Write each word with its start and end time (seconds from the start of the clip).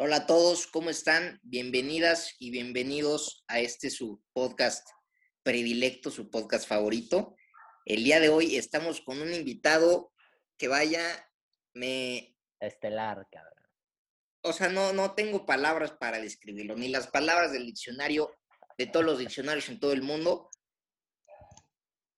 Hola 0.00 0.16
a 0.16 0.26
todos, 0.26 0.68
¿cómo 0.68 0.90
están? 0.90 1.40
Bienvenidas 1.42 2.36
y 2.38 2.52
bienvenidos 2.52 3.42
a 3.48 3.58
este 3.58 3.90
su 3.90 4.22
podcast 4.32 4.88
predilecto, 5.42 6.12
su 6.12 6.30
podcast 6.30 6.68
favorito. 6.68 7.34
El 7.84 8.04
día 8.04 8.20
de 8.20 8.28
hoy 8.28 8.54
estamos 8.54 9.00
con 9.00 9.20
un 9.20 9.34
invitado 9.34 10.12
que 10.56 10.68
vaya, 10.68 11.02
me... 11.74 12.36
Estelar, 12.60 13.26
cabrón. 13.28 13.64
O 14.42 14.52
sea, 14.52 14.68
no, 14.68 14.92
no 14.92 15.16
tengo 15.16 15.44
palabras 15.44 15.90
para 15.90 16.20
describirlo, 16.20 16.76
ni 16.76 16.86
las 16.86 17.08
palabras 17.08 17.50
del 17.50 17.66
diccionario, 17.66 18.30
de 18.78 18.86
todos 18.86 19.04
los 19.04 19.18
diccionarios 19.18 19.68
en 19.68 19.80
todo 19.80 19.92
el 19.92 20.02
mundo, 20.02 20.48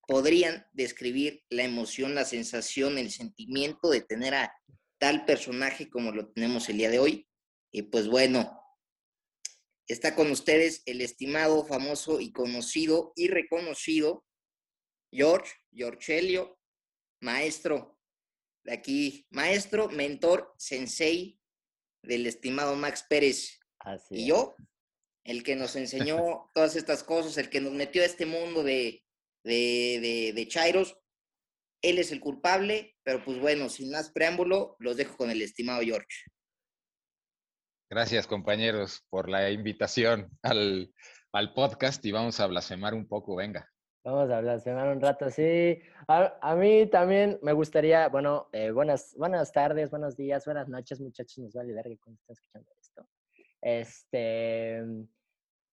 podrían 0.06 0.66
describir 0.72 1.44
la 1.48 1.62
emoción, 1.62 2.14
la 2.14 2.26
sensación, 2.26 2.98
el 2.98 3.10
sentimiento 3.10 3.88
de 3.88 4.02
tener 4.02 4.34
a 4.34 4.54
tal 4.98 5.24
personaje 5.24 5.88
como 5.88 6.12
lo 6.12 6.28
tenemos 6.28 6.68
el 6.68 6.76
día 6.76 6.90
de 6.90 6.98
hoy. 6.98 7.26
Y 7.73 7.82
pues 7.82 8.09
bueno, 8.09 8.60
está 9.87 10.15
con 10.15 10.30
ustedes 10.30 10.83
el 10.87 11.01
estimado, 11.01 11.65
famoso 11.65 12.20
y 12.20 12.33
conocido 12.33 13.12
y 13.16 13.28
reconocido 13.28 14.24
George, 15.12 15.55
Helio, 16.06 16.59
maestro 17.20 17.98
de 18.64 18.73
aquí, 18.73 19.27
maestro, 19.30 19.88
mentor, 19.88 20.55
sensei 20.59 21.41
del 22.02 22.27
estimado 22.27 22.77
Max 22.77 23.05
Pérez. 23.09 23.59
y 24.11 24.27
yo, 24.27 24.55
el 25.25 25.42
que 25.42 25.56
nos 25.56 25.77
enseñó 25.77 26.50
todas 26.55 26.77
estas 26.77 27.02
cosas, 27.02 27.37
el 27.39 27.50
que 27.50 27.61
nos 27.61 27.73
metió 27.73 28.02
a 28.02 28.06
este 28.06 28.27
mundo 28.27 28.62
de, 28.62 29.05
de, 29.45 30.33
de, 30.34 30.48
Chairos. 30.48 30.97
Él 31.83 31.98
es 31.98 32.12
el 32.12 32.20
culpable, 32.20 32.97
pero 33.02 33.25
pues 33.25 33.39
bueno, 33.39 33.69
sin 33.70 33.91
más 33.91 34.11
preámbulo, 34.11 34.77
los 34.78 34.97
dejo 34.97 35.16
con 35.16 35.30
el 35.30 35.41
estimado 35.41 35.80
George. 35.80 36.30
Gracias, 37.92 38.28
compañeros, 38.28 39.04
por 39.10 39.28
la 39.28 39.50
invitación 39.50 40.30
al, 40.44 40.94
al 41.33 41.52
podcast 41.55 42.05
y 42.06 42.12
vamos 42.12 42.38
a 42.38 42.47
blasfemar 42.47 42.94
un 42.94 43.08
poco, 43.08 43.34
venga. 43.34 43.69
Vamos 44.05 44.30
a 44.30 44.41
blasfemar 44.41 44.94
un 44.94 45.00
rato, 45.00 45.28
sí. 45.28 45.77
A, 46.06 46.55
mí 46.55 46.86
también 46.86 47.41
me 47.42 47.52
gustaría, 47.52 48.08
bueno, 48.08 48.48
eh, 48.52 48.70
buenas, 48.70 49.12
buenas 49.19 49.50
tardes, 49.50 49.91
buenos 49.91 50.16
días, 50.16 50.44
buenas 50.44 50.69
noches, 50.69 51.00
muchachos, 51.00 51.38
nos 51.38 51.52
vale 51.52 51.72
verga 51.72 51.97
cuando 52.00 52.20
están 52.20 52.34
escuchando 52.34 52.70
esto. 52.80 53.08
Este, 53.60 54.84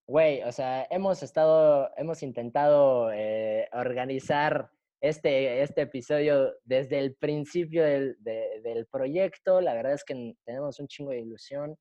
güey, 0.08 0.42
o 0.42 0.50
sea, 0.50 0.88
hemos 0.90 1.22
estado, 1.22 1.88
hemos 1.96 2.24
intentado 2.24 3.12
eh, 3.12 3.68
organizar 3.72 4.72
este, 5.00 5.62
este 5.62 5.82
episodio 5.82 6.52
desde 6.64 6.98
el 6.98 7.14
principio 7.14 7.84
del, 7.84 8.16
del, 8.24 8.86
proyecto. 8.86 9.60
La 9.60 9.74
verdad 9.74 9.92
es 9.92 10.02
que 10.02 10.34
tenemos 10.44 10.80
un 10.80 10.88
chingo 10.88 11.12
de 11.12 11.20
ilusión 11.20 11.78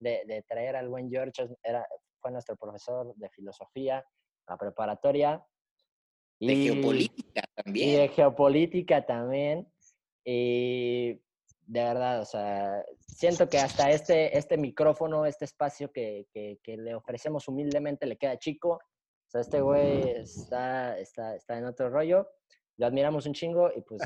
de, 0.00 0.24
de 0.26 0.42
traer 0.42 0.76
al 0.76 0.88
buen 0.88 1.08
George. 1.08 1.46
Era, 1.62 1.86
fue 2.20 2.30
nuestro 2.30 2.56
profesor 2.56 3.14
de 3.16 3.28
filosofía, 3.30 4.04
la 4.48 4.56
preparatoria. 4.56 5.44
De 6.38 6.56
geopolítica 6.56 7.42
también. 7.54 7.88
Y 7.88 7.92
de 7.96 8.08
geopolítica 8.08 9.06
también. 9.06 9.72
Y 10.24 11.20
de 11.66 11.84
verdad, 11.84 12.20
o 12.20 12.24
sea, 12.24 12.84
siento 13.06 13.48
que 13.48 13.58
hasta 13.58 13.90
este, 13.90 14.36
este 14.36 14.56
micrófono, 14.56 15.26
este 15.26 15.44
espacio 15.44 15.92
que, 15.92 16.26
que, 16.32 16.76
le 16.76 16.94
ofrecemos 16.94 17.46
humildemente 17.46 18.06
le 18.06 18.16
queda 18.16 18.38
chico. 18.38 18.70
O 18.72 19.30
sea, 19.30 19.40
este 19.40 19.60
güey 19.60 20.10
está, 20.10 20.98
está, 20.98 21.36
está 21.36 21.58
en 21.58 21.66
otro 21.66 21.90
rollo. 21.90 22.28
Lo 22.76 22.86
admiramos 22.86 23.26
un 23.26 23.34
chingo 23.34 23.70
y 23.74 23.82
pues 23.82 24.00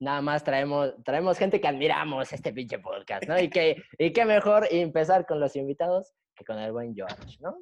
nada 0.00 0.20
más 0.20 0.44
traemos, 0.44 0.94
traemos 1.04 1.38
gente 1.38 1.60
que 1.60 1.68
admiramos 1.68 2.32
este 2.32 2.52
pinche 2.52 2.78
podcast, 2.78 3.26
¿no? 3.28 3.38
Y 3.38 3.48
que, 3.48 3.82
y 3.98 4.12
qué 4.12 4.24
mejor 4.24 4.66
empezar 4.70 5.26
con 5.26 5.40
los 5.40 5.56
invitados 5.56 6.12
que 6.34 6.44
con 6.44 6.58
el 6.58 6.72
buen 6.72 6.94
George, 6.94 7.38
¿no? 7.40 7.58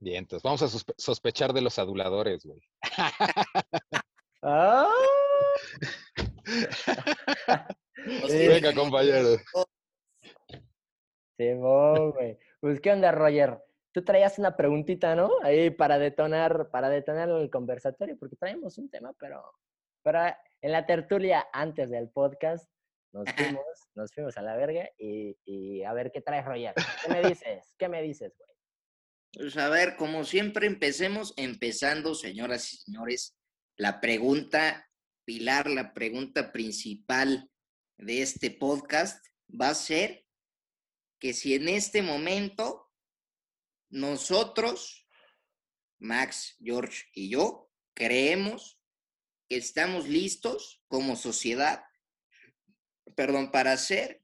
Bien, 0.00 0.18
entonces 0.18 0.42
vamos 0.44 0.62
a 0.62 0.68
sospechar 0.96 1.52
de 1.52 1.60
los 1.60 1.78
aduladores, 1.78 2.44
güey. 2.44 2.60
¡Ah! 4.42 4.88
Venga, 8.28 8.74
compañero. 8.74 9.36
Sí, 11.36 11.52
güey. 11.54 12.38
Pues, 12.60 12.80
¿qué 12.80 12.92
onda, 12.92 13.12
Roger? 13.12 13.58
Tú 13.92 14.04
traías 14.04 14.38
una 14.38 14.56
preguntita, 14.56 15.16
¿no? 15.16 15.30
Ahí 15.42 15.70
para 15.70 15.98
detonar, 15.98 16.70
para 16.70 16.88
detonar 16.88 17.28
el 17.28 17.50
conversatorio, 17.50 18.16
porque 18.18 18.36
traemos 18.36 18.78
un 18.78 18.88
tema, 18.88 19.12
pero, 19.18 19.42
pero 20.02 20.20
en 20.62 20.72
la 20.72 20.86
tertulia 20.86 21.46
antes 21.52 21.90
del 21.90 22.10
podcast 22.10 22.68
nos 23.12 23.32
fuimos, 23.32 23.64
nos 23.94 24.12
fuimos 24.12 24.36
a 24.36 24.42
la 24.42 24.56
verga 24.56 24.88
y, 24.98 25.36
y 25.44 25.82
a 25.82 25.92
ver 25.92 26.10
qué 26.12 26.20
traes, 26.20 26.44
Roger. 26.44 26.74
¿Qué 27.02 27.08
me 27.12 27.28
dices? 27.28 27.74
¿Qué 27.78 27.88
me 27.88 28.02
dices, 28.02 28.34
güey? 28.36 28.50
Pues 29.32 29.56
a 29.56 29.68
ver, 29.68 29.96
como 29.96 30.24
siempre 30.24 30.66
empecemos, 30.66 31.34
empezando, 31.36 32.14
señoras 32.14 32.72
y 32.72 32.76
señores, 32.78 33.36
la 33.76 34.00
pregunta 34.00 34.88
pilar, 35.24 35.68
la 35.68 35.92
pregunta 35.92 36.52
principal 36.52 37.50
de 37.98 38.22
este 38.22 38.50
podcast 38.50 39.24
va 39.48 39.70
a 39.70 39.74
ser 39.74 40.24
que 41.18 41.32
si 41.32 41.54
en 41.54 41.68
este 41.68 42.02
momento 42.02 42.90
nosotros, 43.90 45.06
Max, 45.98 46.56
George 46.60 47.04
y 47.12 47.30
yo, 47.30 47.70
creemos 47.94 48.77
estamos 49.48 50.08
listos 50.08 50.82
como 50.88 51.16
sociedad, 51.16 51.82
perdón, 53.14 53.50
para 53.50 53.72
hacer 53.72 54.22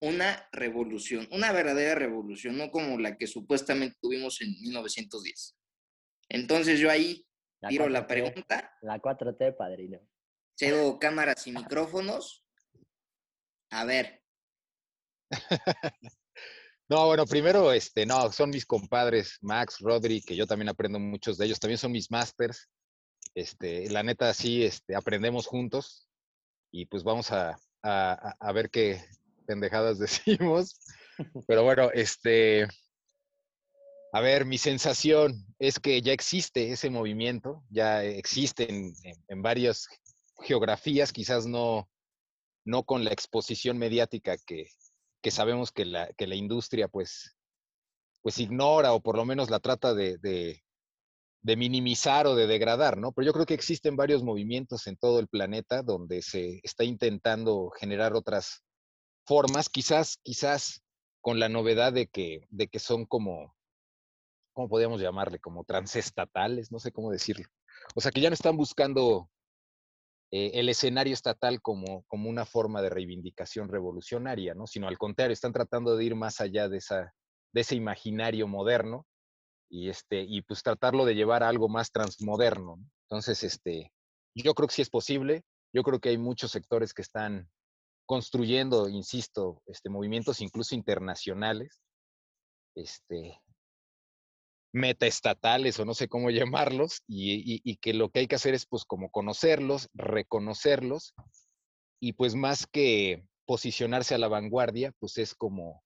una 0.00 0.48
revolución, 0.52 1.28
una 1.30 1.52
verdadera 1.52 1.94
revolución, 1.94 2.56
no 2.56 2.70
como 2.70 2.98
la 2.98 3.16
que 3.16 3.26
supuestamente 3.26 3.96
tuvimos 4.00 4.40
en 4.42 4.50
1910. 4.60 5.56
Entonces 6.28 6.78
yo 6.78 6.90
ahí 6.90 7.26
tiro 7.68 7.88
la 7.88 8.06
pregunta. 8.06 8.76
La 8.82 9.00
4T, 9.00 9.56
padrino. 9.56 10.00
Cedo 10.58 10.98
cámaras 10.98 11.46
y 11.46 11.52
micrófonos. 11.52 12.44
A 13.70 13.84
ver. 13.84 14.22
No, 16.86 17.06
bueno, 17.06 17.24
primero, 17.24 17.72
este, 17.72 18.04
no, 18.04 18.30
son 18.30 18.50
mis 18.50 18.66
compadres, 18.66 19.38
Max, 19.40 19.78
Rodri, 19.80 20.20
que 20.20 20.36
yo 20.36 20.46
también 20.46 20.68
aprendo 20.68 20.98
muchos 20.98 21.38
de 21.38 21.46
ellos, 21.46 21.58
también 21.58 21.78
son 21.78 21.92
mis 21.92 22.10
masters. 22.10 22.68
Este, 23.34 23.90
la 23.90 24.02
neta, 24.02 24.32
sí, 24.32 24.64
este, 24.64 24.94
aprendemos 24.94 25.46
juntos 25.46 26.08
y 26.70 26.86
pues 26.86 27.02
vamos 27.02 27.32
a, 27.32 27.58
a, 27.82 28.52
ver 28.52 28.70
qué, 28.70 29.04
pendejadas 29.46 29.98
decimos. 29.98 30.80
Pero 31.46 31.62
bueno, 31.62 31.90
este, 31.92 32.66
a 34.12 34.20
ver, 34.20 34.44
mi 34.44 34.58
sensación 34.58 35.44
es 35.58 35.78
que 35.78 36.00
ya 36.00 36.12
existe 36.12 36.70
ese 36.70 36.90
movimiento, 36.90 37.64
ya 37.70 38.04
existe 38.04 38.68
en, 38.68 39.42
varias 39.42 39.88
geografías, 40.42 41.12
quizás 41.12 41.46
no, 41.46 41.88
no 42.64 42.84
con 42.84 43.04
la 43.04 43.12
exposición 43.12 43.78
mediática 43.78 44.36
que, 44.46 44.68
que 45.22 45.30
sabemos 45.30 45.70
que 45.70 45.84
la, 45.84 46.12
que 46.14 46.26
la, 46.26 46.34
industria 46.34 46.88
pues, 46.88 47.36
pues 48.22 48.38
ignora 48.38 48.92
o 48.92 49.00
por 49.00 49.16
lo 49.16 49.24
menos 49.24 49.50
la 49.50 49.60
trata 49.60 49.94
de, 49.94 50.18
de, 50.18 50.63
de, 51.44 51.56
minimizar 51.56 52.26
o 52.26 52.34
de 52.34 52.46
degradar, 52.46 52.98
¿no? 52.98 53.12
Pero 53.12 53.26
yo 53.26 53.32
creo 53.32 53.46
que 53.46 53.54
existen 53.54 53.96
varios 53.96 54.22
movimientos 54.22 54.86
en 54.86 54.96
todo 54.96 55.20
el 55.20 55.28
planeta 55.28 55.82
donde 55.82 56.22
se 56.22 56.60
está 56.62 56.84
intentando 56.84 57.70
generar 57.78 58.14
otras 58.14 58.64
formas, 59.26 59.68
quizás, 59.68 60.18
quizás 60.22 60.82
con 61.20 61.38
la 61.38 61.48
novedad 61.48 61.92
de 61.92 62.06
que, 62.06 62.46
de 62.50 62.68
que 62.68 62.78
son 62.78 63.06
como, 63.06 63.54
¿cómo 64.52 64.68
podríamos 64.68 65.00
llamarle? 65.00 65.38
Como 65.38 65.64
transestatales, 65.64 66.72
no 66.72 66.78
sé 66.78 66.92
cómo 66.92 67.10
decirlo. 67.10 67.46
O 67.94 68.00
sea, 68.00 68.10
que 68.10 68.20
ya 68.20 68.30
no 68.30 68.34
están 68.34 68.56
buscando 68.56 69.30
eh, 70.30 70.52
el 70.54 70.68
escenario 70.68 71.14
estatal 71.14 71.62
como, 71.62 72.04
como 72.08 72.28
una 72.28 72.44
forma 72.44 72.82
de 72.82 72.90
reivindicación 72.90 73.68
revolucionaria, 73.68 74.54
¿no? 74.54 74.66
Sino 74.66 74.88
al 74.88 74.98
contrario, 74.98 75.32
están 75.32 75.52
tratando 75.52 75.96
de 75.96 76.04
ir 76.04 76.14
más 76.14 76.40
allá 76.40 76.68
de, 76.68 76.78
esa, 76.78 77.14
de 77.52 77.60
ese 77.60 77.76
imaginario 77.76 78.48
moderno 78.48 79.06
y, 79.74 79.88
este, 79.88 80.22
y 80.22 80.40
pues 80.42 80.62
tratarlo 80.62 81.04
de 81.04 81.16
llevar 81.16 81.42
a 81.42 81.48
algo 81.48 81.68
más 81.68 81.90
transmoderno. 81.90 82.78
Entonces, 83.08 83.42
este, 83.42 83.92
yo 84.32 84.54
creo 84.54 84.68
que 84.68 84.74
sí 84.76 84.82
es 84.82 84.88
posible. 84.88 85.42
Yo 85.72 85.82
creo 85.82 85.98
que 85.98 86.10
hay 86.10 86.18
muchos 86.18 86.52
sectores 86.52 86.94
que 86.94 87.02
están 87.02 87.50
construyendo, 88.06 88.88
insisto, 88.88 89.62
este, 89.66 89.90
movimientos 89.90 90.40
incluso 90.40 90.76
internacionales, 90.76 91.80
este, 92.76 93.40
metaestatales 94.72 95.80
o 95.80 95.84
no 95.84 95.94
sé 95.94 96.06
cómo 96.06 96.30
llamarlos, 96.70 97.02
y, 97.08 97.76
que 97.78 97.94
lo 97.94 98.10
que 98.10 98.20
hay 98.20 98.28
que 98.28 98.36
hacer 98.36 98.54
es 98.54 98.66
pues 98.66 98.84
como 98.84 99.10
conocerlos, 99.10 99.88
reconocerlos, 99.92 101.14
y 102.00 102.12
pues 102.12 102.36
más 102.36 102.68
que 102.68 103.26
posicionarse 103.44 104.14
a 104.14 104.18
la 104.18 104.28
vanguardia, 104.28 104.92
pues 105.00 105.18
es 105.18 105.34
como, 105.34 105.82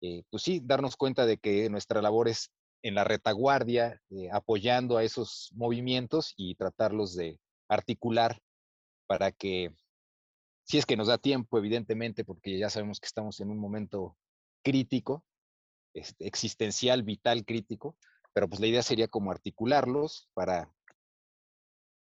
eh, 0.00 0.22
pues 0.30 0.42
sí, 0.42 0.62
darnos 0.64 0.96
cuenta 0.96 1.26
de 1.26 1.36
que 1.36 1.68
nuestra 1.68 2.00
labor 2.00 2.28
es 2.28 2.50
en 2.82 2.94
la 2.94 3.04
retaguardia, 3.04 4.00
eh, 4.10 4.28
apoyando 4.32 4.96
a 4.96 5.04
esos 5.04 5.50
movimientos 5.54 6.34
y 6.36 6.54
tratarlos 6.54 7.14
de 7.14 7.38
articular 7.68 8.38
para 9.06 9.32
que 9.32 9.72
si 10.64 10.78
es 10.78 10.86
que 10.86 10.96
nos 10.96 11.08
da 11.08 11.18
tiempo, 11.18 11.58
evidentemente, 11.58 12.24
porque 12.24 12.58
ya 12.58 12.68
sabemos 12.68 13.00
que 13.00 13.06
estamos 13.06 13.40
en 13.40 13.50
un 13.50 13.58
momento 13.58 14.16
crítico, 14.62 15.24
este, 15.94 16.26
existencial, 16.26 17.02
vital, 17.02 17.44
crítico, 17.46 17.96
pero 18.34 18.48
pues 18.48 18.60
la 18.60 18.66
idea 18.66 18.82
sería 18.82 19.08
como 19.08 19.30
articularlos 19.30 20.28
para, 20.34 20.70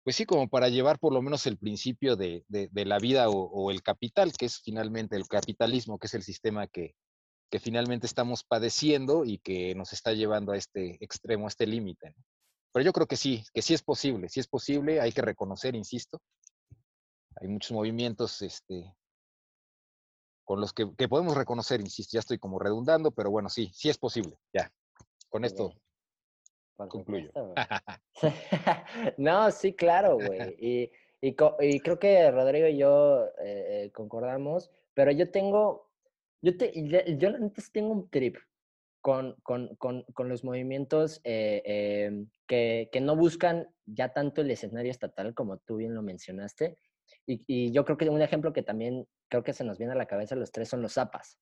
pues 0.04 0.14
sí, 0.14 0.24
como 0.24 0.48
para 0.48 0.68
llevar 0.68 1.00
por 1.00 1.12
lo 1.12 1.20
menos 1.22 1.44
el 1.46 1.58
principio 1.58 2.14
de, 2.14 2.44
la 2.72 2.98
vida 2.98 3.28
o, 3.28 3.70
el 3.72 3.82
capital, 3.82 4.32
que 4.32 4.46
es 4.46 4.60
finalmente 4.60 5.16
el 5.16 5.26
capitalismo, 5.26 5.98
que 5.98 6.06
es 6.06 6.14
el 6.14 6.22
sistema 6.22 6.68
que, 6.68 6.94
que 7.52 7.60
finalmente 7.60 8.06
estamos 8.06 8.44
padeciendo 8.44 9.26
y 9.26 9.36
que 9.36 9.74
nos 9.74 9.92
está 9.92 10.14
llevando 10.14 10.52
a 10.52 10.56
este 10.56 10.96
extremo, 11.04 11.44
a 11.44 11.48
este 11.48 11.66
límite. 11.66 12.14
Pero 12.72 12.82
yo 12.82 12.94
creo 12.94 13.06
que 13.06 13.16
sí, 13.16 13.44
que 13.52 13.60
sí 13.60 13.74
es 13.74 13.82
posible, 13.82 14.30
sí 14.30 14.40
es 14.40 14.48
posible, 14.48 15.02
hay 15.02 15.12
que 15.12 15.20
reconocer, 15.20 15.76
insisto, 15.76 16.22
hay 17.36 17.48
muchos 17.48 17.72
movimientos 17.72 18.40
este, 18.40 18.96
con 20.44 20.62
los 20.62 20.72
que, 20.72 20.86
podemos 20.86 21.36
reconocer, 21.36 21.82
insisto, 21.82 22.14
ya 22.14 22.20
estoy 22.20 22.38
como 22.38 22.58
redundando, 22.58 23.10
pero 23.10 23.30
bueno, 23.30 23.50
sí, 23.50 23.70
sí 23.74 23.90
es 23.90 23.98
posible, 23.98 24.38
ya. 24.54 24.72
Con 25.28 25.44
esto 25.44 25.74
concluyo. 26.88 27.30
no, 29.18 29.50
sí, 29.50 29.74
claro, 29.74 30.16
güey. 30.16 30.56
Y, 30.58 30.90
y, 31.20 31.34
creo 31.34 31.98
que 31.98 32.30
Rodrigo 32.30 32.66
y 32.66 32.78
yo 32.78 33.26
eh, 33.40 33.84
eh, 33.84 33.90
concordamos, 33.92 34.70
pero 34.94 35.10
yo 35.10 35.30
tengo, 35.30 35.91
yo, 36.42 36.56
te, 36.56 36.72
yo 37.18 37.28
antes 37.28 37.72
tengo 37.72 37.92
un 37.92 38.10
trip 38.10 38.36
con, 39.00 39.34
con, 39.42 39.74
con, 39.76 40.04
con 40.14 40.28
los 40.28 40.44
movimientos 40.44 41.20
eh, 41.24 41.62
em, 41.64 42.28
que, 42.46 42.88
que, 42.92 43.00
no 43.00 43.16
buscan 43.16 43.68
ya 43.86 44.12
tanto 44.12 44.42
el 44.42 44.50
escenario 44.50 44.90
estatal, 44.90 45.34
como 45.34 45.58
tú 45.58 45.76
bien 45.76 45.94
lo 45.94 46.02
mencionaste. 46.02 46.78
Y, 47.26 47.42
y, 47.46 47.72
yo 47.72 47.84
creo 47.84 47.96
que 47.96 48.08
un 48.10 48.22
ejemplo 48.22 48.52
que 48.52 48.62
también 48.62 49.06
creo 49.28 49.42
que 49.42 49.52
se 49.52 49.64
nos 49.64 49.78
viene 49.78 49.92
a 49.94 49.96
la 49.96 50.06
cabeza 50.06 50.36
los 50.36 50.52
tres 50.52 50.68
son 50.68 50.82
los 50.82 50.94
zapas, 50.94 51.38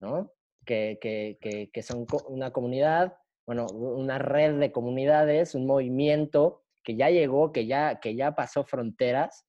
¿no? 0.00 0.32
Que, 0.64 0.98
que, 1.00 1.70
que, 1.72 1.82
son 1.82 2.06
una 2.28 2.52
comunidad 2.52 3.14
bueno, 3.50 3.66
una 3.66 4.18
red 4.18 4.60
de 4.60 4.70
comunidades, 4.70 5.56
un 5.56 5.66
movimiento 5.66 6.62
que 6.84 6.94
ya 6.94 7.10
llegó, 7.10 7.50
que 7.50 7.66
ya, 7.66 7.98
que 7.98 8.14
ya 8.14 8.36
pasó 8.36 8.62
fronteras, 8.62 9.44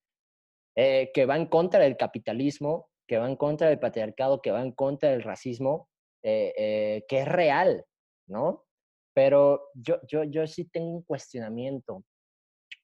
eh, 0.75 1.11
que 1.13 1.27
va 1.27 1.37
en 1.37 1.45
contra 1.45 1.81
del 1.81 1.97
capitalismo, 1.97 2.89
que 3.07 3.17
va 3.17 3.27
en 3.29 3.35
contra 3.35 3.69
del 3.69 3.79
patriarcado, 3.79 4.41
que 4.41 4.51
va 4.51 4.61
en 4.61 4.71
contra 4.71 5.11
del 5.11 5.23
racismo, 5.23 5.89
eh, 6.23 6.53
eh, 6.57 7.05
que 7.07 7.21
es 7.21 7.27
real, 7.27 7.85
¿no? 8.27 8.65
Pero 9.13 9.69
yo, 9.73 9.99
yo, 10.07 10.23
yo 10.23 10.47
sí 10.47 10.65
tengo 10.65 10.89
un 10.89 11.03
cuestionamiento, 11.03 12.03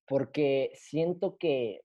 porque 0.06 0.72
siento 0.76 1.38
que, 1.38 1.82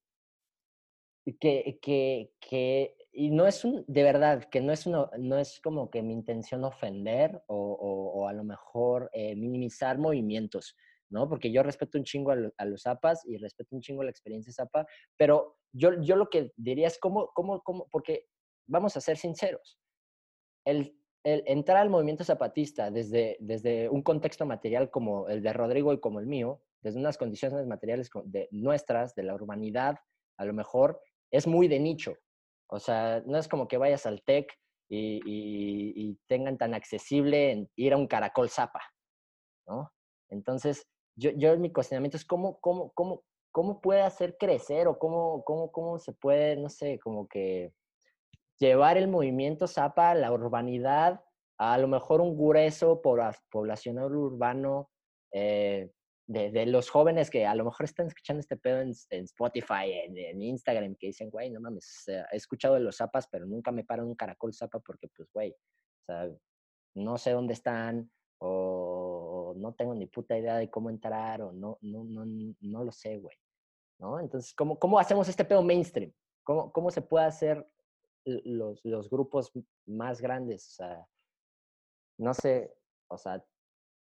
que, 1.39 1.79
que, 1.81 2.33
que 2.41 2.97
y 3.13 3.31
no 3.31 3.47
es 3.47 3.65
un, 3.65 3.85
de 3.87 4.03
verdad, 4.03 4.45
que 4.51 4.61
no 4.61 4.73
es, 4.73 4.87
uno, 4.87 5.11
no 5.19 5.39
es 5.39 5.61
como 5.61 5.91
que 5.91 6.03
mi 6.03 6.15
intención 6.15 6.65
ofender 6.65 7.43
o, 7.47 8.27
a 8.27 8.33
lo 8.33 8.43
mejor 8.43 9.11
eh, 9.13 9.37
minimizar 9.37 9.99
movimientos, 9.99 10.77
¿no? 11.13 11.29
Porque 11.29 11.53
yo 11.53 11.63
respeto 11.63 11.99
un 11.99 12.05
chingo 12.05 12.33
a, 12.33 12.65
los 12.65 12.83
zapas 12.83 13.25
y 13.27 13.37
respeto 13.37 13.77
un 13.77 13.83
chingo 13.83 14.03
la 14.03 14.11
experiencia 14.11 14.53
zapa, 14.53 14.87
pero 15.17 15.59
yo, 15.73 16.01
yo 16.01 16.17
lo 16.17 16.29
que 16.29 16.53
diría 16.57 16.89
es 16.89 16.99
cómo, 16.99 17.31
cómo, 17.35 17.63
cómo, 17.63 17.87
porque 17.91 18.27
vamos 18.67 18.97
a 18.97 19.01
ser 19.01 19.17
sinceros, 19.17 19.79
el, 20.65 20.97
entrar 21.25 21.77
al 21.77 21.91
movimiento 21.91 22.25
zapatista 22.25 22.91
desde, 22.91 23.37
desde 23.41 23.89
un 23.89 24.03
contexto 24.03 24.45
material 24.45 24.91
como 24.91 25.29
el 25.29 25.43
de 25.43 25.53
Rodrigo 25.53 25.93
y 25.93 26.01
como 26.01 26.19
el 26.19 26.27
mío, 26.27 26.63
desde 26.81 26.99
unas 26.99 27.17
condiciones 27.17 27.67
materiales 27.67 28.11
de 28.25 28.49
nuestras, 28.51 29.15
de 29.15 29.23
la 29.23 29.35
urbanidad, 29.35 29.99
a 30.37 30.45
lo 30.45 30.53
mejor 30.53 31.01
es 31.31 31.47
muy 31.47 31.69
de 31.69 31.79
nicho, 31.79 32.17
o 32.69 32.81
sea, 32.81 33.23
no 33.27 33.39
es 33.39 33.49
como 33.49 33.69
que 33.69 33.77
vayas 33.77 34.07
al 34.07 34.23
TEC 34.23 34.51
y, 34.89 36.19
tengan 36.27 36.59
tan 36.59 36.75
accesible 36.75 37.69
ir 37.77 37.93
a 37.93 37.97
un 37.97 38.07
caracol 38.07 38.49
zapa, 38.51 38.83
¿no? 39.67 39.93
Entonces, 40.31 40.87
yo, 41.23 41.31
yo 41.31 41.57
mi 41.59 41.71
cuestionamiento 41.71 42.17
es 42.17 42.25
cómo, 42.25 42.59
cómo, 42.61 42.93
cómo, 42.93 43.23
cómo 43.53 43.81
puede 43.81 44.03
hacer 44.03 44.37
crecer 44.39 44.89
o 44.89 44.99
cómo, 44.99 45.45
cómo, 45.45 45.71
cómo 45.71 45.99
se 45.99 46.13
puede, 46.13 46.57
no 46.57 46.69
sé, 46.69 46.99
como 46.99 47.29
que 47.29 47.73
llevar 48.59 48.97
el 48.97 49.09
movimiento 49.09 49.67
zapa 49.67 50.11
a 50.11 50.15
la 50.15 50.33
urbanidad, 50.33 51.23
a, 51.59 51.79
lo 51.79 51.89
mejor 51.89 52.21
un 52.21 52.37
grueso 52.37 53.01
poblacional 53.03 54.15
urbano, 54.15 54.91
eh, 55.33 55.91
de, 56.27 56.67
los 56.67 56.89
jóvenes 56.89 57.31
que 57.31 57.47
a 57.47 57.55
lo 57.55 57.65
mejor 57.65 57.85
están 57.85 58.07
escuchando 58.07 58.41
este 58.41 58.57
pedo 58.57 58.81
en, 58.81 58.91
Spotify, 58.91 59.93
en, 59.93 60.41
Instagram, 60.41 60.95
que 60.97 61.09
dicen, 61.09 61.31
güey, 61.31 61.51
no 61.51 61.61
mames, 61.61 62.05
he 62.09 62.37
escuchado 62.37 62.75
de 62.75 62.81
los 62.81 62.97
zapas, 62.97 63.29
pero 63.29 63.47
nunca 63.47 63.71
me 63.71 63.85
paro 63.85 64.07
un 64.07 64.15
caracol 64.15 64.55
zapa 64.55 64.81
porque, 64.81 65.09
pues, 65.15 65.29
güey, 65.33 65.55
no 66.95 67.19
sé 67.19 67.33
dónde 67.33 67.53
están 67.53 68.11
o 68.39 69.02
no 69.55 69.75
tengo 69.75 69.95
ni 69.95 70.07
puta 70.07 70.37
idea 70.37 70.57
de 70.57 70.71
cómo 70.71 70.91
entrar 70.91 71.43
o 71.43 71.53
no, 71.53 71.79
no, 71.81 72.05
no, 72.05 72.25
no 72.61 72.85
lo 72.85 72.93
sé, 72.93 73.19
güey, 73.19 73.37
¿no? 73.99 74.21
Entonces, 74.21 74.55
¿cómo, 74.55 74.79
cómo 74.79 74.99
hacemos 74.99 75.29
este 75.29 75.45
pedo 75.45 75.63
mainstream? 75.63 76.13
¿Cómo, 76.45 76.73
cómo 76.73 76.91
se 76.91 77.03
puede 77.03 77.27
hacer 77.27 77.67
los, 78.25 78.85
los 78.85 79.09
grupos 79.09 79.53
más 79.87 80.21
grandes? 80.21 80.69
O 80.69 80.73
sea, 80.73 81.07
no 82.19 82.35
sé, 82.35 82.75
o 83.09 83.17
sea, 83.19 83.45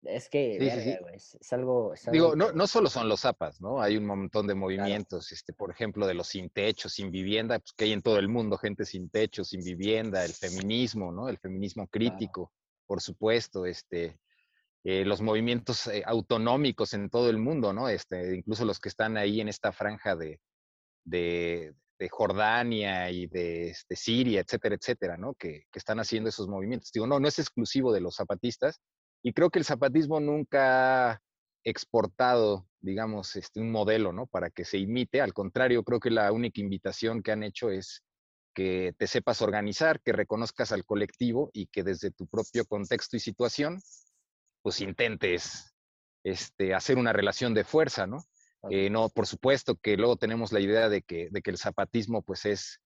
es 0.03 0.31
que 0.31 0.57
Es, 0.57 1.53
algo, 1.53 1.93
Digo, 2.11 2.35
no, 2.35 2.53
no 2.53 2.67
solo 2.67 2.89
son 2.89 3.09
los 3.09 3.21
zapas, 3.21 3.61
¿no? 3.61 3.83
Hay 3.83 3.99
un 3.99 4.07
montón 4.07 4.47
de 4.47 4.55
movimientos, 4.55 5.31
este, 5.31 5.53
por 5.53 5.71
ejemplo, 5.71 6.07
de 6.07 6.15
los 6.15 6.29
sin 6.29 6.49
techo, 6.49 6.89
sin 6.89 7.11
vivienda, 7.11 7.59
pues, 7.59 7.73
que 7.73 7.85
hay 7.85 7.93
en 7.93 8.03
todo 8.03 8.19
el 8.19 8.29
mundo, 8.29 8.57
gente 8.57 8.87
sin 8.87 9.11
techo, 9.11 9.45
sin 9.45 9.63
vivienda, 9.63 10.25
el 10.25 10.33
feminismo, 10.33 11.13
¿no? 11.13 11.29
El 11.29 11.37
feminismo 11.39 11.87
crítico, 11.87 12.51
por 12.87 13.03
supuesto, 13.03 13.67
este, 13.67 14.19
eh, 14.85 15.05
los 15.05 15.21
movimientos 15.21 15.87
eh, 15.89 16.03
autonómicos 16.07 16.95
en 16.95 17.11
todo 17.11 17.29
el 17.31 17.39
mundo, 17.39 17.73
¿no? 17.73 17.89
Este, 17.89 18.37
incluso 18.37 18.65
los 18.65 18.81
que 18.81 18.89
están 18.89 19.17
ahí 19.17 19.41
en 19.41 19.49
esta 19.49 19.73
franja 19.73 20.17
de, 20.17 20.41
de, 21.05 21.75
Jordania 22.11 23.11
y 23.11 23.27
de 23.27 23.69
este, 23.71 23.95
Siria, 23.95 24.41
etcétera, 24.41 24.75
etcétera, 24.75 25.17
¿no? 25.19 25.35
Que, 25.35 25.65
que 25.71 25.79
están 25.79 26.01
haciendo 26.01 26.31
esos 26.31 26.49
movimientos. 26.49 26.91
Digo, 26.93 27.07
no, 27.07 27.21
no 27.21 27.29
es 27.29 27.39
exclusivo 27.39 27.93
de 27.93 28.01
los 28.01 28.17
zapatistas, 28.17 28.81
y 29.23 29.33
creo 29.33 29.51
que 29.51 29.59
el 29.59 29.65
zapatismo 29.65 30.19
nunca 30.21 31.13
ha 31.13 31.23
exportado, 31.65 32.67
digamos, 32.81 33.37
este, 33.37 33.61
un 33.61 33.71
modelo, 33.71 34.13
¿no? 34.13 34.27
Para 34.27 34.51
que 34.51 34.65
se 34.65 34.79
imite. 34.79 35.21
Al 35.21 35.35
contrario, 35.35 35.85
creo 35.85 36.01
que 36.01 36.11
la 36.11 36.33
única 36.33 36.61
invitación 36.61 37.23
que 37.23 37.33
han 37.33 37.43
hecho 37.43 37.71
es 37.71 38.03
que 38.55 38.95
te 38.99 39.07
sepas 39.07 39.43
organizar, 39.43 40.01
que 40.01 40.13
reconozcas 40.13 40.73
al 40.73 40.85
colectivo 40.85 41.51
y 41.53 41.67
que 41.67 41.85
desde 41.85 42.11
tu 42.11 42.27
propio 42.27 42.65
contexto 42.65 43.17
y 43.17 43.21
situación, 43.21 43.81
pues 44.63 44.81
intentes 44.81 45.75
este, 46.25 46.75
hacer 46.75 46.99
una 46.99 47.13
relación 47.13 47.55
de 47.55 47.65
fuerza, 47.65 48.07
¿no? 48.07 48.25
Eh, 48.69 48.91
no, 48.91 49.09
por 49.09 49.27
supuesto 49.27 49.77
que 49.77 49.97
luego 49.97 50.17
tenemos 50.17 50.53
la 50.53 50.61
idea 50.61 50.89
de 50.91 51.03
que, 51.03 51.29
de 51.31 51.41
que 51.41 51.51
el 51.51 51.57
zapatismo, 51.57 52.23
pues 52.23 52.45
es 52.45 52.81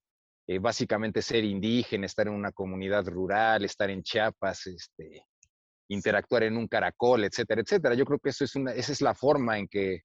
eh, 0.47 0.59
básicamente 0.59 1.21
ser 1.21 1.43
indígena, 1.43 2.05
estar 2.05 2.27
en 2.27 2.33
una 2.33 2.51
comunidad 2.51 3.05
rural, 3.07 3.65
estar 3.65 3.89
en 3.89 4.03
Chiapas, 4.03 4.67
este, 4.67 5.25
interactuar 5.89 6.43
en 6.43 6.55
un 6.55 6.67
caracol, 6.67 7.25
etcétera, 7.25 7.61
etcétera. 7.61 7.95
Yo 7.95 8.05
creo 8.05 8.19
que 8.19 8.29
eso 8.29 8.45
es 8.45 8.55
una, 8.55 8.71
esa 8.71 8.91
es 8.91 9.01
la 9.01 9.15
forma 9.15 9.57
en 9.57 9.67
que, 9.67 10.01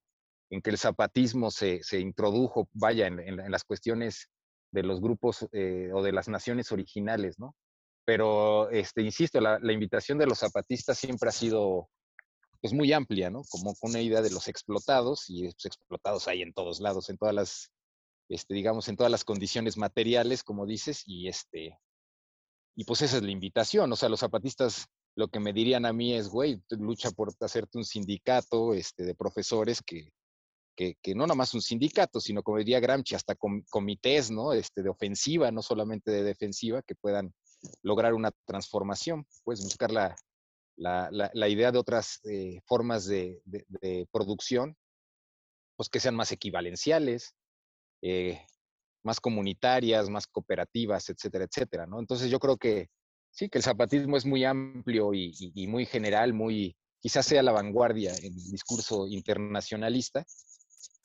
en 0.51 0.61
que 0.61 0.71
el 0.71 0.79
zapatismo 0.79 1.51
se, 1.51 1.83
se 1.83 2.01
introdujo, 2.01 2.69
vaya, 2.73 3.07
en, 3.07 3.21
en, 3.21 3.51
las 3.51 3.65
cuestiones 3.65 4.29
de 4.73 4.83
los 4.83 5.01
grupos 5.01 5.47
eh, 5.53 5.91
o 5.93 6.03
de 6.03 6.13
las 6.13 6.29
naciones 6.29 6.73
originales, 6.73 7.39
¿no? 7.39 7.55
Pero, 8.05 8.71
este, 8.71 9.03
insisto, 9.03 9.41
la, 9.41 9.59
la, 9.61 9.73
invitación 9.73 10.19
de 10.19 10.27
los 10.27 10.39
zapatistas 10.39 10.99
siempre 10.99 11.29
ha 11.29 11.33
sido 11.33 11.89
pues, 12.61 12.73
muy 12.73 12.93
amplia, 12.93 13.31
¿no? 13.31 13.43
Como 13.49 13.75
con 13.75 13.91
una 13.91 14.01
idea 14.01 14.23
de 14.23 14.31
los 14.31 14.49
explotados, 14.49 15.29
y 15.29 15.45
los 15.45 15.65
explotados 15.65 16.29
hay 16.29 16.43
en 16.43 16.53
todos 16.53 16.81
lados, 16.81 17.09
en 17.11 17.19
todas 17.19 17.35
las, 17.35 17.71
este, 18.29 18.55
digamos, 18.55 18.89
en 18.89 18.97
todas 18.97 19.11
las 19.11 19.25
condiciones 19.25 19.77
materiales, 19.77 20.43
como 20.43 20.67
dices, 20.67 21.03
y 21.07 21.29
este, 21.29 21.79
y 22.77 22.85
pues 22.85 23.03
esa 23.03 23.19
es 23.19 23.23
la 23.23 23.31
invitación, 23.31 23.93
o 23.93 23.97
sea, 23.97 24.09
los 24.09 24.21
zapatistas 24.21 24.87
lo 25.17 25.29
que 25.29 25.41
me 25.41 25.53
dirían 25.53 25.87
a 25.87 25.93
mí 25.93 26.15
es, 26.15 26.29
güey, 26.29 26.63
lucha 26.71 27.11
por 27.11 27.33
hacerte 27.41 27.79
un 27.79 27.85
sindicato 27.85 28.75
este, 28.75 29.05
de 29.05 29.15
profesores 29.15 29.83
que, 29.85 30.13
que, 30.77 30.95
que, 31.03 31.15
no 31.15 31.27
nada 31.27 31.35
más 31.35 31.53
un 31.53 31.63
sindicato, 31.63 32.21
sino 32.21 32.43
como 32.43 32.59
diría 32.59 32.81
Gramsci, 32.81 33.15
hasta 33.15 33.37
comités, 33.69 34.31
¿no? 34.31 34.53
Este, 34.53 34.83
de 34.83 34.89
ofensiva, 34.89 35.51
no 35.51 35.63
solamente 35.63 36.11
de 36.11 36.23
defensiva, 36.23 36.83
que 36.83 36.95
puedan 36.95 37.35
lograr 37.83 38.15
una 38.15 38.31
transformación, 38.47 39.27
pues 39.45 39.63
buscar 39.63 39.91
la, 39.91 40.17
la, 40.77 41.31
la, 41.33 41.49
idea 41.49 41.73
de 41.73 41.79
otras 41.79 42.21
eh, 42.25 42.61
formas 42.67 43.07
de, 43.07 43.41
producción, 44.11 44.77
pues 45.77 45.89
que 45.89 46.01
sean 46.01 46.15
más 46.15 46.33
equivalenciales, 46.33 47.35
eh, 48.03 48.41
más 49.03 49.21
comunitarias, 49.21 50.09
más 50.11 50.27
cooperativas, 50.27 51.09
etcétera, 51.09 51.45
etcétera, 51.45 51.87
¿no? 51.87 52.01
Entonces 52.01 52.31
yo 52.31 52.39
creo 52.39 52.57
que 52.57 52.89
sí, 53.31 53.49
que 53.49 53.59
el 53.59 53.65
zapatismo 53.65 54.17
es 54.17 54.27
muy 54.27 54.45
amplio 54.45 55.13
y, 55.15 55.67
muy 55.69 55.87
general, 55.87 56.33
muy, 56.33 56.77
quizás 57.01 57.27
sea 57.27 57.43
la 57.43 57.53
vanguardia 57.53 58.15
en 58.15 58.33
el 58.33 58.51
discurso 58.51 59.07
internacionalista, 59.07 60.25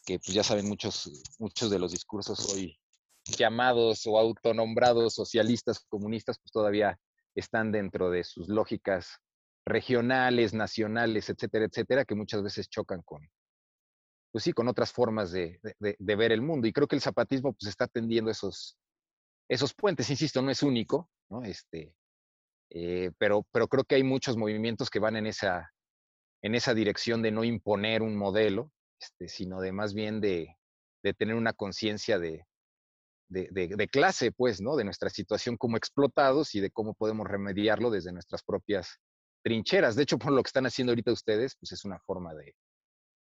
que 0.06 0.20
pues 0.20 0.34
ya 0.34 0.44
saben 0.44 0.68
muchos, 0.68 1.24
muchos 1.40 1.70
de 1.70 1.80
los 1.80 1.92
discursos 1.92 2.54
hoy 2.54 2.78
llamados 3.26 4.06
o 4.06 4.18
autonombrados 4.18 5.14
socialistas, 5.16 5.86
comunistas, 5.88 6.40
pues 6.40 6.52
todavía 6.52 7.00
están 7.36 7.72
dentro 7.72 8.10
de 8.10 8.24
sus 8.24 8.48
lógicas 8.48 9.20
regionales, 9.66 10.54
nacionales, 10.54 11.30
etcétera, 11.30 11.66
etcétera, 11.66 12.06
que 12.06 12.16
muchas 12.16 12.44
veces 12.44 12.70
chocan 12.70 13.02
con, 13.02 13.28
pues 14.32 14.44
sí, 14.44 14.54
con 14.54 14.68
otras 14.68 14.92
formas 14.92 15.32
de, 15.32 15.60
ver 16.00 16.32
el 16.32 16.42
mundo. 16.42 16.68
Y 16.68 16.74
creo 16.74 16.88
que 16.88 16.96
el 16.96 17.02
zapatismo 17.02 17.54
pues 17.54 17.70
está 17.70 17.88
tendiendo 17.88 18.30
esos, 18.30 18.78
esos 19.50 19.74
puentes, 19.74 20.10
insisto, 20.10 20.42
no 20.42 20.52
es 20.52 20.62
único, 20.62 21.10
¿no? 21.30 21.44
Este, 21.44 21.96
eh, 22.70 23.12
pero, 23.18 23.46
pero 23.52 23.68
creo 23.68 23.84
que 23.84 23.96
hay 23.96 24.04
muchos 24.04 24.38
movimientos 24.38 24.90
que 24.90 25.00
van 25.00 25.16
en 25.16 25.26
esa, 25.26 25.72
en 26.44 26.54
esa 26.54 26.74
dirección 26.74 27.22
de 27.24 27.32
no 27.32 27.44
imponer 27.44 28.04
un 28.04 28.16
modelo, 28.16 28.72
este, 29.00 29.28
sino 29.28 29.62
de 29.62 29.72
más 29.72 29.94
bien 29.94 30.22
de, 30.22 30.56
de 31.04 31.14
tener 31.14 31.36
una 31.36 31.54
conciencia 31.54 32.20
de, 32.20 32.46
de, 33.30 33.88
clase, 33.92 34.32
pues, 34.32 34.62
¿no? 34.62 34.76
De 34.76 34.84
nuestra 34.84 35.10
situación 35.10 35.58
como 35.58 35.78
explotados 35.78 36.56
y 36.56 36.60
de 36.60 36.72
cómo 36.72 36.94
podemos 36.94 37.28
remediarlo 37.28 37.90
desde 37.90 38.12
nuestras 38.12 38.44
propias 38.44 39.00
trincheras. 39.44 39.96
De 39.96 40.04
hecho, 40.04 40.18
por 40.20 40.32
lo 40.32 40.42
que 40.44 40.48
están 40.48 40.66
haciendo 40.66 40.92
ahorita 40.92 41.12
ustedes, 41.12 41.56
pues 41.60 41.72
es 41.72 41.86
una 41.86 42.00
forma 42.00 42.34
de, 42.34 42.56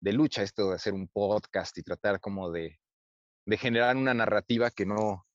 de 0.00 0.12
lucha, 0.12 0.42
esto 0.42 0.70
de 0.70 0.74
hacer 0.76 0.94
un 0.94 1.08
podcast 1.08 1.76
y 1.78 1.82
tratar 1.82 2.20
como 2.20 2.50
de, 2.50 2.78
de 3.46 3.56
generar 3.56 3.96
una 3.96 4.14
narrativa 4.14 4.70
que 4.70 4.86
no, 4.86 5.26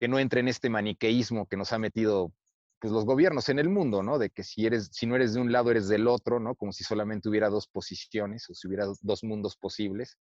que 0.00 0.08
no 0.08 0.18
entre 0.18 0.40
en 0.40 0.48
este 0.48 0.70
maniqueísmo 0.70 1.46
que 1.46 1.56
nos 1.56 1.72
ha 1.72 1.78
metido 1.78 2.32
pues, 2.80 2.92
los 2.92 3.04
gobiernos 3.04 3.48
en 3.48 3.58
el 3.58 3.68
mundo, 3.68 4.02
¿no? 4.02 4.18
De 4.18 4.30
que 4.30 4.42
si, 4.42 4.66
eres, 4.66 4.90
si 4.92 5.06
no 5.06 5.16
eres 5.16 5.34
de 5.34 5.40
un 5.40 5.52
lado, 5.52 5.70
eres 5.70 5.88
del 5.88 6.08
otro, 6.08 6.40
¿no? 6.40 6.54
Como 6.54 6.72
si 6.72 6.84
solamente 6.84 7.28
hubiera 7.28 7.48
dos 7.48 7.68
posiciones 7.68 8.48
o 8.48 8.54
si 8.54 8.68
hubiera 8.68 8.86
dos 9.02 9.24
mundos 9.24 9.56
posibles. 9.56 10.16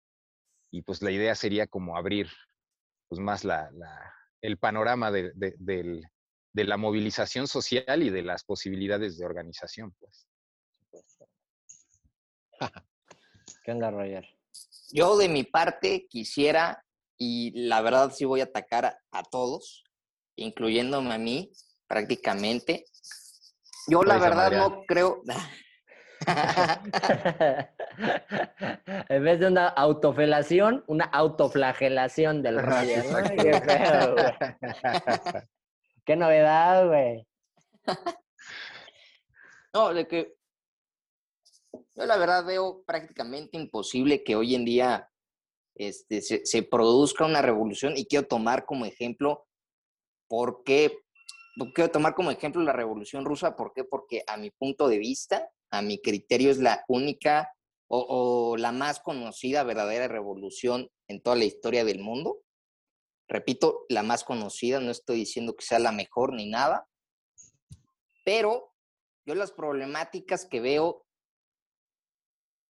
Y 0.71 0.83
pues 0.83 1.01
la 1.01 1.11
idea 1.11 1.35
sería 1.35 1.67
como 1.67 1.97
abrir 1.97 2.29
pues 3.11 3.19
más 3.19 3.43
la, 3.43 3.69
el 4.41 4.57
panorama 4.57 5.11
de, 5.11 5.33
de, 5.35 6.63
la 6.63 6.77
movilización 6.77 7.45
social 7.45 8.03
y 8.03 8.09
de 8.09 8.21
las 8.21 8.45
posibilidades 8.45 9.17
de 9.17 9.25
organización, 9.25 9.93
pues. 9.99 10.29
¿Qué 13.65 13.71
onda, 13.73 13.91
Roger? 13.91 14.25
Yo 14.93 15.17
de 15.17 15.27
mi 15.27 15.43
parte 15.43 16.07
quisiera, 16.07 16.85
y 17.17 17.51
la 17.67 17.81
verdad 17.81 18.13
sí 18.15 18.23
voy 18.23 18.39
a 18.39 18.45
atacar 18.45 18.97
a, 19.11 19.23
todos, 19.23 19.83
incluyéndome 20.37 21.13
a 21.13 21.17
mí 21.17 21.51
prácticamente. 21.87 22.85
Yo 23.89 24.03
la 24.03 24.19
verdad 24.19 24.51
no 24.53 24.85
creo... 24.87 25.21
en 29.09 29.23
vez 29.23 29.39
de 29.39 29.47
una 29.47 29.67
autofelación, 29.67 30.83
una 30.87 31.05
autoflagelación 31.05 32.41
del 32.41 32.61
Roger. 32.61 33.03
Qué, 36.05 36.15
novedad, 36.15 36.87
güey. 36.87 37.27
No, 39.73 39.93
de 39.93 40.05
que 40.05 40.35
yo 41.95 42.05
la 42.05 42.17
verdad 42.17 42.43
veo 42.43 42.83
prácticamente 42.85 43.57
imposible 43.57 44.21
que 44.21 44.35
hoy 44.35 44.53
en 44.53 44.65
día 44.65 45.09
este, 45.75 46.21
se, 46.21 46.45
se 46.45 46.63
produzca 46.63 47.23
una 47.23 47.41
revolución 47.41 47.93
y 47.95 48.05
quiero 48.05 48.27
tomar 48.27 48.65
como 48.65 48.85
ejemplo 48.85 49.47
por 50.27 50.65
qué, 50.65 50.99
quiero 51.73 51.89
tomar 51.89 52.15
como 52.15 52.31
ejemplo 52.31 52.61
la 52.61 52.73
revolución 52.73 53.23
rusa, 53.23 53.55
¿por 53.55 53.71
qué? 53.73 53.83
Porque 53.83 54.23
a 54.27 54.35
mi 54.35 54.49
punto 54.49 54.89
de 54.89 54.97
vista, 54.97 55.49
a 55.71 55.81
mi 55.81 55.99
criterio 55.99 56.51
es 56.51 56.59
la 56.59 56.83
única 56.87 57.51
o, 57.87 58.55
la 58.57 58.71
más 58.71 58.99
conocida 58.99 59.63
verdadera 59.63 60.07
revolución 60.07 60.89
en 61.09 61.21
toda 61.21 61.35
la 61.35 61.45
historia 61.45 61.83
del 61.83 61.99
mundo. 61.99 62.41
Repito, 63.27 63.85
la 63.89 64.03
más 64.03 64.23
conocida, 64.23 64.79
no 64.79 64.91
estoy 64.91 65.17
diciendo 65.17 65.55
que 65.55 65.65
sea 65.65 65.79
la 65.79 65.91
mejor 65.91 66.33
ni 66.33 66.49
nada, 66.49 66.87
pero 68.23 68.73
yo 69.25 69.35
las 69.35 69.51
problemáticas 69.51 70.45
que 70.45 70.61
veo 70.61 71.05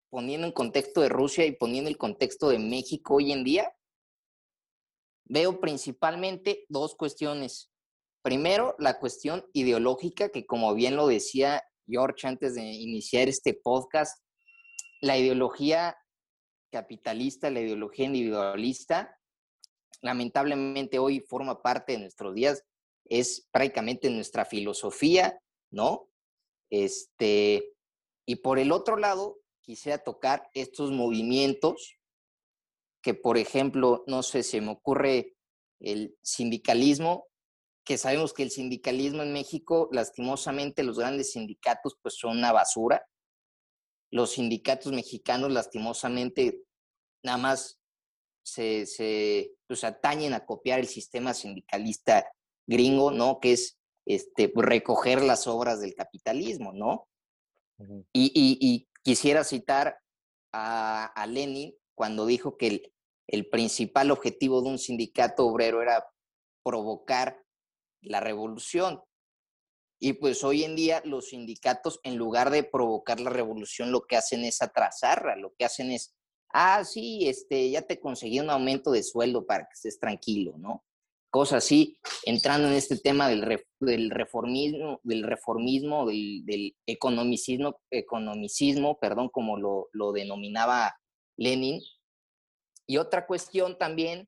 poniendo 0.09 0.47
en 0.47 0.53
contexto 0.53 1.01
de 1.01 1.09
Rusia 1.09 1.45
y 1.45 1.51
poniendo 1.53 1.89
el 1.89 1.97
contexto 1.97 2.49
de 2.49 2.59
México 2.59 3.15
hoy 3.15 3.31
en 3.31 3.43
día, 3.43 3.75
veo 5.25 5.59
principalmente 5.59 6.65
dos 6.67 6.95
cuestiones. 6.95 7.71
Primero, 8.21 8.75
la 8.77 8.99
cuestión 8.99 9.45
ideológica, 9.53 10.29
que 10.29 10.45
como 10.45 10.73
bien 10.73 10.95
lo 10.95 11.07
decía 11.07 11.63
George 11.91 12.25
antes 12.27 12.55
de 12.55 12.63
iniciar 12.63 13.27
este 13.27 13.53
podcast, 13.53 14.23
la 15.01 15.17
ideología 15.17 15.97
capitalista, 16.71 17.49
la 17.49 17.59
ideología 17.59 18.05
individualista, 18.05 19.19
lamentablemente 20.01 20.99
hoy 20.99 21.19
forma 21.19 21.61
parte 21.61 21.93
de 21.93 21.99
nuestros 21.99 22.33
días, 22.33 22.63
es 23.05 23.47
prácticamente 23.51 24.09
nuestra 24.09 24.45
filosofía, 24.45 25.39
¿no? 25.69 26.07
Este, 26.69 27.75
y 28.25 28.37
por 28.37 28.57
el 28.57 28.71
otro 28.71 28.95
lado, 28.95 29.39
quisiera 29.61 29.97
tocar 29.97 30.49
estos 30.53 30.91
movimientos 30.91 31.97
que, 33.03 33.13
por 33.13 33.37
ejemplo, 33.37 34.03
no 34.07 34.23
sé, 34.23 34.43
se 34.43 34.61
me 34.61 34.71
ocurre 34.71 35.35
el 35.79 36.15
sindicalismo, 36.21 37.27
que 37.83 37.97
sabemos 37.97 38.33
que 38.33 38.43
el 38.43 38.51
sindicalismo 38.51 39.23
en 39.23 39.33
México, 39.33 39.89
lastimosamente, 39.91 40.83
los 40.83 40.99
grandes 40.99 41.31
sindicatos, 41.31 41.97
pues 42.01 42.15
son 42.15 42.37
una 42.37 42.51
basura. 42.51 43.05
Los 44.11 44.31
sindicatos 44.31 44.91
mexicanos, 44.91 45.51
lastimosamente, 45.51 46.63
nada 47.23 47.37
más 47.37 47.79
se, 48.43 48.85
se 48.85 49.53
pues, 49.67 49.83
atañen 49.83 50.33
a 50.33 50.45
copiar 50.45 50.79
el 50.79 50.87
sistema 50.87 51.33
sindicalista 51.33 52.31
gringo, 52.67 53.11
¿no? 53.11 53.39
Que 53.39 53.53
es 53.53 53.79
este, 54.05 54.49
pues, 54.49 54.67
recoger 54.67 55.21
las 55.21 55.47
obras 55.47 55.81
del 55.81 55.95
capitalismo, 55.95 56.73
¿no? 56.73 57.07
y, 58.13 58.31
y, 58.61 58.87
quisiera 59.03 59.43
citar 59.43 59.97
a, 60.53 61.05
a, 61.05 61.25
Lenin 61.25 61.75
cuando 61.95 62.27
dijo 62.27 62.55
que 62.55 62.67
el, 62.67 62.93
el 63.27 63.49
principal 63.49 64.11
objetivo 64.11 64.61
de 64.61 64.69
un 64.69 64.77
sindicato 64.77 65.47
obrero 65.47 65.81
era 65.81 66.05
provocar 66.63 67.41
la 68.01 68.19
revolución. 68.19 69.01
Y 69.99 70.13
pues 70.13 70.43
hoy 70.43 70.63
en 70.63 70.75
día 70.75 71.01
los 71.05 71.29
sindicatos, 71.29 71.99
en 72.03 72.15
lugar 72.15 72.49
de 72.49 72.63
provocar 72.63 73.19
la 73.19 73.29
revolución, 73.29 73.91
lo 73.91 74.01
que 74.01 74.17
hacen 74.17 74.43
es 74.43 74.61
atrasarla, 74.61 75.35
lo 75.35 75.53
que 75.53 75.65
hacen 75.65 75.91
es, 75.91 76.15
ah, 76.53 76.83
sí, 76.83 77.27
este, 77.27 77.69
ya 77.69 77.83
te 77.83 77.99
conseguí 77.99 78.39
un 78.39 78.49
aumento 78.49 78.91
de 78.91 79.03
sueldo 79.03 79.45
para 79.45 79.65
que 79.65 79.73
estés 79.73 79.99
tranquilo, 79.99 80.57
¿no? 80.57 80.83
Cosas 81.29 81.63
así, 81.63 81.97
entrando 82.25 82.67
en 82.67 82.73
este 82.73 82.97
tema 82.97 83.29
del, 83.29 83.63
del 83.79 84.09
reformismo, 84.09 84.99
del 85.03 85.23
reformismo, 85.23 86.07
del, 86.07 86.75
economicismo, 86.87 87.79
perdón, 88.99 89.29
como 89.29 89.57
lo, 89.57 89.87
lo 89.93 90.11
denominaba 90.11 90.95
Lenin. 91.37 91.79
Y 92.85 92.97
otra 92.97 93.27
cuestión 93.27 93.77
también 93.77 94.27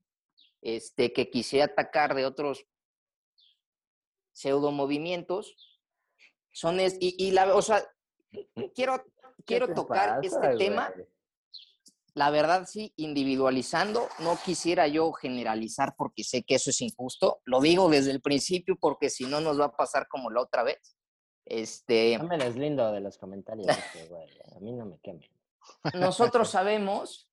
este, 0.62 1.12
que 1.12 1.30
quisiera 1.30 1.66
atacar 1.66 2.16
de 2.16 2.26
otros 2.26 2.66
pseudomovimientos 4.34 5.56
son 6.52 6.80
es, 6.80 6.98
y, 7.00 7.16
y 7.18 7.32
la, 7.32 7.56
o 7.56 7.62
sea, 7.62 7.84
quiero, 8.76 9.04
quiero 9.46 9.74
tocar 9.74 10.20
este 10.24 10.56
tema, 10.58 10.94
la 12.14 12.30
verdad 12.30 12.68
sí, 12.68 12.94
individualizando, 12.96 14.08
no 14.20 14.38
quisiera 14.44 14.88
yo 14.88 15.12
generalizar 15.14 15.96
porque 15.98 16.24
sé 16.24 16.44
que 16.44 16.56
eso 16.56 16.70
es 16.70 16.82
injusto, 16.82 17.42
lo 17.46 17.60
digo 17.60 17.90
desde 17.90 18.12
el 18.12 18.22
principio 18.22 18.78
porque 18.80 19.10
si 19.10 19.26
no 19.26 19.42
nos 19.42 19.60
va 19.60 19.66
a 19.66 19.76
pasar 19.76 20.08
como 20.08 20.30
la 20.30 20.42
otra 20.42 20.64
vez. 20.64 20.98
Este... 21.46 22.18
No 22.18 22.26
me 22.26 22.38
lindo 22.52 22.92
de 22.92 23.02
los 23.02 23.18
comentarios, 23.18 23.68
a 24.56 24.60
mí 24.60 24.72
no 24.74 24.86
me 24.86 25.00
quemen. 25.00 25.28
Nosotros 25.94 26.50
sabemos 26.52 27.30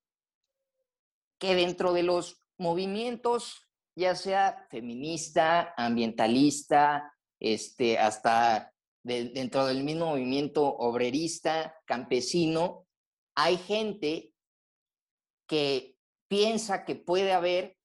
que 1.38 1.54
dentro 1.54 1.92
de 1.92 2.02
los 2.02 2.42
movimientos 2.58 3.69
ya 4.00 4.16
sea 4.16 4.66
feminista, 4.70 5.74
ambientalista, 5.76 7.12
este, 7.38 7.98
hasta 7.98 8.72
dentro 9.02 9.66
del 9.66 9.84
mismo 9.84 10.06
movimiento 10.06 10.64
obrerista, 10.64 11.74
campesino, 11.84 12.86
hay 13.34 13.56
gente 13.58 14.32
que 15.46 15.96
piensa 16.28 16.84
que 16.84 16.96
puede 16.96 17.32
haber 17.32 17.76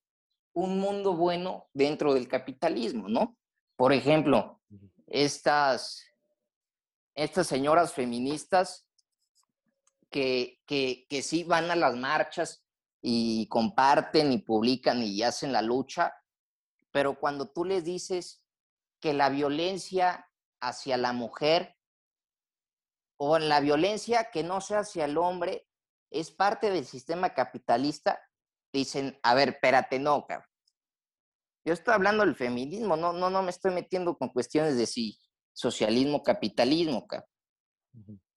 un 0.53 0.79
mundo 0.79 1.15
bueno 1.15 1.67
dentro 1.74 2.13
del 2.13 2.27
capitalismo, 2.27 3.10
¿no? 3.10 3.38
Por 3.75 3.91
ejemplo, 3.91 4.62
estas, 5.07 6.05
estas 7.13 7.48
señoras 7.48 7.93
feministas 7.93 8.88
que, 10.10 10.62
que, 10.65 11.05
que 11.10 11.22
sí 11.22 11.43
van 11.43 11.72
a 11.72 11.75
las 11.75 11.95
marchas 11.95 12.64
y 13.07 13.47
comparten 13.50 14.31
y 14.31 14.39
publican 14.39 15.03
y 15.03 15.21
hacen 15.21 15.53
la 15.53 15.62
lucha, 15.62 16.12
pero 16.91 17.19
cuando 17.19 17.47
tú 17.47 17.63
les 17.63 17.83
dices 17.83 18.43
que 19.00 19.13
la 19.13 19.29
violencia 19.29 20.27
hacia 20.59 20.97
la 20.97 21.13
mujer 21.13 21.77
o 23.17 23.38
la 23.38 23.59
violencia 23.59 24.31
que 24.31 24.41
no 24.41 24.59
sea 24.59 24.79
hacia 24.79 25.05
el 25.05 25.19
hombre 25.19 25.67
es 26.09 26.31
parte 26.31 26.71
del 26.71 26.83
sistema 26.83 27.35
capitalista, 27.35 28.19
dicen, 28.74 29.19
a 29.21 29.35
ver, 29.35 29.50
espérate, 29.50 30.00
no, 30.00 30.25
cabrón. 30.25 30.50
Yo 31.63 31.74
estoy 31.74 31.93
hablando 31.93 32.25
del 32.25 32.35
feminismo, 32.35 32.97
no, 32.97 33.13
no, 33.13 33.29
no 33.29 33.43
me 33.43 33.51
estoy 33.51 33.71
metiendo 33.71 34.17
con 34.17 34.29
cuestiones 34.29 34.77
de 34.77 34.88
si 34.88 35.19
socialismo, 35.53 36.24
capitalismo. 36.24 37.05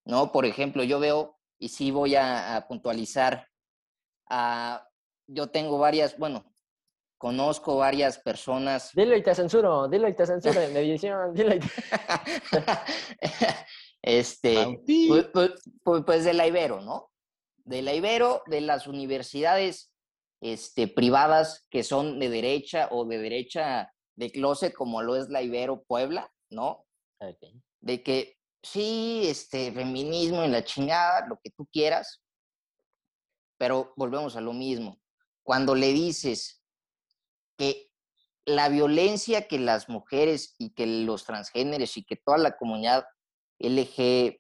¿No? 0.04 0.30
Por 0.30 0.44
ejemplo, 0.44 0.84
yo 0.84 1.00
veo, 1.00 1.38
y 1.58 1.70
sí 1.70 1.90
voy 1.90 2.16
a, 2.16 2.66
puntualizar, 2.68 3.48
yo 5.26 5.50
tengo 5.50 5.78
varias, 5.78 6.18
bueno, 6.18 6.44
conozco 7.18 7.76
varias 7.76 8.18
personas. 8.18 8.92
Dilo 8.94 9.16
y 9.16 9.22
te 9.22 9.34
censuro, 9.34 9.88
dilo 9.88 10.08
y 10.08 10.14
te 10.14 10.26
censuro 10.26 10.60
en 10.60 10.76
edición, 10.76 11.34
dilo 11.34 11.56
y 11.56 11.60
te... 11.60 11.68
este, 14.02 14.80
pues, 15.08 15.26
pues, 15.32 15.50
pues, 15.82 16.02
pues, 16.06 16.24
de 16.24 16.34
la 16.34 16.46
Ibero, 16.46 16.80
¿no? 16.80 17.10
De 17.64 17.82
la 17.82 17.94
Ibero, 17.94 18.42
de 18.46 18.60
las 18.60 18.86
universidades 18.86 19.92
este, 20.40 20.86
privadas 20.86 21.66
que 21.70 21.82
son 21.82 22.18
de 22.18 22.30
derecha 22.30 22.88
o 22.92 23.04
de 23.04 23.18
derecha 23.18 23.92
de 24.16 24.30
closet, 24.30 24.72
como 24.72 25.02
lo 25.02 25.16
es 25.16 25.28
la 25.28 25.42
Ibero 25.42 25.82
Puebla, 25.82 26.32
¿no? 26.50 26.86
De 27.80 28.02
que 28.02 28.36
sí, 28.62 29.22
este, 29.24 29.72
feminismo 29.72 30.42
en 30.42 30.52
la 30.52 30.64
chingada, 30.64 31.26
lo 31.26 31.38
que 31.42 31.50
tú 31.50 31.66
quieras, 31.72 32.22
pero 33.58 33.92
volvemos 33.96 34.36
a 34.36 34.40
lo 34.40 34.52
mismo. 34.52 35.00
Cuando 35.42 35.74
le 35.74 35.92
dices 35.92 36.62
que 37.56 37.88
la 38.48 38.68
violencia 38.70 39.46
que 39.46 39.58
las 39.58 39.88
mujeres 39.90 40.54
y 40.58 40.70
que 40.70 40.86
los 40.86 41.24
transgéneros 41.24 41.96
y 41.98 42.04
que 42.04 42.16
toda 42.16 42.38
la 42.38 42.56
comunidad 42.56 43.04
LGBT, 43.58 44.38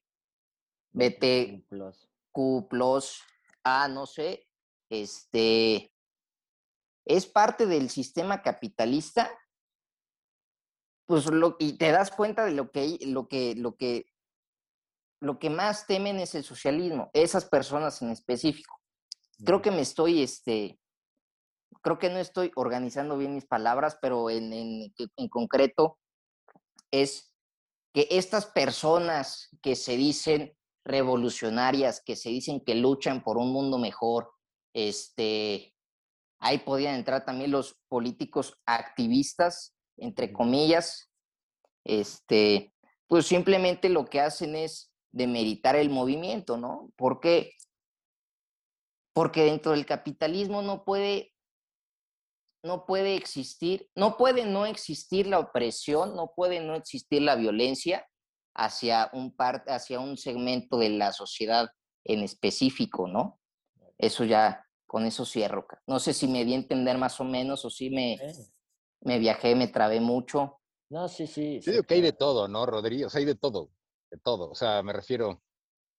Q+, 2.32 2.68
A, 3.64 3.88
no 3.88 4.06
sé, 4.06 4.48
este, 4.88 5.92
es 7.04 7.26
parte 7.26 7.66
del 7.66 7.90
sistema 7.90 8.42
capitalista, 8.42 9.30
pues 11.06 11.26
lo, 11.26 11.56
y 11.58 11.74
te 11.74 11.90
das 11.90 12.10
cuenta 12.10 12.44
de 12.44 12.52
lo 12.52 12.70
que, 12.70 12.98
lo 13.06 13.28
que, 13.28 13.54
lo 13.56 13.76
que, 13.76 14.06
lo 15.20 15.38
que 15.38 15.50
más 15.50 15.86
temen 15.86 16.18
es 16.18 16.34
el 16.34 16.44
socialismo, 16.44 17.10
esas 17.12 17.44
personas 17.44 18.00
en 18.00 18.10
específico. 18.10 18.77
Creo 19.44 19.62
que 19.62 19.70
me 19.70 19.82
estoy, 19.82 20.22
este, 20.22 20.78
creo 21.82 21.98
que 21.98 22.10
no 22.10 22.18
estoy 22.18 22.50
organizando 22.56 23.16
bien 23.16 23.34
mis 23.34 23.46
palabras, 23.46 23.98
pero 24.00 24.30
en, 24.30 24.52
en, 24.52 24.92
en 25.16 25.28
concreto 25.28 25.98
es 26.90 27.34
que 27.92 28.08
estas 28.10 28.46
personas 28.46 29.48
que 29.62 29.76
se 29.76 29.96
dicen 29.96 30.56
revolucionarias, 30.84 32.02
que 32.04 32.16
se 32.16 32.30
dicen 32.30 32.60
que 32.60 32.74
luchan 32.74 33.22
por 33.22 33.36
un 33.36 33.52
mundo 33.52 33.78
mejor, 33.78 34.30
este, 34.74 35.74
ahí 36.40 36.58
podían 36.58 36.94
entrar 36.94 37.24
también 37.24 37.50
los 37.50 37.78
políticos 37.88 38.58
activistas, 38.66 39.74
entre 39.96 40.32
comillas, 40.32 41.10
este, 41.84 42.74
pues 43.06 43.26
simplemente 43.26 43.88
lo 43.88 44.06
que 44.06 44.20
hacen 44.20 44.56
es 44.56 44.92
demeritar 45.12 45.76
el 45.76 45.90
movimiento, 45.90 46.56
¿no? 46.56 46.90
¿Por 46.96 47.20
qué? 47.20 47.52
Porque 49.18 49.42
dentro 49.42 49.72
del 49.72 49.84
capitalismo 49.84 50.62
no 50.62 50.84
puede 50.84 51.34
no 52.64 52.86
puede 52.86 53.16
existir, 53.16 53.90
no 53.96 54.16
puede 54.16 54.44
no 54.44 54.64
existir 54.64 55.26
la 55.26 55.40
opresión, 55.40 56.14
no 56.14 56.30
puede 56.36 56.60
no 56.60 56.76
existir 56.76 57.22
la 57.22 57.34
violencia 57.34 58.06
hacia 58.54 59.10
un, 59.12 59.34
hacia 59.66 59.98
un 59.98 60.16
segmento 60.16 60.78
de 60.78 60.90
la 60.90 61.12
sociedad 61.12 61.68
en 62.04 62.20
específico, 62.20 63.08
¿no? 63.08 63.40
Eso 63.98 64.22
ya, 64.22 64.64
con 64.86 65.04
eso 65.04 65.24
cierro. 65.24 65.66
No 65.88 65.98
sé 65.98 66.14
si 66.14 66.28
me 66.28 66.44
di 66.44 66.52
a 66.52 66.58
entender 66.58 66.96
más 66.96 67.18
o 67.18 67.24
menos 67.24 67.64
o 67.64 67.70
si 67.70 67.90
me, 67.90 68.20
me 69.00 69.18
viajé, 69.18 69.56
me 69.56 69.66
trabé 69.66 69.98
mucho. 69.98 70.60
No, 70.90 71.08
sí, 71.08 71.26
sí. 71.26 71.58
Yo 71.58 71.72
digo 71.72 71.82
que 71.82 71.94
hay 71.94 72.02
de 72.02 72.12
todo, 72.12 72.46
¿no, 72.46 72.66
Rodrigo? 72.66 73.08
O 73.08 73.10
sea, 73.10 73.18
hay 73.18 73.24
de 73.24 73.34
todo, 73.34 73.72
de 74.12 74.18
todo. 74.18 74.48
O 74.48 74.54
sea, 74.54 74.80
me 74.84 74.92
refiero, 74.92 75.42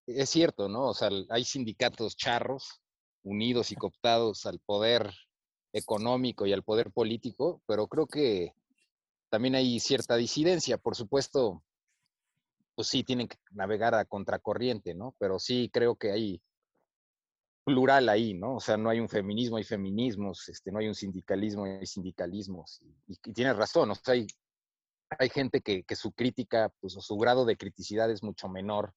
es 0.07 0.29
cierto, 0.29 0.69
¿no? 0.69 0.87
O 0.87 0.93
sea, 0.93 1.09
hay 1.29 1.43
sindicatos 1.43 2.15
charros 2.15 2.81
unidos 3.29 3.71
y 3.71 3.75
cooptados 3.75 4.45
al 4.45 4.59
poder 4.59 5.13
económico 5.73 6.45
y 6.45 6.53
al 6.53 6.63
poder 6.63 6.91
político, 6.91 7.61
pero 7.67 7.87
creo 7.87 8.07
que 8.07 8.53
también 9.29 9.55
hay 9.55 9.79
cierta 9.79 10.15
disidencia. 10.15 10.77
Por 10.77 10.95
supuesto, 10.95 11.63
pues 12.75 12.87
sí, 12.87 13.03
tienen 13.03 13.27
que 13.27 13.37
navegar 13.51 13.93
a 13.93 14.05
contracorriente, 14.05 14.95
¿no? 14.95 15.15
Pero 15.19 15.37
sí 15.37 15.69
creo 15.71 15.95
que 15.95 16.11
hay 16.11 16.41
plural 17.63 18.09
ahí, 18.09 18.33
¿no? 18.33 18.55
O 18.55 18.59
sea, 18.59 18.77
no 18.77 18.89
hay 18.89 18.99
un 18.99 19.09
feminismo, 19.09 19.57
hay 19.57 19.63
feminismos, 19.63 20.49
este, 20.49 20.71
no 20.71 20.79
hay 20.79 20.87
un 20.87 20.95
sindicalismo, 20.95 21.65
hay 21.65 21.85
sindicalismos. 21.85 22.81
Y, 23.07 23.15
tienes 23.33 23.55
razón, 23.55 23.91
o 23.91 23.95
sea, 23.95 24.15
hay, 24.15 24.25
hay 25.19 25.29
gente 25.29 25.61
que, 25.61 25.83
que, 25.83 25.95
su 25.95 26.11
crítica, 26.13 26.73
pues 26.79 26.93
su 26.93 27.17
grado 27.17 27.45
de 27.45 27.57
criticidad 27.57 28.09
es 28.09 28.23
mucho 28.23 28.49
menor 28.49 28.93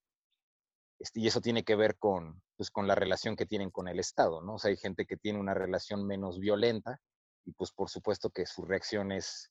este, 1.03 1.19
y 1.19 1.27
eso 1.27 1.41
tiene 1.41 1.65
que 1.65 1.75
ver 1.75 1.99
con, 1.99 2.41
pues, 2.57 2.71
con 2.71 2.87
la 2.87 2.95
relación 2.95 3.35
que 3.35 3.45
tienen 3.45 3.73
con 3.73 3.89
el 3.89 3.99
Estado, 3.99 4.41
¿no? 4.41 4.55
O 4.55 4.59
sea, 4.59 4.71
hay 4.71 4.77
gente 4.77 5.05
que 5.05 5.17
tiene 5.17 5.41
una 5.41 5.53
relación 5.53 6.07
menos 6.07 6.39
violenta 6.39 7.01
y 7.45 7.51
pues 7.55 7.73
por 7.73 7.91
supuesto 7.91 8.31
que 8.31 8.47
su 8.47 8.65
reacción 8.65 9.11
es 9.11 9.51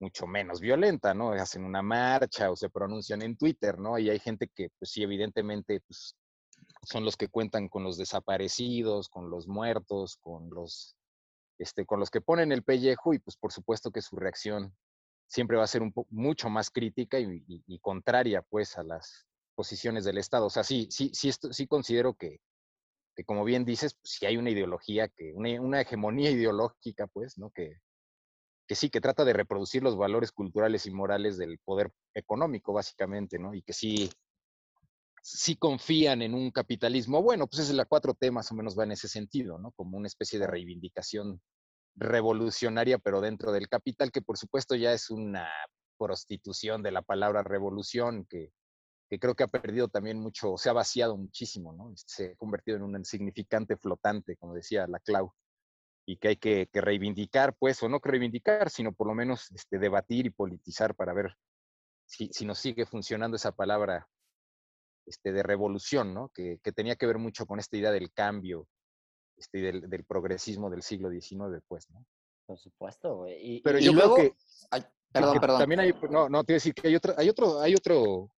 mucho 0.00 0.26
menos 0.26 0.60
violenta, 0.60 1.14
¿no? 1.14 1.30
Hacen 1.30 1.64
una 1.64 1.80
marcha 1.80 2.50
o 2.50 2.56
se 2.56 2.70
pronuncian 2.70 3.22
en 3.22 3.36
Twitter, 3.36 3.78
¿no? 3.78 4.00
Y 4.00 4.10
hay 4.10 4.18
gente 4.18 4.48
que, 4.52 4.70
pues 4.80 4.90
sí, 4.90 5.04
evidentemente, 5.04 5.80
pues, 5.86 6.16
son 6.82 7.04
los 7.04 7.16
que 7.16 7.28
cuentan 7.28 7.68
con 7.68 7.84
los 7.84 7.96
desaparecidos, 7.96 9.08
con 9.08 9.30
los 9.30 9.46
muertos, 9.46 10.16
con 10.20 10.50
los, 10.50 10.96
este, 11.58 11.86
con 11.86 12.00
los 12.00 12.10
que 12.10 12.20
ponen 12.20 12.50
el 12.50 12.64
pellejo 12.64 13.14
y 13.14 13.20
pues 13.20 13.36
por 13.36 13.52
supuesto 13.52 13.92
que 13.92 14.02
su 14.02 14.16
reacción 14.16 14.74
siempre 15.28 15.56
va 15.56 15.62
a 15.62 15.68
ser 15.68 15.82
mucho 16.08 16.48
más 16.48 16.68
crítica 16.70 17.20
y, 17.20 17.44
y 17.46 17.78
contraria, 17.78 18.42
pues, 18.42 18.76
a 18.76 18.82
las, 18.82 19.29
posiciones 19.54 20.04
del 20.04 20.18
Estado. 20.18 20.46
O 20.46 20.50
sea, 20.50 20.64
sí, 20.64 20.88
sí, 20.90 21.10
sí, 21.14 21.30
sí 21.50 21.66
considero 21.66 22.14
que, 22.14 22.40
que 23.14 23.24
como 23.24 23.44
bien 23.44 23.64
dices, 23.64 23.94
pues, 23.94 24.14
sí 24.18 24.26
hay 24.26 24.36
una 24.36 24.50
ideología, 24.50 25.08
que, 25.08 25.32
una, 25.34 25.80
hegemonía 25.80 26.30
ideológica, 26.50 27.06
pues, 27.06 27.38
¿no? 27.38 27.50
Que, 27.50 27.76
que 28.66 28.74
sí, 28.74 28.90
que 28.90 29.00
trata 29.00 29.24
de 29.24 29.32
reproducir 29.32 29.82
los 29.82 29.96
valores 29.96 30.32
culturales 30.32 30.86
y 30.86 30.90
morales 30.90 31.36
del 31.36 31.58
poder 31.64 31.92
económico, 32.14 32.72
básicamente, 32.72 33.38
¿no? 33.38 33.54
Y 33.54 33.62
que 33.62 33.72
sí, 33.72 34.10
sí 35.22 35.56
confían 35.56 36.22
en 36.22 36.34
un 36.34 36.50
capitalismo. 36.50 37.22
Bueno, 37.22 37.46
pues 37.46 37.62
es 37.62 37.74
la 37.74 37.88
4T 37.88 38.30
más 38.30 38.50
o 38.52 38.54
menos 38.54 38.78
va 38.78 38.84
en 38.84 38.92
ese 38.92 39.08
sentido, 39.08 39.58
¿no? 39.58 39.72
Como 39.72 39.98
una 39.98 40.06
especie 40.06 40.38
de 40.38 40.46
reivindicación 40.46 41.40
revolucionaria, 41.96 42.98
pero 42.98 43.20
dentro 43.20 43.52
del 43.52 43.68
capital, 43.68 44.12
que 44.12 44.22
por 44.22 44.38
supuesto 44.38 44.76
ya 44.76 44.92
es 44.92 45.10
una 45.10 45.48
prostitución 45.98 46.82
de 46.82 46.92
la 46.92 47.02
palabra 47.02 47.42
revolución, 47.42 48.24
que, 48.24 48.52
que 49.10 49.18
creo 49.18 49.34
que 49.34 49.42
ha 49.42 49.48
perdido 49.48 49.88
también 49.88 50.20
mucho, 50.20 50.56
se 50.56 50.70
ha 50.70 50.72
vaciado 50.72 51.16
muchísimo, 51.16 51.72
¿no? 51.72 51.92
Se 51.96 52.26
ha 52.26 52.36
convertido 52.36 52.76
en 52.76 52.84
un 52.84 52.96
insignificante 52.96 53.76
flotante, 53.76 54.36
como 54.36 54.54
decía 54.54 54.86
la 54.86 55.00
Clau, 55.00 55.34
y 56.06 56.16
que 56.16 56.28
hay 56.28 56.36
que, 56.36 56.68
reivindicar, 56.72 57.56
pues, 57.58 57.82
o 57.82 57.88
no 57.88 57.98
que 57.98 58.08
reivindicar, 58.08 58.70
sino 58.70 58.92
por 58.92 59.08
lo 59.08 59.14
menos 59.14 59.50
este, 59.50 59.80
debatir 59.80 60.26
y 60.26 60.30
politizar 60.30 60.94
para 60.94 61.12
ver 61.12 61.36
si, 62.06 62.28
si 62.32 62.46
nos 62.46 62.60
sigue 62.60 62.86
funcionando 62.86 63.36
esa 63.36 63.50
palabra 63.50 64.08
este, 65.06 65.32
de 65.32 65.42
revolución, 65.42 66.14
¿no? 66.14 66.28
Que, 66.28 66.60
que, 66.62 66.70
tenía 66.70 66.94
que 66.94 67.06
ver 67.06 67.18
mucho 67.18 67.46
con 67.46 67.58
esta 67.58 67.76
idea 67.76 67.90
del 67.90 68.12
cambio 68.12 68.68
este, 69.36 69.58
del, 69.58 69.90
del, 69.90 70.04
progresismo 70.04 70.70
del 70.70 70.82
siglo 70.82 71.10
XIX, 71.10 71.60
pues, 71.66 71.90
¿no? 71.90 72.06
Por 72.46 72.58
supuesto, 72.58 73.16
güey. 73.16 73.56
Y, 73.56 73.60
Pero 73.60 73.80
yo 73.80 73.92
creo 73.92 74.14
que... 74.14 74.34
perdón, 75.12 75.40
perdón. 75.40 75.58
También 75.58 75.80
hay, 75.80 75.94
no, 76.10 76.28
no, 76.28 76.44
te 76.44 76.52
voy 76.52 76.54
a 76.54 76.62
decir 76.62 76.74
que 76.74 76.86
hay 76.86 76.94
otro, 76.94 77.14
hay 77.16 77.28
otro, 77.28 77.60
hay 77.60 77.74
otro 77.74 78.30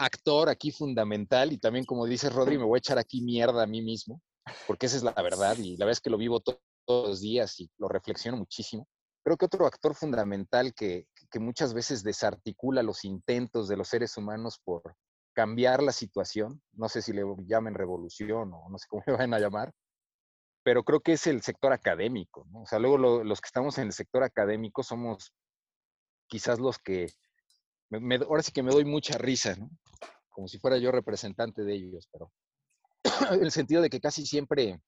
actor 0.00 0.48
aquí 0.48 0.72
fundamental 0.72 1.52
y 1.52 1.58
también 1.58 1.84
como 1.84 2.06
dice 2.06 2.30
Rodri, 2.30 2.56
me 2.56 2.64
voy 2.64 2.78
a 2.78 2.78
echar 2.78 2.98
aquí 2.98 3.20
mierda 3.20 3.62
a 3.62 3.66
mí 3.66 3.82
mismo, 3.82 4.22
porque 4.66 4.86
esa 4.86 4.96
es 4.96 5.02
la 5.02 5.12
verdad 5.12 5.56
y 5.58 5.76
la 5.76 5.84
verdad 5.84 5.98
es 5.98 6.00
que 6.00 6.10
lo 6.10 6.16
vivo 6.16 6.40
todos 6.40 6.60
los 6.86 7.20
días 7.20 7.60
y 7.60 7.70
lo 7.78 7.88
reflexiono 7.88 8.38
muchísimo. 8.38 8.88
Creo 9.22 9.36
que 9.36 9.44
otro 9.44 9.66
actor 9.66 9.94
fundamental 9.94 10.72
que, 10.72 11.06
que 11.30 11.38
muchas 11.38 11.74
veces 11.74 12.02
desarticula 12.02 12.82
los 12.82 13.04
intentos 13.04 13.68
de 13.68 13.76
los 13.76 13.88
seres 13.88 14.16
humanos 14.16 14.58
por 14.64 14.96
cambiar 15.34 15.82
la 15.82 15.92
situación, 15.92 16.62
no 16.72 16.88
sé 16.88 17.02
si 17.02 17.12
le 17.12 17.22
llamen 17.44 17.74
revolución 17.74 18.52
o 18.54 18.70
no 18.70 18.78
sé 18.78 18.86
cómo 18.88 19.02
le 19.06 19.12
van 19.12 19.34
a 19.34 19.38
llamar, 19.38 19.70
pero 20.62 20.82
creo 20.82 21.00
que 21.00 21.12
es 21.12 21.26
el 21.26 21.42
sector 21.42 21.74
académico, 21.74 22.46
¿no? 22.50 22.62
O 22.62 22.66
sea, 22.66 22.78
luego 22.78 22.96
los 22.98 23.40
que 23.40 23.46
estamos 23.46 23.76
en 23.76 23.88
el 23.88 23.92
sector 23.92 24.22
académico 24.22 24.82
somos 24.82 25.34
quizás 26.26 26.58
los 26.58 26.78
que 26.78 27.12
ahora 28.26 28.42
sí 28.42 28.52
que 28.52 28.62
me 28.62 28.72
doy 28.72 28.86
mucha 28.86 29.18
risa, 29.18 29.56
¿no? 29.56 29.68
Como 30.30 30.48
si 30.48 30.58
fuera 30.58 30.78
yo 30.78 30.90
representante 30.90 31.62
de 31.62 31.74
ellos, 31.74 32.08
pero 32.12 32.32
en 33.02 33.04
el 33.44 33.50
sentido 33.50 33.82
de 33.82 33.90
que 33.90 34.00
casi 34.00 34.26
siempre 34.26 34.80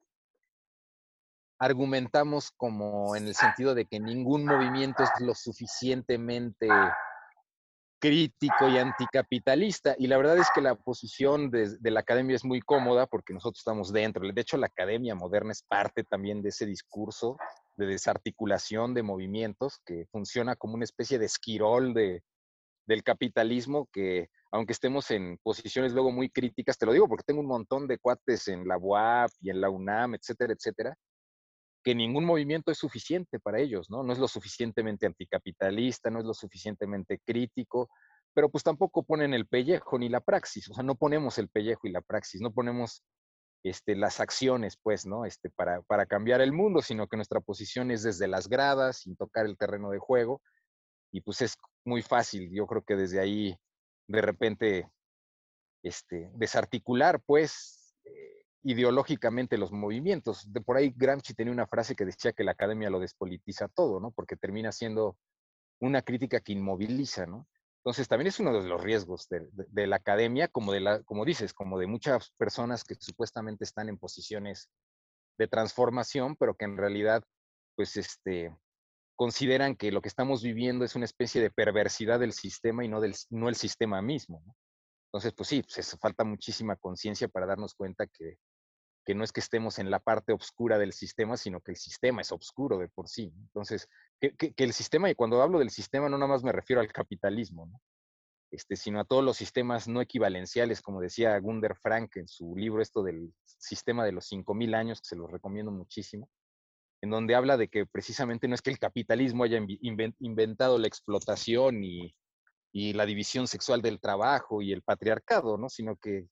argumentamos 1.58 2.50
como 2.56 3.14
en 3.14 3.28
el 3.28 3.34
sentido 3.34 3.74
de 3.74 3.86
que 3.86 4.00
ningún 4.00 4.44
movimiento 4.44 5.04
es 5.04 5.10
lo 5.20 5.34
suficientemente 5.34 6.68
crítico 8.00 8.68
y 8.68 8.78
anticapitalista. 8.78 9.94
Y 9.96 10.08
la 10.08 10.16
verdad 10.16 10.38
es 10.38 10.48
que 10.52 10.60
la 10.60 10.74
posición 10.74 11.50
de, 11.52 11.78
de, 11.78 11.90
la 11.92 12.00
academia 12.00 12.34
es 12.34 12.44
muy 12.44 12.60
cómoda 12.60 13.06
porque 13.06 13.32
nosotros 13.32 13.60
estamos 13.60 13.92
dentro. 13.92 14.26
De 14.26 14.40
hecho, 14.40 14.56
la 14.56 14.66
academia 14.66 15.14
moderna 15.14 15.52
es 15.52 15.62
parte 15.62 16.02
también 16.02 16.42
de 16.42 16.48
ese 16.48 16.66
discurso 16.66 17.36
de 17.76 17.86
desarticulación 17.86 18.92
de 18.92 19.04
movimientos 19.04 19.78
que 19.86 20.06
funciona 20.10 20.56
como 20.56 20.74
una 20.74 20.84
especie 20.84 21.20
de 21.20 21.26
esquirol 21.26 21.94
de, 21.94 22.24
del 22.86 23.04
capitalismo 23.04 23.88
que, 23.92 24.30
aunque 24.52 24.72
estemos 24.74 25.10
en 25.10 25.38
posiciones 25.42 25.92
luego 25.92 26.12
muy 26.12 26.30
críticas, 26.30 26.78
te 26.78 26.86
lo 26.86 26.92
digo 26.92 27.08
porque 27.08 27.24
tengo 27.26 27.40
un 27.40 27.46
montón 27.46 27.88
de 27.88 27.98
cuates 27.98 28.48
en 28.48 28.68
la 28.68 28.76
UAP 28.76 29.30
y 29.40 29.50
en 29.50 29.60
la 29.60 29.70
UNAM, 29.70 30.14
etcétera, 30.14 30.52
etcétera, 30.52 30.94
que 31.82 31.94
ningún 31.94 32.24
movimiento 32.24 32.70
es 32.70 32.78
suficiente 32.78 33.40
para 33.40 33.58
ellos, 33.58 33.90
¿no? 33.90 34.02
No 34.02 34.12
es 34.12 34.18
lo 34.18 34.28
suficientemente 34.28 35.06
anticapitalista, 35.06 36.10
no 36.10 36.20
es 36.20 36.26
lo 36.26 36.34
suficientemente 36.34 37.20
crítico, 37.24 37.88
pero 38.34 38.50
pues 38.50 38.62
tampoco 38.62 39.02
ponen 39.02 39.34
el 39.34 39.46
pellejo 39.46 39.98
ni 39.98 40.08
la 40.08 40.20
praxis, 40.20 40.68
o 40.70 40.74
sea, 40.74 40.84
no 40.84 40.94
ponemos 40.94 41.38
el 41.38 41.48
pellejo 41.48 41.86
y 41.86 41.90
la 41.90 42.02
praxis, 42.02 42.40
no 42.40 42.52
ponemos 42.52 43.02
este, 43.64 43.96
las 43.96 44.20
acciones, 44.20 44.76
pues, 44.82 45.06
¿no? 45.06 45.24
Este, 45.24 45.50
para, 45.50 45.82
para 45.82 46.06
cambiar 46.06 46.40
el 46.40 46.52
mundo, 46.52 46.82
sino 46.82 47.08
que 47.08 47.16
nuestra 47.16 47.40
posición 47.40 47.90
es 47.90 48.02
desde 48.02 48.28
las 48.28 48.48
gradas, 48.48 48.98
sin 48.98 49.16
tocar 49.16 49.46
el 49.46 49.56
terreno 49.56 49.90
de 49.90 49.98
juego, 49.98 50.42
y 51.10 51.20
pues 51.20 51.42
es 51.42 51.56
muy 51.84 52.02
fácil, 52.02 52.50
yo 52.52 52.66
creo 52.66 52.82
que 52.82 52.96
desde 52.96 53.20
ahí, 53.20 53.56
de 54.12 54.22
repente, 54.22 54.90
este, 55.82 56.30
desarticular, 56.34 57.20
pues, 57.24 57.94
eh, 58.04 58.44
ideológicamente 58.62 59.56
los 59.58 59.72
movimientos. 59.72 60.52
De 60.52 60.60
por 60.60 60.76
ahí 60.76 60.92
Gramsci 60.94 61.34
tenía 61.34 61.52
una 61.52 61.66
frase 61.66 61.96
que 61.96 62.04
decía 62.04 62.32
que 62.32 62.44
la 62.44 62.52
academia 62.52 62.90
lo 62.90 63.00
despolitiza 63.00 63.68
todo, 63.68 64.00
¿no? 64.00 64.10
Porque 64.10 64.36
termina 64.36 64.70
siendo 64.70 65.16
una 65.80 66.02
crítica 66.02 66.40
que 66.40 66.52
inmoviliza, 66.52 67.26
¿no? 67.26 67.48
Entonces, 67.78 68.06
también 68.06 68.28
es 68.28 68.38
uno 68.38 68.52
de 68.52 68.68
los 68.68 68.80
riesgos 68.80 69.28
de, 69.28 69.86
la 69.88 69.96
academia, 69.96 70.46
como, 70.46 70.72
de 70.72 70.80
la, 70.80 71.02
como 71.02 71.24
dices, 71.24 71.52
como 71.52 71.78
de 71.80 71.88
muchas 71.88 72.30
personas 72.36 72.84
que 72.84 72.94
supuestamente 72.94 73.64
están 73.64 73.88
en 73.88 73.98
posiciones 73.98 74.68
de 75.36 75.48
transformación, 75.48 76.36
pero 76.36 76.54
que 76.54 76.66
en 76.66 76.76
realidad, 76.76 77.24
pues, 77.74 77.96
este, 77.96 78.54
consideran 79.22 79.76
que 79.76 79.92
lo 79.92 80.02
que 80.02 80.08
estamos 80.08 80.42
viviendo 80.42 80.84
es 80.84 80.96
una 80.96 81.04
especie 81.04 81.40
de 81.40 81.52
perversidad 81.52 82.18
del 82.18 82.32
sistema 82.32 82.84
y 82.84 82.88
no, 82.88 83.00
del, 83.00 83.14
no 83.30 83.48
el 83.48 83.54
sistema 83.54 84.02
mismo. 84.02 84.42
Entonces, 85.06 85.32
pues 85.32 85.48
sí, 85.48 85.62
pues 85.62 85.96
falta 86.00 86.24
muchísima 86.24 86.74
conciencia 86.74 87.28
para 87.28 87.46
darnos 87.46 87.72
cuenta 87.76 88.08
que, 88.08 88.38
que 89.06 89.14
no 89.14 89.22
es 89.22 89.30
que 89.30 89.38
estemos 89.38 89.78
en 89.78 89.92
la 89.92 90.00
parte 90.00 90.32
oscura 90.32 90.76
del 90.76 90.92
sistema, 90.92 91.36
sino 91.36 91.60
que 91.60 91.70
el 91.70 91.76
sistema 91.76 92.20
es 92.20 92.32
oscuro 92.32 92.78
de 92.78 92.88
por 92.88 93.08
sí. 93.08 93.32
Entonces, 93.42 93.86
que, 94.18 94.52
el 94.56 94.72
sistema, 94.72 95.08
y 95.08 95.14
cuando 95.14 95.40
hablo 95.40 95.60
del 95.60 95.70
sistema 95.70 96.08
no 96.08 96.18
nada 96.18 96.32
más 96.32 96.42
me 96.42 96.50
refiero 96.50 96.80
al 96.80 96.92
capitalismo, 96.92 97.66
¿no? 97.66 97.80
este, 98.50 98.74
sino 98.74 98.98
a 98.98 99.04
todos 99.04 99.22
los 99.22 99.36
sistemas 99.36 99.86
no 99.86 100.00
equivalenciales, 100.00 100.82
como 100.82 101.00
decía 101.00 101.38
Gunder 101.38 101.76
Frank 101.76 102.16
en 102.16 102.26
su 102.26 102.56
libro 102.56 102.82
esto 102.82 103.04
del 103.04 103.32
sistema 103.44 104.04
de 104.04 104.10
los 104.10 104.28
5.000 104.32 104.74
años, 104.74 105.00
que 105.00 105.10
se 105.10 105.16
los 105.16 105.30
recomiendo 105.30 105.70
muchísimo, 105.70 106.28
en 107.02 107.10
donde 107.10 107.34
habla 107.34 107.56
de 107.56 107.68
que 107.68 107.84
precisamente 107.84 108.48
no 108.48 108.54
es 108.54 108.62
que 108.62 108.70
el 108.70 108.78
capitalismo 108.78 109.44
haya 109.44 109.58
inventado 110.20 110.78
la 110.78 110.86
explotación 110.86 111.82
y, 111.82 112.14
y 112.72 112.92
la 112.94 113.04
división 113.04 113.48
sexual 113.48 113.82
del 113.82 114.00
trabajo 114.00 114.62
y 114.62 114.72
el 114.72 114.82
patriarcado, 114.82 115.58
¿no? 115.58 115.68
sino 115.68 115.96
que 115.96 116.28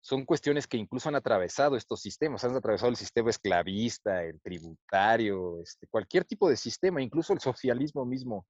son 0.00 0.24
cuestiones 0.24 0.66
que 0.66 0.78
incluso 0.78 1.08
han 1.08 1.16
atravesado 1.16 1.76
estos 1.76 2.00
sistemas, 2.00 2.44
han 2.44 2.56
atravesado 2.56 2.90
el 2.90 2.96
sistema 2.96 3.28
esclavista, 3.28 4.24
el 4.24 4.40
tributario, 4.40 5.60
este, 5.60 5.86
cualquier 5.88 6.24
tipo 6.24 6.48
de 6.48 6.56
sistema, 6.56 7.02
incluso 7.02 7.32
el 7.32 7.40
socialismo 7.40 8.06
mismo 8.06 8.46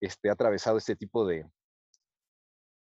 este, 0.00 0.30
ha 0.30 0.32
atravesado 0.32 0.78
este 0.78 0.96
tipo 0.96 1.26
de, 1.26 1.44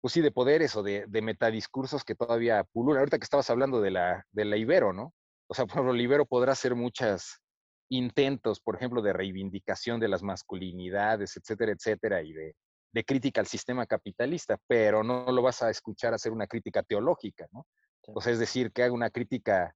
pues 0.00 0.12
sí, 0.12 0.20
de 0.20 0.32
poderes 0.32 0.76
o 0.76 0.82
de, 0.82 1.06
de 1.06 1.22
metadiscursos 1.22 2.04
que 2.04 2.14
todavía 2.16 2.64
pululan. 2.64 3.00
Ahorita 3.00 3.18
que 3.18 3.24
estabas 3.24 3.48
hablando 3.50 3.80
de 3.80 3.92
la, 3.92 4.26
de 4.32 4.44
la 4.44 4.56
Ibero, 4.56 4.92
¿no? 4.92 5.14
O 5.46 5.54
sea, 5.54 5.64
por 5.66 5.74
ejemplo, 5.74 5.94
el 5.94 6.00
Ibero 6.00 6.26
podrá 6.26 6.52
hacer 6.52 6.74
muchos 6.74 7.41
intentos, 7.88 8.60
por 8.60 8.76
ejemplo, 8.76 9.02
de 9.02 9.12
reivindicación 9.12 10.00
de 10.00 10.08
las 10.08 10.22
masculinidades, 10.22 11.36
etcétera, 11.36 11.72
etcétera, 11.72 12.22
y 12.22 12.32
de, 12.32 12.56
de 12.92 13.04
crítica 13.04 13.40
al 13.40 13.46
sistema 13.46 13.86
capitalista, 13.86 14.58
pero 14.66 15.02
no 15.02 15.30
lo 15.30 15.42
vas 15.42 15.62
a 15.62 15.70
escuchar 15.70 16.14
hacer 16.14 16.32
una 16.32 16.46
crítica 16.46 16.82
teológica, 16.82 17.46
¿no? 17.52 17.66
O 18.08 18.20
sea, 18.20 18.32
es 18.32 18.38
decir, 18.38 18.72
que 18.72 18.82
haga 18.82 18.92
una 18.92 19.10
crítica 19.10 19.74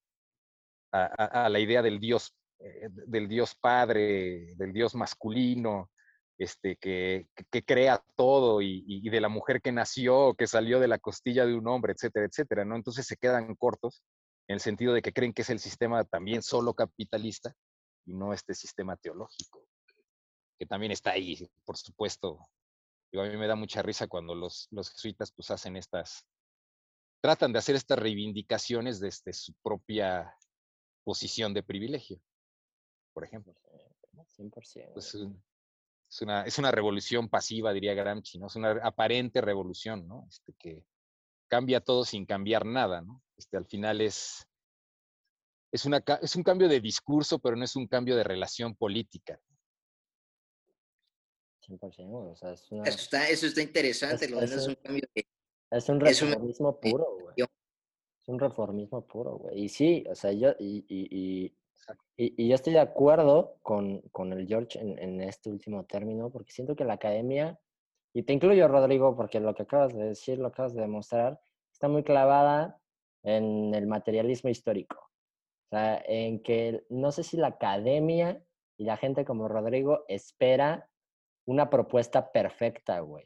a, 0.93 1.49
la 1.49 1.59
idea 1.59 1.83
del 1.83 2.01
Dios, 2.01 2.35
eh, 2.59 2.89
del 2.91 3.29
Dios 3.29 3.55
Padre, 3.55 4.55
del 4.57 4.73
Dios 4.73 4.95
masculino, 4.95 5.91
este, 6.39 6.77
que, 6.77 7.29
que 7.51 7.65
crea 7.65 8.03
todo 8.17 8.61
y, 8.61 9.09
de 9.09 9.21
la 9.21 9.29
mujer 9.29 9.63
que 9.63 9.73
nació, 9.73 10.35
que 10.35 10.47
salió 10.47 10.81
de 10.81 10.89
la 10.89 10.99
costilla 10.99 11.47
de 11.47 11.55
un 11.55 11.67
hombre, 11.69 11.93
etcétera, 11.93 12.27
etcétera, 12.27 12.65
¿no? 12.65 12.77
Entonces 12.77 13.07
se 13.07 13.17
quedan 13.17 13.55
cortos 13.55 14.03
en 14.49 14.55
el 14.55 14.61
sentido 14.61 14.93
de 14.93 15.03
que 15.03 15.13
creen 15.13 15.33
que 15.33 15.43
es 15.43 15.51
el 15.51 15.59
sistema 15.59 16.05
también 16.05 16.43
solo 16.43 16.75
capitalista 16.75 17.55
y 18.07 18.15
no 18.15 18.33
este 18.33 18.55
sistema 18.55 18.97
teológico, 18.97 19.67
que 20.59 20.67
también 20.67 20.93
está 20.93 21.11
ahí, 21.13 21.49
por 21.65 21.77
supuesto. 21.77 22.39
a 23.13 23.23
mí 23.23 23.37
me 23.37 23.47
da 23.47 23.57
mucha 23.57 23.83
risa 23.83 24.07
cuando 24.07 24.35
los, 24.35 24.69
los 24.71 24.91
jesuitas 24.91 25.33
pues 25.33 25.51
hacen 25.51 25.77
estas, 25.77 26.25
tratan 27.21 27.53
de 27.53 27.59
hacer 27.59 27.77
estas 27.77 27.99
reivindicaciones 27.99 29.01
desde 29.01 29.33
su 29.33 29.53
propia 29.63 30.35
posición 31.05 31.53
de 31.53 31.63
privilegio, 31.63 32.21
por 33.13 33.25
ejemplo. 33.25 33.55
100%. 34.39 34.93
Pues, 34.93 35.15
es, 35.15 36.23
una, 36.23 36.43
es 36.43 36.59
una 36.59 36.71
revolución 36.71 37.29
pasiva, 37.29 37.73
diría 37.73 37.95
Gramsci, 37.95 38.39
¿no? 38.39 38.47
Es 38.47 38.57
una 38.57 38.71
aparente 38.83 39.41
revolución, 39.41 40.07
¿no? 40.07 40.27
Este, 40.29 40.55
que 40.59 40.85
cambia 41.49 41.81
todo 41.81 42.05
sin 42.05 42.27
cambiar 42.27 42.65
nada, 42.65 43.03
¿no? 43.03 43.23
Este, 43.37 43.57
al 43.57 43.67
final 43.67 44.01
es, 44.01 44.49
es, 45.73 45.85
una, 45.85 46.03
es 46.23 46.37
un 46.37 46.43
cambio 46.43 46.69
de 46.69 46.81
discurso, 46.81 47.39
pero 47.39 47.57
no 47.57 47.65
es 47.65 47.77
un 47.77 47.87
cambio 47.87 48.17
de 48.17 48.25
relación 48.25 48.75
política. 48.75 49.39
100%, 51.67 52.33
o 52.33 52.37
sea, 52.37 52.53
es 52.53 52.63
eso, 52.63 52.83
está, 52.85 53.29
eso 53.29 53.47
está 53.47 53.61
interesante, 53.61 54.29
lo 54.29 54.41
es 54.41 54.69
un 54.69 54.77
cambio 54.77 55.03
de, 55.15 55.27
es 55.71 55.89
un 55.89 56.01
reformismo 56.01 56.79
puro, 56.79 57.19
güey. 57.21 57.35
Es 57.39 58.29
un 58.29 58.39
reformismo 58.39 59.07
puro, 59.07 59.39
güey. 59.39 59.65
Y 59.65 59.69
sí, 59.69 60.05
o 60.09 60.15
sea, 60.15 60.33
yo, 60.33 60.51
y, 60.59 60.85
y, 60.89 61.53
y, 62.17 62.49
yo 62.49 62.55
estoy 62.55 62.73
de 62.73 62.81
acuerdo 62.81 63.59
con, 63.63 64.01
con 64.13 64.33
el 64.33 64.47
George 64.47 64.79
en, 64.79 64.99
en, 64.99 65.21
este 65.21 65.51
último 65.51 65.85
término, 65.85 66.31
porque 66.31 66.53
siento 66.53 66.77
que 66.77 66.85
la 66.85 66.95
academia, 66.95 67.59
y 68.13 68.23
te 68.23 68.33
incluyo, 68.33 68.69
Rodrigo, 68.69 69.17
porque 69.17 69.41
lo 69.41 69.55
que 69.55 69.65
acabas 69.65 69.95
de 69.95 70.05
decir, 70.05 70.39
lo 70.39 70.49
acabas 70.49 70.75
de 70.75 70.83
demostrar, 70.83 71.41
está 71.73 71.89
muy 71.89 72.03
clavada 72.03 72.81
en 73.23 73.75
el 73.75 73.87
materialismo 73.87 74.51
histórico. 74.51 75.11
O 75.67 75.69
sea, 75.71 76.03
en 76.07 76.43
que 76.43 76.85
no 76.89 77.11
sé 77.11 77.25
si 77.25 77.37
la 77.37 77.49
academia 77.49 78.43
y 78.79 78.85
la 78.85 78.97
gente 78.97 79.25
como 79.25 79.49
Rodrigo 79.49 80.05
espera 80.09 80.89
una 81.47 81.71
propuesta 81.71 82.31
perfecta, 82.31 83.01
güey. 83.01 83.25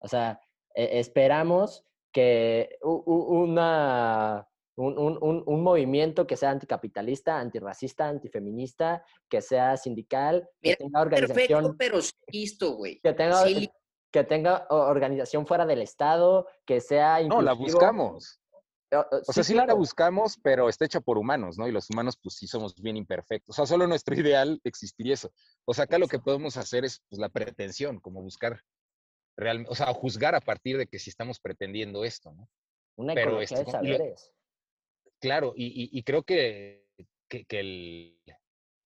O 0.00 0.08
sea, 0.08 0.40
e, 0.74 0.98
esperamos 0.98 1.84
que 2.12 2.78
una, 2.82 4.48
un, 4.76 5.62
movimiento 5.62 6.26
que 6.26 6.36
sea 6.36 6.50
anticapitalista, 6.50 7.38
antirracista, 7.38 8.08
antifeminista, 8.08 9.04
que 9.28 9.40
sea 9.40 9.76
sindical, 9.76 10.48
que 10.62 10.76
tenga 10.76 11.00
organización. 11.00 11.76
pero 11.76 11.98
listo, 12.28 12.76
güey. 12.76 13.00
Que 13.00 13.12
tenga, 13.12 13.44
que 14.10 14.24
tenga 14.24 14.66
organización 14.70 15.46
fuera 15.46 15.66
del 15.66 15.82
Estado, 15.82 16.46
que 16.64 16.80
sea. 16.80 17.20
No, 17.22 17.42
la 17.42 17.52
buscamos. 17.52 18.40
O, 18.90 19.32
sea, 19.32 19.44
sí 19.44 19.54
la 19.54 19.72
buscamos, 19.74 20.38
pero 20.42 20.68
está 20.68 20.86
hecha 20.86 21.00
por 21.00 21.18
humanos, 21.18 21.58
¿no? 21.58 21.68
Y 21.68 21.72
los 21.72 21.90
humanos, 21.90 22.18
pues 22.22 22.36
sí 22.36 22.46
somos 22.46 22.74
bien 22.74 22.96
imperfectos. 22.96 23.54
O 23.54 23.56
sea, 23.56 23.66
solo 23.66 23.86
nuestro 23.86 24.14
ideal 24.18 24.60
existiría 24.64 25.14
eso. 25.14 25.30
O 25.64 25.74
sea, 25.74 25.84
acá 25.84 25.98
lo 25.98 26.08
que 26.08 26.18
podemos 26.18 26.56
hacer 26.56 26.84
es 26.84 27.02
pues, 27.08 27.20
la 27.20 27.28
pretensión, 27.28 28.00
como 28.00 28.22
buscar 28.22 28.62
o 29.68 29.74
sea, 29.74 29.92
juzgar 29.94 30.34
a 30.34 30.40
partir 30.40 30.78
de 30.78 30.86
que 30.86 30.98
si 30.98 31.10
estamos 31.10 31.38
pretendiendo 31.40 32.04
esto, 32.04 32.32
¿no? 32.32 32.48
Una 32.96 33.14
Pero 33.14 33.40
este, 33.40 33.64
de 33.64 33.70
saberes. 33.70 34.32
claro, 35.20 35.52
y, 35.56 36.02
creo 36.02 36.24
que, 36.24 36.84
que, 37.28 37.46
el, 37.50 38.20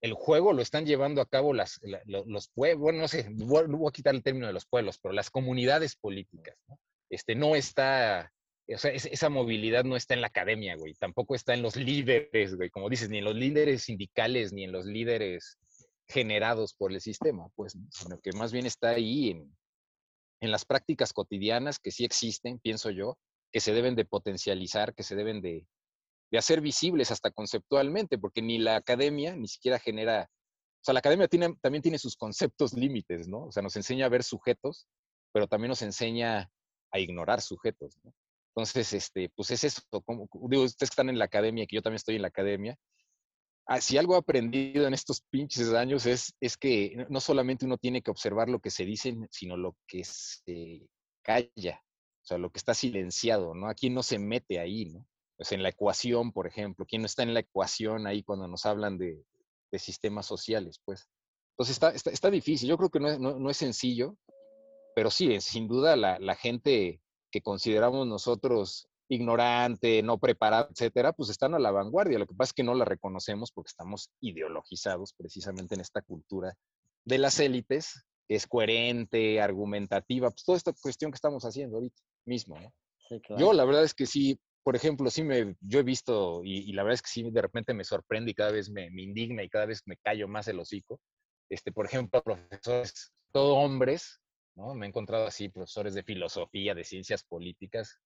el, 0.02 0.12
juego 0.12 0.52
lo 0.52 0.60
están 0.60 0.84
llevando 0.84 1.22
a 1.22 1.26
cabo 1.26 1.54
las, 1.54 1.80
los 2.04 2.48
pueblos, 2.48 2.80
bueno, 2.80 3.00
no 3.00 3.08
sé, 3.08 3.28
voy, 3.30 3.64
a 3.64 3.92
quitar 3.92 4.14
el 4.14 4.22
término 4.22 4.46
de 4.46 4.52
los 4.52 4.66
pueblos, 4.66 4.98
pero 4.98 5.14
las 5.14 5.30
comunidades 5.30 5.96
políticas, 5.96 6.58
¿no? 6.68 6.78
Este, 7.08 7.34
no 7.34 7.56
está, 7.56 8.30
o 8.74 8.78
sea, 8.78 8.92
esa 8.92 9.28
movilidad 9.28 9.84
no 9.84 9.96
está 9.96 10.14
en 10.14 10.20
la 10.20 10.28
academia, 10.28 10.76
güey, 10.76 10.94
tampoco 10.94 11.34
está 11.34 11.54
en 11.54 11.62
los 11.62 11.76
líderes, 11.76 12.54
güey, 12.54 12.70
como 12.70 12.88
dices, 12.88 13.08
ni 13.08 13.18
en 13.18 13.24
los 13.24 13.34
líderes 13.34 13.84
sindicales, 13.84 14.52
ni 14.52 14.64
en 14.64 14.72
los 14.72 14.86
líderes 14.86 15.58
generados 16.08 16.74
por 16.74 16.92
el 16.92 17.00
sistema, 17.00 17.48
pues, 17.54 17.76
sino 17.90 18.20
que 18.20 18.32
más 18.32 18.52
bien 18.52 18.66
está 18.66 18.90
ahí 18.90 19.30
en, 19.30 19.56
en 20.40 20.50
las 20.50 20.64
prácticas 20.64 21.12
cotidianas 21.12 21.78
que 21.78 21.92
sí 21.92 22.04
existen, 22.04 22.58
pienso 22.58 22.90
yo, 22.90 23.16
que 23.52 23.60
se 23.60 23.72
deben 23.72 23.94
de 23.94 24.04
potencializar, 24.04 24.94
que 24.94 25.04
se 25.04 25.14
deben 25.14 25.40
de, 25.40 25.66
hacer 26.36 26.62
visibles 26.62 27.10
hasta 27.10 27.30
conceptualmente, 27.30 28.18
porque 28.18 28.40
ni 28.40 28.58
la 28.58 28.76
academia 28.76 29.36
ni 29.36 29.48
siquiera 29.48 29.78
genera, 29.78 30.24
o 30.24 30.84
sea, 30.84 30.94
la 30.94 31.00
academia 31.00 31.28
también 31.28 31.82
tiene 31.82 31.98
sus 31.98 32.16
conceptos 32.16 32.72
límites, 32.72 33.28
¿no? 33.28 33.44
O 33.44 33.52
sea, 33.52 33.62
nos 33.62 33.76
enseña 33.76 34.06
a 34.06 34.08
ver 34.08 34.24
sujetos, 34.24 34.88
pero 35.30 35.46
también 35.46 35.68
nos 35.68 35.82
enseña 35.82 36.50
a 36.90 36.98
ignorar 36.98 37.42
sujetos, 37.42 37.98
¿no? 38.02 38.12
Entonces, 38.54 38.92
este, 38.92 39.30
pues 39.34 39.50
es 39.50 39.64
eso, 39.64 39.82
como, 40.04 40.28
digo, 40.48 40.64
ustedes 40.64 40.90
están 40.90 41.08
en 41.08 41.18
la 41.18 41.24
academia, 41.24 41.66
que 41.66 41.76
yo 41.76 41.82
también 41.82 41.96
estoy 41.96 42.16
en 42.16 42.22
la 42.22 42.28
academia, 42.28 42.78
Ah, 43.66 43.80
si 43.80 43.96
algo 43.96 44.14
he 44.14 44.18
aprendido 44.18 44.86
en 44.86 44.94
estos 44.94 45.20
pinches 45.30 45.72
años 45.72 46.04
es, 46.06 46.34
es 46.40 46.56
que 46.56 47.06
no 47.08 47.20
solamente 47.20 47.64
uno 47.64 47.78
tiene 47.78 48.02
que 48.02 48.10
observar 48.10 48.48
lo 48.48 48.58
que 48.58 48.70
se 48.70 48.84
dice, 48.84 49.16
sino 49.30 49.56
lo 49.56 49.76
que 49.86 50.02
se 50.04 50.88
calla, 51.22 51.80
o 52.22 52.26
sea, 52.26 52.38
lo 52.38 52.50
que 52.50 52.58
está 52.58 52.74
silenciado, 52.74 53.54
¿no? 53.54 53.68
¿A 53.68 53.74
quién 53.74 53.94
no 53.94 54.02
se 54.02 54.18
mete 54.18 54.58
ahí, 54.58 54.86
¿no? 54.86 55.06
Pues 55.36 55.52
en 55.52 55.62
la 55.62 55.68
ecuación, 55.68 56.32
por 56.32 56.46
ejemplo, 56.48 56.84
¿quién 56.86 57.02
no 57.02 57.06
está 57.06 57.22
en 57.22 57.34
la 57.34 57.40
ecuación 57.40 58.06
ahí 58.06 58.22
cuando 58.24 58.48
nos 58.48 58.66
hablan 58.66 58.98
de, 58.98 59.24
sistemas 59.78 60.26
sociales, 60.26 60.80
pues? 60.84 61.08
Entonces 61.52 61.76
está, 61.76 62.10
está, 62.10 62.30
difícil, 62.30 62.68
yo 62.68 62.76
creo 62.76 62.90
que 62.90 63.00
no 63.00 63.08
es, 63.08 63.18
no, 63.18 63.48
es 63.48 63.56
sencillo, 63.56 64.16
pero 64.94 65.10
sí, 65.10 65.40
sin 65.40 65.66
duda 65.66 65.96
la, 65.96 66.18
la 66.18 66.34
gente 66.34 67.00
que 67.32 67.40
consideramos 67.40 68.06
nosotros 68.06 68.88
ignorante, 69.08 70.02
no 70.02 70.18
preparada, 70.18 70.68
etcétera, 70.70 71.12
pues 71.12 71.30
están 71.30 71.54
a 71.54 71.58
la 71.58 71.70
vanguardia. 71.70 72.18
Lo 72.18 72.26
que 72.26 72.34
pasa 72.34 72.50
es 72.50 72.54
que 72.54 72.62
no 72.62 72.74
la 72.74 72.84
reconocemos 72.84 73.50
porque 73.52 73.70
estamos 73.70 74.10
ideologizados 74.20 75.12
precisamente 75.14 75.74
en 75.74 75.80
esta 75.80 76.02
cultura 76.02 76.54
de 77.04 77.18
las 77.18 77.40
élites, 77.40 78.06
que 78.28 78.36
es 78.36 78.46
coherente, 78.46 79.40
argumentativa, 79.40 80.30
pues 80.30 80.44
toda 80.44 80.56
esta 80.56 80.72
cuestión 80.72 81.10
que 81.10 81.16
estamos 81.16 81.44
haciendo 81.44 81.76
ahorita 81.76 82.00
mismo, 82.26 82.60
¿no? 82.60 82.72
Yo 83.36 83.52
la 83.52 83.66
verdad 83.66 83.84
es 83.84 83.92
que 83.92 84.06
sí, 84.06 84.38
por 84.62 84.76
ejemplo, 84.76 85.10
sí 85.10 85.22
me, 85.22 85.56
yo 85.60 85.80
he 85.80 85.82
visto, 85.82 86.40
y, 86.42 86.72
la 86.72 86.82
verdad 86.82 86.94
es 86.94 87.02
que 87.02 87.10
sí 87.10 87.30
de 87.30 87.42
repente 87.42 87.74
me 87.74 87.84
sorprende 87.84 88.30
y 88.30 88.34
cada 88.34 88.52
vez 88.52 88.70
me, 88.70 88.90
me, 88.90 89.02
indigna 89.02 89.42
y 89.42 89.50
cada 89.50 89.66
vez 89.66 89.82
me 89.84 89.96
callo 89.98 90.28
más 90.28 90.48
el 90.48 90.58
hocico. 90.58 90.98
Este, 91.50 91.72
por 91.72 91.84
ejemplo, 91.84 92.22
profesores, 92.22 93.12
todos 93.30 93.58
hombres, 93.58 94.21
Me 94.54 94.86
he 94.86 94.88
encontrado 94.88 95.26
así 95.26 95.48
profesores 95.48 95.94
de 95.94 96.02
filosofía, 96.02 96.74
de 96.74 96.84
ciencias 96.84 97.24
políticas, 97.24 97.98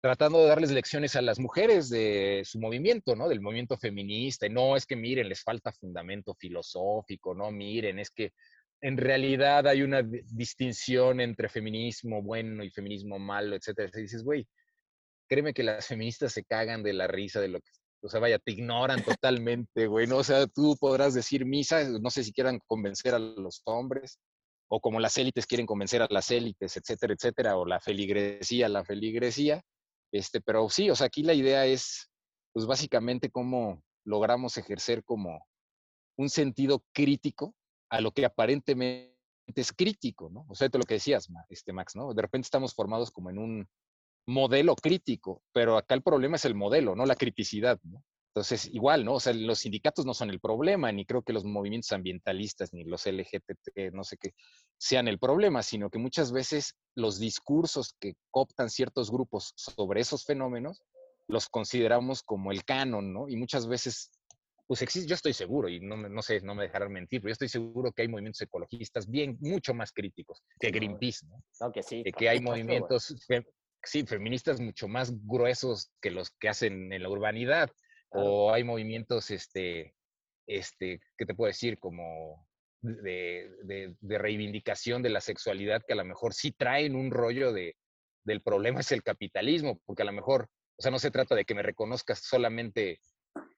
tratando 0.00 0.40
de 0.40 0.48
darles 0.48 0.70
lecciones 0.70 1.16
a 1.16 1.22
las 1.22 1.38
mujeres 1.38 1.88
de 1.88 2.42
su 2.44 2.58
movimiento, 2.58 3.14
¿no? 3.16 3.28
Del 3.28 3.40
movimiento 3.40 3.76
feminista. 3.76 4.46
Y 4.46 4.50
no, 4.50 4.76
es 4.76 4.86
que 4.86 4.96
miren, 4.96 5.28
les 5.28 5.42
falta 5.42 5.72
fundamento 5.72 6.34
filosófico, 6.34 7.34
no, 7.34 7.50
miren, 7.50 7.98
es 7.98 8.10
que 8.10 8.32
en 8.80 8.96
realidad 8.96 9.66
hay 9.68 9.82
una 9.82 10.02
distinción 10.02 11.20
entre 11.20 11.48
feminismo 11.48 12.20
bueno 12.20 12.64
y 12.64 12.70
feminismo 12.70 13.18
malo, 13.18 13.54
etcétera. 13.54 13.90
Y 13.94 14.02
dices, 14.02 14.24
güey, 14.24 14.46
créeme 15.28 15.54
que 15.54 15.62
las 15.62 15.86
feministas 15.86 16.32
se 16.32 16.44
cagan 16.44 16.82
de 16.82 16.92
la 16.92 17.06
risa 17.06 17.40
de 17.40 17.48
lo 17.48 17.60
que, 17.60 17.70
o 18.02 18.08
sea, 18.08 18.18
vaya, 18.18 18.38
te 18.40 18.52
ignoran 18.52 19.04
totalmente, 19.04 19.86
güey, 19.86 20.08
¿no? 20.08 20.18
O 20.18 20.24
sea, 20.24 20.46
tú 20.48 20.76
podrás 20.80 21.14
decir 21.14 21.44
misa, 21.46 21.88
no 21.88 22.10
sé 22.10 22.24
si 22.24 22.32
quieran 22.32 22.58
convencer 22.66 23.14
a 23.14 23.20
los 23.20 23.62
hombres, 23.66 24.18
o 24.74 24.80
como 24.80 25.00
las 25.00 25.18
élites 25.18 25.46
quieren 25.46 25.66
convencer 25.66 26.00
a 26.00 26.06
las 26.08 26.30
élites, 26.30 26.78
etcétera, 26.78 27.12
etcétera, 27.12 27.58
o 27.58 27.66
la 27.66 27.78
feligresía, 27.78 28.70
la 28.70 28.82
feligresía, 28.86 29.62
este, 30.10 30.40
pero 30.40 30.66
sí, 30.70 30.88
o 30.88 30.96
sea, 30.96 31.08
aquí 31.08 31.22
la 31.22 31.34
idea 31.34 31.66
es, 31.66 32.10
pues 32.54 32.64
básicamente 32.64 33.30
cómo 33.30 33.82
logramos 34.06 34.56
ejercer 34.56 35.04
como 35.04 35.46
un 36.16 36.30
sentido 36.30 36.82
crítico 36.94 37.54
a 37.90 38.00
lo 38.00 38.12
que 38.12 38.24
aparentemente 38.24 39.12
es 39.56 39.74
crítico, 39.74 40.30
¿no? 40.30 40.46
O 40.48 40.54
sea, 40.54 40.70
de 40.70 40.78
lo 40.78 40.84
que 40.84 40.94
decías, 40.94 41.28
este 41.50 41.74
Max, 41.74 41.94
¿no? 41.94 42.14
De 42.14 42.22
repente 42.22 42.46
estamos 42.46 42.72
formados 42.72 43.10
como 43.10 43.28
en 43.28 43.38
un 43.38 43.68
modelo 44.26 44.74
crítico, 44.74 45.42
pero 45.52 45.76
acá 45.76 45.94
el 45.94 46.02
problema 46.02 46.36
es 46.36 46.46
el 46.46 46.54
modelo, 46.54 46.96
no 46.96 47.04
la 47.04 47.16
criticidad, 47.16 47.78
¿no? 47.82 48.02
Entonces, 48.34 48.70
igual, 48.72 49.04
¿no? 49.04 49.14
O 49.14 49.20
sea, 49.20 49.34
los 49.34 49.58
sindicatos 49.58 50.06
no 50.06 50.14
son 50.14 50.30
el 50.30 50.40
problema, 50.40 50.90
ni 50.90 51.04
creo 51.04 51.20
que 51.20 51.34
los 51.34 51.44
movimientos 51.44 51.92
ambientalistas, 51.92 52.72
ni 52.72 52.82
los 52.84 53.04
LGBT, 53.04 53.92
no 53.92 54.04
sé 54.04 54.16
qué, 54.16 54.32
sean 54.78 55.06
el 55.06 55.18
problema, 55.18 55.62
sino 55.62 55.90
que 55.90 55.98
muchas 55.98 56.32
veces 56.32 56.74
los 56.94 57.18
discursos 57.18 57.94
que 58.00 58.14
cooptan 58.30 58.70
ciertos 58.70 59.10
grupos 59.10 59.52
sobre 59.56 60.00
esos 60.00 60.24
fenómenos 60.24 60.80
los 61.28 61.50
consideramos 61.50 62.22
como 62.22 62.52
el 62.52 62.64
canon, 62.64 63.12
¿no? 63.12 63.28
Y 63.28 63.36
muchas 63.36 63.68
veces, 63.68 64.10
pues 64.66 64.80
existe, 64.80 65.10
yo 65.10 65.14
estoy 65.14 65.34
seguro, 65.34 65.68
y 65.68 65.80
no, 65.80 65.96
no 65.98 66.22
sé, 66.22 66.40
no 66.40 66.54
me 66.54 66.62
dejarán 66.62 66.90
mentir, 66.90 67.20
pero 67.20 67.28
yo 67.28 67.34
estoy 67.34 67.50
seguro 67.50 67.92
que 67.92 68.00
hay 68.00 68.08
movimientos 68.08 68.40
ecologistas 68.40 69.10
bien, 69.10 69.36
mucho 69.40 69.74
más 69.74 69.92
críticos 69.92 70.42
que 70.58 70.70
Greenpeace, 70.70 71.26
¿no? 71.26 71.44
Claro 71.58 71.72
que 71.74 71.82
sí. 71.82 72.02
que 72.02 72.28
hay 72.30 72.40
movimientos, 72.40 73.14
sí, 73.84 74.06
feministas 74.06 74.58
mucho 74.58 74.88
más 74.88 75.12
gruesos 75.26 75.90
que 76.00 76.10
los 76.10 76.30
que 76.30 76.48
hacen 76.48 76.94
en 76.94 77.02
la 77.02 77.10
urbanidad 77.10 77.70
o 78.14 78.52
hay 78.52 78.64
movimientos, 78.64 79.30
este, 79.30 79.94
este, 80.46 81.00
¿qué 81.16 81.26
te 81.26 81.34
puedo 81.34 81.48
decir? 81.48 81.78
Como 81.78 82.46
de, 82.82 83.94
reivindicación 84.00 85.02
de 85.02 85.10
la 85.10 85.20
sexualidad 85.20 85.82
que 85.86 85.92
a 85.92 85.96
lo 85.96 86.04
mejor 86.04 86.34
sí 86.34 86.52
traen 86.52 86.94
un 86.94 87.10
rollo 87.10 87.52
de, 87.52 87.76
del 88.24 88.42
problema 88.42 88.80
es 88.80 88.92
el 88.92 89.02
capitalismo, 89.02 89.80
porque 89.86 90.02
a 90.02 90.06
lo 90.06 90.12
mejor, 90.12 90.48
o 90.76 90.82
sea, 90.82 90.90
no 90.90 90.98
se 90.98 91.10
trata 91.10 91.34
de 91.34 91.44
que 91.44 91.54
me 91.54 91.62
reconozcas 91.62 92.20
solamente, 92.20 93.00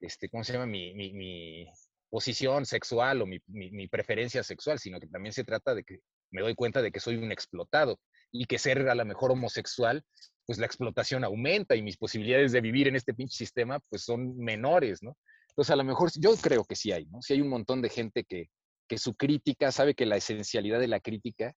este, 0.00 0.28
¿cómo 0.28 0.44
se 0.44 0.52
llama? 0.52 0.66
Mi, 0.66 0.94
mi, 0.94 1.66
posición 2.10 2.64
sexual 2.64 3.22
o 3.22 3.26
mi, 3.26 3.40
mi, 3.48 3.88
preferencia 3.88 4.44
sexual, 4.44 4.78
sino 4.78 5.00
que 5.00 5.08
también 5.08 5.32
se 5.32 5.42
trata 5.42 5.74
de 5.74 5.82
que 5.82 5.98
me 6.30 6.42
doy 6.42 6.54
cuenta 6.54 6.80
de 6.80 6.92
que 6.92 7.00
soy 7.00 7.16
un 7.16 7.32
explotado 7.32 7.98
y 8.34 8.46
que 8.46 8.58
ser 8.58 8.88
a 8.88 8.94
lo 8.94 9.04
mejor 9.04 9.30
homosexual 9.30 10.04
pues 10.44 10.58
la 10.58 10.66
explotación 10.66 11.24
aumenta 11.24 11.76
y 11.76 11.82
mis 11.82 11.96
posibilidades 11.96 12.52
de 12.52 12.60
vivir 12.60 12.88
en 12.88 12.96
este 12.96 13.14
pinche 13.14 13.36
sistema 13.36 13.80
pues 13.88 14.02
son 14.02 14.36
menores, 14.36 15.02
¿no? 15.02 15.16
Entonces 15.50 15.72
a 15.72 15.76
lo 15.76 15.84
mejor 15.84 16.10
yo 16.16 16.34
creo 16.36 16.64
que 16.64 16.76
sí 16.76 16.92
hay, 16.92 17.06
¿no? 17.06 17.22
Sí 17.22 17.34
hay 17.34 17.40
un 17.40 17.48
montón 17.48 17.80
de 17.80 17.88
gente 17.88 18.24
que, 18.24 18.50
que 18.88 18.98
su 18.98 19.14
crítica 19.14 19.70
sabe 19.72 19.94
que 19.94 20.04
la 20.04 20.16
esencialidad 20.16 20.80
de 20.80 20.88
la 20.88 21.00
crítica 21.00 21.54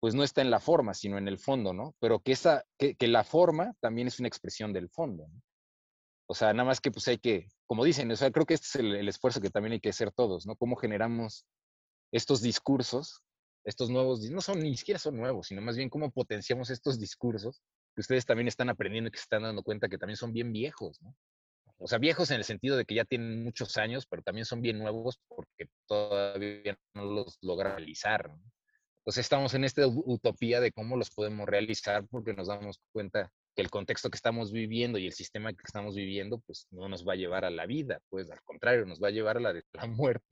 pues 0.00 0.14
no 0.14 0.24
está 0.24 0.40
en 0.40 0.50
la 0.50 0.58
forma, 0.58 0.94
sino 0.94 1.18
en 1.18 1.28
el 1.28 1.38
fondo, 1.38 1.72
¿no? 1.72 1.94
Pero 2.00 2.20
que, 2.20 2.32
esa, 2.32 2.64
que, 2.78 2.96
la 3.06 3.24
forma 3.24 3.74
también 3.80 4.08
es 4.08 4.18
una 4.18 4.28
expresión 4.28 4.72
del 4.72 4.88
fondo, 4.88 5.28
¿no? 5.28 5.42
O 6.28 6.34
sea, 6.34 6.52
nada 6.52 6.64
más 6.64 6.80
que 6.80 6.90
pues 6.90 7.06
hay 7.08 7.18
que, 7.18 7.46
como 7.66 7.84
dicen, 7.84 8.10
o 8.10 8.16
sea, 8.16 8.30
creo 8.30 8.46
que 8.46 8.54
este 8.54 8.66
es 8.66 8.74
el 8.76 9.08
esfuerzo 9.08 9.40
que 9.40 9.50
también 9.50 9.74
hay 9.74 9.80
que 9.80 9.90
hacer 9.90 10.10
todos, 10.10 10.46
¿no? 10.46 10.56
Cómo 10.56 10.76
generamos 10.76 11.46
estos 12.12 12.42
discursos, 12.42 13.22
estos 13.66 13.90
nuevos, 13.90 14.22
no 14.30 14.40
son, 14.40 14.60
ni 14.60 14.76
siquiera 14.76 14.98
son 14.98 15.16
nuevos, 15.16 15.48
sino 15.48 15.60
más 15.60 15.76
bien 15.76 15.90
cómo 15.90 16.10
potenciamos 16.10 16.70
estos 16.70 16.98
discursos 16.98 17.62
que 17.94 18.00
ustedes 18.00 18.24
también 18.24 18.48
están 18.48 18.68
aprendiendo 18.68 19.08
y 19.08 19.10
que 19.10 19.18
se 19.18 19.24
están 19.24 19.42
dando 19.42 19.62
cuenta 19.62 19.88
que 19.88 19.98
también 19.98 20.16
son 20.16 20.32
bien 20.32 20.52
viejos, 20.52 21.02
¿no? 21.02 21.14
O 21.78 21.88
sea, 21.88 21.98
viejos 21.98 22.30
en 22.30 22.38
el 22.38 22.44
sentido 22.44 22.76
de 22.76 22.86
que 22.86 22.94
ya 22.94 23.04
tienen 23.04 23.44
muchos 23.44 23.76
años, 23.76 24.06
pero 24.06 24.22
también 24.22 24.46
son 24.46 24.62
bien 24.62 24.78
nuevos 24.78 25.20
porque 25.28 25.68
todavía 25.86 26.78
no 26.94 27.04
los 27.04 27.36
logran 27.42 27.76
realizar. 27.76 28.30
¿no? 28.30 28.40
Entonces 29.00 29.26
estamos 29.26 29.52
en 29.54 29.64
esta 29.64 29.86
utopía 29.86 30.60
de 30.60 30.72
cómo 30.72 30.96
los 30.96 31.10
podemos 31.10 31.46
realizar 31.46 32.06
porque 32.08 32.32
nos 32.32 32.48
damos 32.48 32.80
cuenta 32.92 33.30
que 33.54 33.62
el 33.62 33.70
contexto 33.70 34.10
que 34.10 34.16
estamos 34.16 34.52
viviendo 34.52 34.98
y 34.98 35.06
el 35.06 35.12
sistema 35.12 35.52
que 35.52 35.62
estamos 35.64 35.94
viviendo, 35.94 36.38
pues 36.40 36.66
no 36.70 36.88
nos 36.88 37.06
va 37.06 37.12
a 37.12 37.16
llevar 37.16 37.44
a 37.44 37.50
la 37.50 37.66
vida, 37.66 38.00
pues 38.08 38.30
al 38.30 38.42
contrario, 38.42 38.86
nos 38.86 39.02
va 39.02 39.08
a 39.08 39.12
llevar 39.12 39.36
a 39.36 39.40
la, 39.40 39.52
la 39.52 39.86
muerte. 39.86 40.26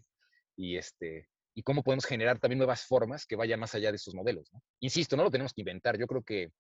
Y, 0.56 0.76
este, 0.76 1.28
y 1.54 1.62
cómo 1.62 1.82
podemos 1.82 2.04
generar 2.04 2.38
también 2.38 2.58
nuevas 2.58 2.84
formas 2.84 3.26
que 3.26 3.36
vayan 3.36 3.60
más 3.60 3.74
allá 3.74 3.90
de 3.90 3.96
esos 3.96 4.14
modelos. 4.14 4.52
¿no? 4.52 4.60
Insisto, 4.80 5.16
no 5.16 5.22
lo 5.22 5.30
tenemos 5.30 5.52
que 5.52 5.60
inventar. 5.60 5.98
Yo 5.98 6.06
creo 6.06 6.22
que 6.22 6.50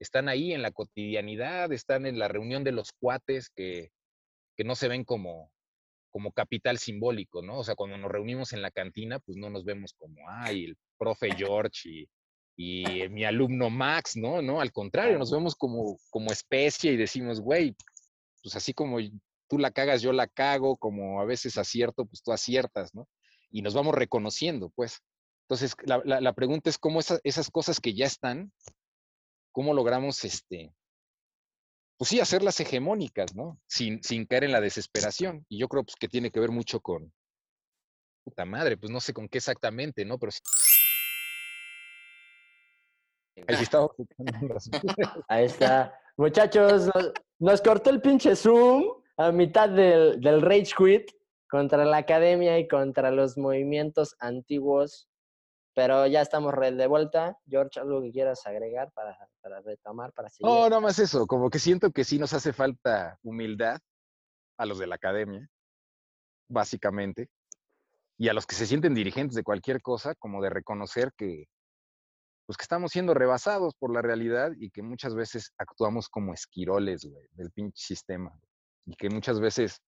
están 0.00 0.28
ahí 0.28 0.52
en 0.52 0.62
la 0.62 0.72
cotidianidad, 0.72 1.72
están 1.72 2.06
en 2.06 2.18
la 2.18 2.28
reunión 2.28 2.64
de 2.64 2.72
los 2.72 2.92
cuates 2.92 3.50
que, 3.50 3.90
que 4.56 4.64
no 4.64 4.74
se 4.74 4.88
ven 4.88 5.04
como, 5.04 5.52
como 6.10 6.32
capital 6.32 6.78
simbólico, 6.78 7.42
¿no? 7.42 7.58
O 7.58 7.64
sea, 7.64 7.76
cuando 7.76 7.96
nos 7.96 8.10
reunimos 8.10 8.52
en 8.52 8.62
la 8.62 8.70
cantina, 8.70 9.20
pues 9.20 9.38
no 9.38 9.50
nos 9.50 9.64
vemos 9.64 9.94
como, 9.94 10.28
ay, 10.28 10.64
el 10.64 10.76
profe 10.98 11.30
George 11.36 11.88
y, 11.88 12.08
y 12.56 13.08
mi 13.08 13.24
alumno 13.24 13.70
Max, 13.70 14.16
¿no? 14.16 14.42
No, 14.42 14.60
al 14.60 14.72
contrario, 14.72 15.18
nos 15.18 15.30
vemos 15.30 15.54
como, 15.54 15.96
como 16.10 16.32
especie 16.32 16.92
y 16.92 16.96
decimos, 16.96 17.40
güey, 17.40 17.76
pues 18.42 18.56
así 18.56 18.72
como 18.72 18.98
tú 19.48 19.58
la 19.58 19.70
cagas, 19.70 20.02
yo 20.02 20.12
la 20.12 20.26
cago, 20.26 20.76
como 20.76 21.20
a 21.20 21.24
veces 21.24 21.56
acierto, 21.58 22.04
pues 22.06 22.22
tú 22.22 22.32
aciertas, 22.32 22.94
¿no? 22.94 23.06
Y 23.50 23.62
nos 23.62 23.74
vamos 23.74 23.94
reconociendo, 23.94 24.70
pues. 24.70 25.00
Entonces, 25.48 25.74
la, 25.84 26.20
la, 26.20 26.32
pregunta 26.32 26.70
es 26.70 26.78
cómo 26.78 27.00
esas 27.00 27.50
cosas 27.50 27.80
que 27.80 27.92
ya 27.92 28.06
están, 28.06 28.52
cómo 29.50 29.74
logramos, 29.74 30.24
este, 30.24 30.72
pues 32.00 32.08
sí, 32.08 32.18
hacerlas 32.18 32.58
hegemónicas, 32.60 33.34
¿no? 33.34 33.60
Sin, 33.66 34.02
sin 34.02 34.24
caer 34.24 34.44
en 34.44 34.52
la 34.52 34.60
desesperación. 34.62 35.44
Y 35.50 35.58
yo 35.58 35.68
creo 35.68 35.84
pues, 35.84 35.96
que 35.96 36.08
tiene 36.08 36.30
que 36.30 36.40
ver 36.40 36.50
mucho 36.50 36.80
con, 36.80 37.12
puta 38.24 38.46
madre, 38.46 38.76
pues 38.78 38.90
no 38.90 39.00
sé 39.00 39.12
con 39.12 39.28
qué 39.28 39.36
exactamente, 39.36 40.04
¿no? 40.06 40.18
Pero 40.18 40.32
sí. 40.32 40.40
Ahí 43.46 43.62
está. 43.62 43.86
Ahí 45.28 45.44
está. 45.44 45.94
Muchachos, 46.16 46.90
nos, 47.38 47.60
cortó 47.60 47.90
el 47.90 48.00
pinche 48.00 48.34
Zoom 48.34 48.84
a 49.18 49.30
mitad 49.30 49.68
del, 49.68 50.20
del 50.20 50.40
Rage 50.40 50.72
Quit 50.76 51.10
contra 51.50 51.84
la 51.84 51.98
academia 51.98 52.58
y 52.58 52.68
contra 52.68 53.10
los 53.10 53.36
movimientos 53.36 54.16
antiguos 54.18 55.10
pero 55.74 56.06
ya 56.06 56.20
estamos 56.20 56.54
de 56.54 56.86
vuelta. 56.86 57.38
George, 57.48 57.80
¿algo 57.80 58.02
que 58.02 58.10
quieras 58.10 58.46
agregar 58.46 58.90
para, 58.92 59.16
para 59.40 59.60
retomar, 59.60 60.12
para 60.12 60.28
seguir? 60.28 60.46
No, 60.46 60.68
nada 60.68 60.80
más 60.80 60.98
eso. 60.98 61.26
Como 61.26 61.48
que 61.50 61.58
siento 61.58 61.90
que 61.90 62.04
sí 62.04 62.18
nos 62.18 62.32
hace 62.32 62.52
falta 62.52 63.18
humildad 63.22 63.78
a 64.58 64.66
los 64.66 64.78
de 64.78 64.86
la 64.86 64.96
academia, 64.96 65.48
básicamente, 66.48 67.28
y 68.18 68.28
a 68.28 68.34
los 68.34 68.46
que 68.46 68.56
se 68.56 68.66
sienten 68.66 68.94
dirigentes 68.94 69.34
de 69.34 69.42
cualquier 69.42 69.80
cosa, 69.80 70.14
como 70.16 70.42
de 70.42 70.50
reconocer 70.50 71.12
que, 71.16 71.46
pues 72.46 72.58
que 72.58 72.64
estamos 72.64 72.90
siendo 72.90 73.14
rebasados 73.14 73.74
por 73.78 73.90
la 73.94 74.02
realidad 74.02 74.50
y 74.58 74.70
que 74.70 74.82
muchas 74.82 75.14
veces 75.14 75.52
actuamos 75.56 76.08
como 76.08 76.34
esquiroles, 76.34 77.04
güey, 77.04 77.26
del 77.32 77.52
pinche 77.52 77.82
sistema. 77.82 78.32
Y 78.86 78.96
que 78.96 79.08
muchas 79.08 79.40
veces 79.40 79.80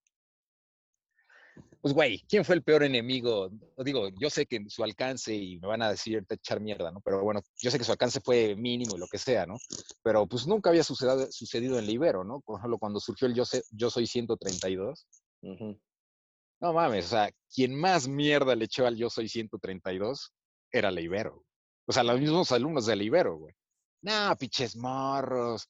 pues, 1.83 1.95
güey, 1.95 2.25
¿quién 2.29 2.45
fue 2.45 2.55
el 2.55 2.63
peor 2.63 2.85
enemigo? 2.85 3.51
Digo, 3.79 4.09
yo 4.21 4.31
sé 4.31 4.47
que 4.47 4.65
su 4.69 4.85
alcance, 4.85 5.35
y 5.35 5.59
me 5.59 5.67
van 5.67 5.83
a 5.83 5.91
decir, 5.91 6.25
te 6.25 6.37
echar 6.37 6.61
mierda, 6.61 6.93
¿no? 6.93 7.01
Pero 7.01 7.25
bueno, 7.25 7.43
yo 7.61 7.73
sé 7.73 7.79
que 7.79 7.85
su 7.85 7.91
alcance 7.91 8.21
fue 8.21 8.55
mínimo 8.55 8.95
y 8.95 9.01
lo 9.01 9.09
que 9.09 9.19
sea, 9.19 9.47
¿no? 9.47 9.57
Pero 10.01 10.25
pues 10.29 10.47
nunca 10.47 10.71
había 10.71 10.85
sucedido, 10.85 11.27
sucedido 11.33 11.81
en 11.81 11.87
Libero, 11.87 12.23
¿no? 12.23 12.41
Por 12.41 12.61
ejemplo, 12.61 12.79
cuando 12.79 13.01
surgió 13.01 13.27
el 13.27 13.35
Yo, 13.35 13.45
sé, 13.45 13.65
yo 13.73 13.91
Soy 13.91 14.07
132. 14.07 15.09
No 15.43 16.73
mames, 16.73 17.07
o 17.07 17.09
sea, 17.09 17.31
quien 17.53 17.75
más 17.75 18.07
mierda 18.07 18.55
le 18.55 18.67
echó 18.67 18.87
al 18.87 18.97
Yo 18.97 19.11
Soy 19.11 19.29
132 19.29 20.33
era 20.71 20.93
Libero. 20.93 21.45
O 21.87 21.93
sea, 21.93 22.05
los 22.05 22.21
mismos 22.21 22.53
alumnos 22.53 22.87
de 22.87 22.95
Libero, 22.95 23.39
güey. 23.39 23.55
No, 24.03 24.37
pinches 24.39 24.77
morros, 24.77 25.69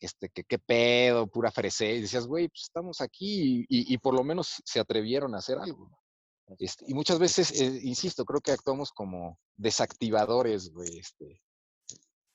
este, 0.00 0.28
que 0.28 0.44
qué 0.44 0.58
pedo, 0.58 1.26
pura 1.26 1.50
fresé. 1.50 1.94
Y 1.94 2.02
decías, 2.02 2.26
güey, 2.26 2.48
pues 2.48 2.62
estamos 2.64 3.00
aquí 3.00 3.64
y, 3.68 3.98
por 3.98 4.14
lo 4.14 4.24
menos 4.24 4.62
se 4.64 4.80
atrevieron 4.80 5.34
a 5.34 5.38
hacer 5.38 5.58
algo. 5.58 5.90
Este, 6.58 6.84
y 6.88 6.94
muchas 6.94 7.18
veces, 7.18 7.60
eh, 7.60 7.80
insisto, 7.82 8.24
creo 8.24 8.40
que 8.40 8.52
actuamos 8.52 8.92
como 8.92 9.38
desactivadores, 9.56 10.72
güey. 10.72 10.98
Este, 10.98 11.42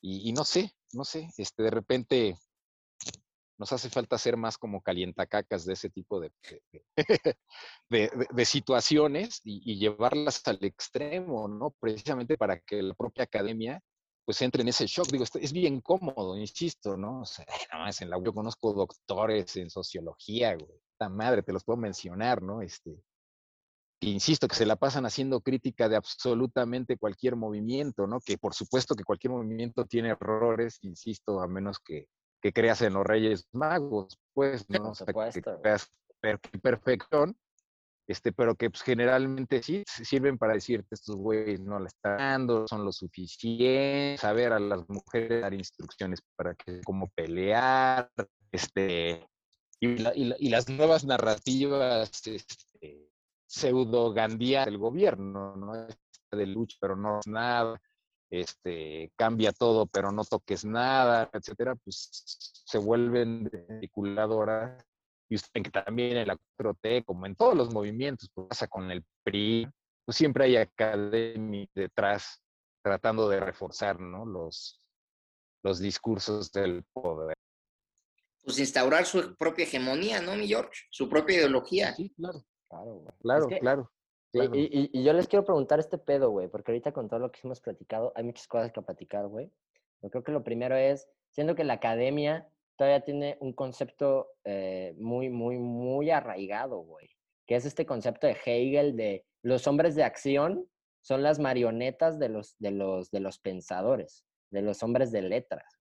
y, 0.01 0.33
no 0.33 0.43
sé, 0.43 0.73
no 0.93 1.05
sé, 1.05 1.29
este, 1.37 1.63
de 1.63 1.69
repente 1.69 2.35
nos 3.57 3.71
hace 3.71 3.91
falta 3.91 4.17
ser 4.17 4.37
más 4.37 4.57
como 4.57 4.81
calientacacas 4.81 5.65
de 5.65 5.73
ese 5.73 5.91
tipo 5.91 6.19
de, 6.19 6.31
de, 7.89 8.09
situaciones 8.45 9.39
y, 9.43 9.61
y, 9.71 9.77
llevarlas 9.77 10.41
al 10.47 10.57
extremo, 10.63 11.47
¿no? 11.47 11.69
Precisamente 11.79 12.39
para 12.39 12.59
que 12.59 12.81
la 12.81 12.95
propia 12.95 13.25
academia 13.25 13.79
pues 14.25 14.41
entre 14.41 14.61
en 14.61 14.69
ese 14.69 14.85
shock. 14.87 15.07
Digo, 15.07 15.25
es 15.39 15.53
bien 15.53 15.81
cómodo, 15.81 16.37
insisto, 16.37 16.97
¿no? 16.97 17.21
O 17.21 17.25
sea, 17.25 17.45
nada 17.71 17.85
más 17.85 18.01
en 18.01 18.09
la 18.09 18.21
yo 18.23 18.33
conozco 18.33 18.73
doctores 18.73 19.55
en 19.57 19.69
sociología, 19.69 20.55
güey. 20.55 20.81
La 20.99 21.09
madre, 21.09 21.41
te 21.43 21.53
los 21.53 21.63
puedo 21.63 21.77
mencionar, 21.77 22.41
¿no? 22.43 22.61
Este, 22.61 23.03
insisto, 24.01 24.47
que 24.47 24.55
se 24.55 24.65
la 24.65 24.75
pasan 24.75 25.05
haciendo 25.05 25.41
crítica 25.41 25.89
de 25.89 25.95
absolutamente 25.95 26.97
cualquier 26.97 27.35
movimiento, 27.35 28.07
¿no? 28.07 28.19
Que 28.19 28.37
por 28.37 28.53
supuesto 28.53 28.95
que 28.95 29.03
cualquier 29.03 29.31
movimiento 29.31 29.85
tiene 29.85 30.09
errores, 30.09 30.77
insisto, 30.81 31.41
a 31.41 31.47
menos 31.47 31.79
que, 31.79 32.07
que 32.41 32.53
creas 32.53 32.81
en 32.81 32.93
los 32.93 33.05
Reyes 33.05 33.47
Magos, 33.51 34.17
pues, 34.33 34.69
¿no? 34.69 34.91
O 34.91 34.95
sea, 34.95 35.07
que 35.07 35.41
creas 35.41 35.91
perfección, 36.61 37.35
este, 38.07 38.31
pero 38.31 38.55
que 38.55 38.69
pues, 38.69 38.81
generalmente 38.83 39.61
sí 39.63 39.83
sirven 39.85 40.37
para 40.37 40.53
decirte 40.53 40.95
estos 40.95 41.15
güeyes 41.15 41.59
no 41.61 41.79
la 41.79 41.87
están 41.87 42.17
dando, 42.17 42.67
son 42.67 42.83
lo 42.85 42.91
suficiente, 42.91 44.17
saber 44.19 44.53
a 44.53 44.59
las 44.59 44.87
mujeres 44.89 45.41
dar 45.41 45.53
instrucciones 45.53 46.21
para 46.35 46.55
que 46.55 46.81
cómo 46.83 47.07
pelear, 47.15 48.09
este, 48.51 49.27
y, 49.79 50.49
las 50.49 50.69
nuevas 50.69 51.05
narrativas 51.05 52.27
este, 52.27 53.09
pseudo 53.47 54.13
del 54.13 54.77
gobierno, 54.77 55.55
¿no? 55.55 55.87
De 56.31 56.45
lucha, 56.45 56.77
pero 56.79 56.95
no 56.95 57.19
es 57.19 57.27
nada, 57.27 57.81
este, 58.29 59.11
cambia 59.15 59.51
todo, 59.51 59.87
pero 59.87 60.11
no 60.11 60.23
toques 60.23 60.63
nada, 60.63 61.29
etcétera, 61.33 61.75
pues 61.75 62.09
se 62.65 62.77
vuelven 62.77 63.49
articuladoras 63.69 64.83
y 65.31 65.35
usted 65.35 65.63
que 65.63 65.71
también 65.71 66.17
en 66.17 66.27
la 66.27 66.37
4T, 66.59 67.05
como 67.05 67.25
en 67.25 67.35
todos 67.37 67.55
los 67.55 67.73
movimientos, 67.73 68.29
pues 68.33 68.49
pasa 68.49 68.67
con 68.67 68.91
el 68.91 69.05
PRI, 69.23 69.65
pues 70.03 70.17
siempre 70.17 70.43
hay 70.43 70.57
academia 70.57 71.65
detrás 71.73 72.43
tratando 72.83 73.29
de 73.29 73.39
reforzar 73.39 73.97
¿no? 74.01 74.25
los, 74.25 74.81
los 75.63 75.79
discursos 75.79 76.51
del 76.51 76.83
poder. 76.91 77.33
Pues 78.43 78.59
instaurar 78.59 79.05
su 79.05 79.33
propia 79.37 79.63
hegemonía, 79.63 80.19
¿no, 80.19 80.35
mi 80.35 80.49
George? 80.49 80.81
Su 80.89 81.07
propia 81.07 81.37
ideología. 81.37 81.95
Sí, 81.95 82.09
claro. 82.09 82.43
Claro, 82.67 83.05
claro, 83.21 83.47
claro. 83.47 83.91
Y, 84.33 84.99
y, 84.99 85.03
yo 85.03 85.13
les 85.13 85.27
quiero 85.27 85.45
preguntar 85.45 85.79
este 85.79 85.97
pedo, 85.97 86.29
güey, 86.29 86.49
porque 86.49 86.71
ahorita 86.71 86.91
con 86.91 87.07
todo 87.07 87.19
lo 87.19 87.31
que 87.31 87.39
hemos 87.43 87.61
platicado, 87.61 88.11
hay 88.15 88.25
muchas 88.25 88.47
cosas 88.47 88.71
que 88.73 88.81
platicar, 88.81 89.27
güey. 89.27 89.49
Yo 90.01 90.09
creo 90.09 90.23
que 90.23 90.31
lo 90.33 90.43
primero 90.43 90.75
es, 90.75 91.07
siendo 91.29 91.55
que 91.55 91.63
la 91.63 91.73
academia 91.73 92.49
todavía 92.81 93.01
tiene 93.01 93.37
un 93.41 93.53
concepto 93.53 94.29
eh, 94.43 94.95
muy, 94.97 95.29
muy, 95.29 95.59
muy 95.59 96.09
arraigado, 96.09 96.79
güey, 96.79 97.11
que 97.45 97.53
es 97.53 97.63
este 97.67 97.85
concepto 97.85 98.25
de 98.25 98.35
Hegel 98.43 98.97
de 98.97 99.23
los 99.43 99.67
hombres 99.67 99.93
de 99.93 100.03
acción 100.03 100.67
son 101.03 101.21
las 101.21 101.37
marionetas 101.37 102.17
de 102.17 102.29
los, 102.29 102.55
de 102.57 102.71
los, 102.71 103.11
de 103.11 103.19
los 103.19 103.37
pensadores, 103.37 104.25
de 104.49 104.63
los 104.63 104.81
hombres 104.81 105.11
de 105.11 105.21
letras. 105.21 105.71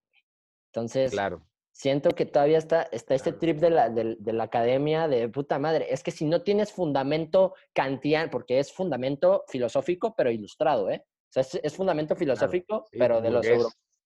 Entonces, 0.75 1.13
claro. 1.13 1.43
siento 1.73 2.11
que 2.11 2.27
todavía 2.27 2.59
está, 2.59 2.83
está 2.93 3.15
este 3.15 3.33
trip 3.33 3.61
de 3.61 3.71
la, 3.71 3.89
de, 3.89 4.19
la 4.35 4.45
academia 4.45 5.09
de 5.09 5.27
puta 5.31 5.59
madre. 5.59 5.87
Es 5.89 6.03
que 6.03 6.11
si 6.11 6.27
no 6.27 6.43
tienes 6.43 6.71
fundamento 6.71 7.55
kantiano, 7.73 8.31
porque 8.31 8.59
es 8.59 8.75
fundamento 8.75 9.45
filosófico, 9.49 10.15
pero 10.15 10.31
ilustrado, 10.31 10.91
¿eh? 10.91 11.03
O 11.07 11.33
sea, 11.33 11.61
es, 11.63 11.75
fundamento 11.75 12.15
filosófico, 12.15 12.85
pero 12.93 13.23
de 13.23 13.31
los, 13.31 13.47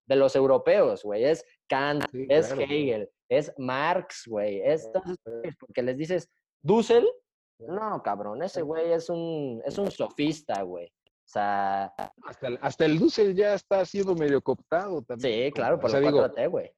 de 0.06 0.16
los 0.16 0.36
europeos, 0.36 1.02
güey. 1.02 1.24
Es 1.24 1.44
Kant, 1.68 2.04
es 2.12 2.50
Hegel, 2.52 3.08
es 3.28 3.52
Marx, 3.58 4.24
güey. 4.26 4.60
Es 4.60 4.88
porque 5.58 5.82
les 5.82 5.96
dices, 5.96 6.28
Dussel, 6.62 7.08
no, 7.58 8.02
cabrón, 8.02 8.42
ese 8.42 8.62
güey 8.62 8.92
es 8.92 9.08
un, 9.08 9.62
es 9.64 9.78
un 9.78 9.90
sofista, 9.90 10.62
güey. 10.62 10.86
O 10.86 11.26
sea... 11.26 11.94
Hasta 12.24 12.48
el, 12.48 12.58
hasta 12.60 12.84
el 12.84 12.98
Dussel 12.98 13.34
ya 13.34 13.54
está 13.54 13.84
siendo 13.84 14.14
medio 14.14 14.42
cooptado 14.42 15.02
también. 15.02 15.46
Sí, 15.46 15.52
claro, 15.52 15.78
por 15.78 15.90
lo 15.90 16.32
t 16.32 16.46
güey. 16.48 16.70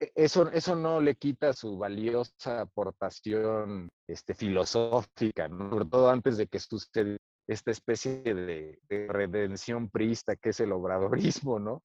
E, 0.00 0.12
eso, 0.14 0.48
eso 0.50 0.76
no 0.76 1.00
le 1.00 1.16
quita 1.16 1.52
su 1.52 1.76
valiosa 1.76 2.60
aportación 2.60 3.88
este, 4.06 4.34
filosófica, 4.34 5.48
¿no? 5.48 5.70
sobre 5.70 5.86
todo 5.86 6.10
antes 6.10 6.36
de 6.36 6.46
que 6.46 6.60
suceda 6.60 7.16
esta 7.46 7.70
especie 7.70 8.22
de, 8.22 8.78
de, 8.88 9.06
redención 9.08 9.90
priista 9.90 10.36
que 10.36 10.50
es 10.50 10.60
el 10.60 10.72
obradorismo, 10.72 11.58
¿no? 11.58 11.82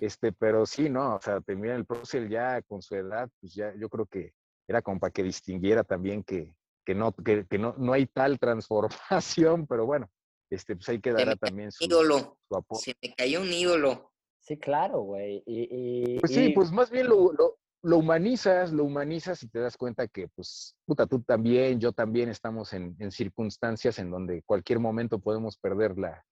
Este, 0.00 0.32
pero 0.32 0.66
sí, 0.66 0.88
no, 0.88 1.16
o 1.16 1.20
sea, 1.20 1.40
termina 1.40 1.74
el 1.74 1.84
Procel 1.84 2.28
ya 2.28 2.62
con 2.62 2.80
su 2.80 2.94
edad, 2.94 3.28
pues 3.40 3.54
ya 3.54 3.74
yo 3.76 3.88
creo 3.88 4.06
que 4.06 4.32
era 4.68 4.82
como 4.82 5.00
para 5.00 5.10
que 5.10 5.22
distinguiera 5.22 5.82
también 5.82 6.22
que, 6.22 6.54
que 6.84 6.94
no, 6.94 7.12
que, 7.12 7.44
que 7.46 7.58
no, 7.58 7.74
no 7.76 7.92
hay 7.92 8.06
tal 8.06 8.38
transformación, 8.38 9.66
pero 9.66 9.86
bueno, 9.86 10.08
este, 10.50 10.76
pues 10.76 10.88
ahí 10.88 11.00
quedará 11.00 11.36
también 11.36 11.72
su, 11.72 11.84
ídolo. 11.84 12.38
Se 12.72 12.94
me 13.02 13.14
cayó 13.14 13.40
un 13.40 13.52
ídolo. 13.52 14.12
Sí, 14.40 14.56
claro, 14.56 15.00
güey. 15.00 15.42
Y, 15.46 16.18
pues 16.18 16.32
sí, 16.32 16.50
pues 16.50 16.72
más 16.72 16.90
bien 16.90 17.08
lo, 17.08 17.32
lo, 17.32 17.58
lo, 17.82 17.98
humanizas, 17.98 18.72
lo 18.72 18.84
humanizas 18.84 19.42
y 19.42 19.48
te 19.48 19.58
das 19.58 19.76
cuenta 19.76 20.08
que, 20.08 20.28
pues, 20.28 20.74
puta, 20.86 21.06
tú 21.06 21.20
también, 21.22 21.78
yo 21.78 21.92
también 21.92 22.28
estamos 22.30 22.72
en, 22.72 22.96
en 22.98 23.10
circunstancias 23.10 23.98
en 23.98 24.10
donde 24.10 24.42
cualquier 24.42 24.78
momento 24.78 25.18
podemos 25.18 25.56
perder 25.58 25.98
la, 25.98 26.24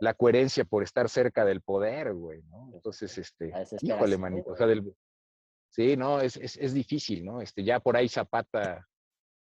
la 0.00 0.14
coherencia 0.14 0.64
por 0.64 0.82
estar 0.82 1.08
cerca 1.08 1.44
del 1.44 1.62
poder, 1.62 2.12
güey, 2.14 2.42
¿no? 2.44 2.70
Entonces, 2.74 3.16
este, 3.18 3.52
híjole, 3.82 4.18
manito, 4.18 4.52
o 4.52 4.56
sea, 4.56 4.66
del, 4.66 4.94
sí, 5.70 5.96
no, 5.96 6.20
es, 6.20 6.36
es, 6.36 6.56
es, 6.56 6.74
difícil, 6.74 7.24
¿no? 7.24 7.40
Este, 7.40 7.64
ya 7.64 7.80
por 7.80 7.96
ahí 7.96 8.08
Zapata 8.08 8.86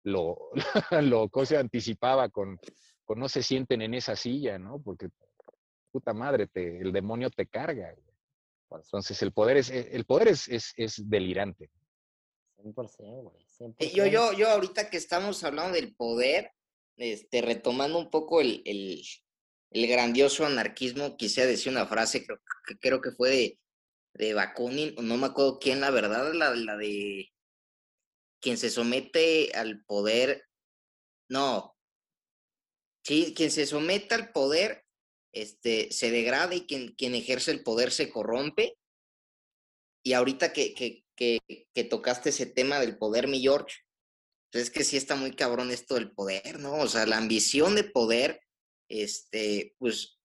lo, 0.05 0.51
lo 1.03 1.31
se 1.45 1.57
anticipaba 1.57 2.29
con, 2.31 2.59
con 3.05 3.19
no 3.19 3.29
se 3.29 3.43
sienten 3.43 3.83
en 3.83 3.95
esa 3.95 4.17
silla, 4.17 4.59
¿no? 4.59 4.81
Porque, 4.81 5.09
puta 5.93 6.15
madre, 6.15 6.47
te, 6.47 6.79
el 6.79 6.93
demonio 6.93 7.31
te 7.31 7.47
carga, 7.47 7.93
güey. 7.93 8.83
Entonces, 8.83 9.23
el 9.23 9.33
poder 9.33 9.57
es, 9.57 9.71
el 9.71 10.05
poder 10.05 10.29
es, 10.29 10.47
es, 10.49 10.75
es 10.77 11.09
delirante. 11.09 11.71
100%, 12.59 13.23
güey. 13.23 13.49
Eh, 13.79 13.93
yo, 13.95 14.07
yo, 14.07 14.33
yo 14.33 14.49
ahorita 14.49 14.91
que 14.91 14.99
estestamos 14.99 15.43
hablando 15.43 15.75
del 15.75 15.95
poder, 15.95 16.53
este, 16.97 17.41
retomando 17.41 17.99
un 17.99 18.11
poco 18.11 18.41
el, 18.41 18.63
el, 18.67 19.03
el 19.71 19.87
grandioso 19.87 20.47
anarquismo, 20.47 21.17
quise 21.17 21.47
decir 21.47 21.73
una 21.73 21.87
frase, 21.87 22.25
creo, 22.25 22.39
que, 22.67 22.79
creo 22.79 23.01
que 23.01 23.13
fue 23.13 23.31
de, 23.31 23.59
de 24.15 24.35
Bakunin, 24.35 24.95
no 25.01 25.17
me 25.17 25.27
acuerdo 25.27 25.59
quién, 25.59 25.81
la 25.81 25.91
verdad, 25.91 26.33
la, 26.33 26.55
la 26.55 26.77
de 26.77 27.31
quien 28.41 28.57
se 28.57 28.71
somete 28.71 29.53
al 29.55 29.85
poder, 29.85 30.45
no, 31.29 31.77
sí, 33.05 33.35
quien 33.37 33.51
se 33.51 33.67
somete 33.67 34.15
al 34.15 34.33
poder, 34.33 34.85
este, 35.33 35.91
se 35.93 36.11
degrada 36.11 36.55
y 36.55 36.67
quien, 36.67 36.95
quien 36.95 37.15
ejerce 37.15 37.51
el 37.51 37.63
poder 37.63 37.91
se 37.91 38.11
corrompe. 38.11 38.79
Y 40.03 40.15
ahorita 40.15 40.53
que, 40.53 40.75
que, 40.75 41.05
que, 41.15 41.41
que 41.75 41.85
tocaste 41.85 42.31
ese 42.31 42.47
tema 42.47 42.81
del 42.81 42.97
poder, 42.97 43.29
mi 43.29 43.41
George, 43.41 43.77
pues 44.51 44.65
es 44.65 44.71
que 44.71 44.85
sí 44.85 44.97
está 44.97 45.17
muy 45.17 45.33
cabrón 45.33 45.71
esto 45.71 45.95
del 45.97 46.13
poder, 46.13 46.61
¿no? 46.61 46.77
O 46.77 46.89
sea, 46.89 47.05
la 47.05 47.19
ambición 47.19 47.75
de 47.75 47.85
poder 47.85 48.41
este, 48.89 49.77
pues, 49.79 50.21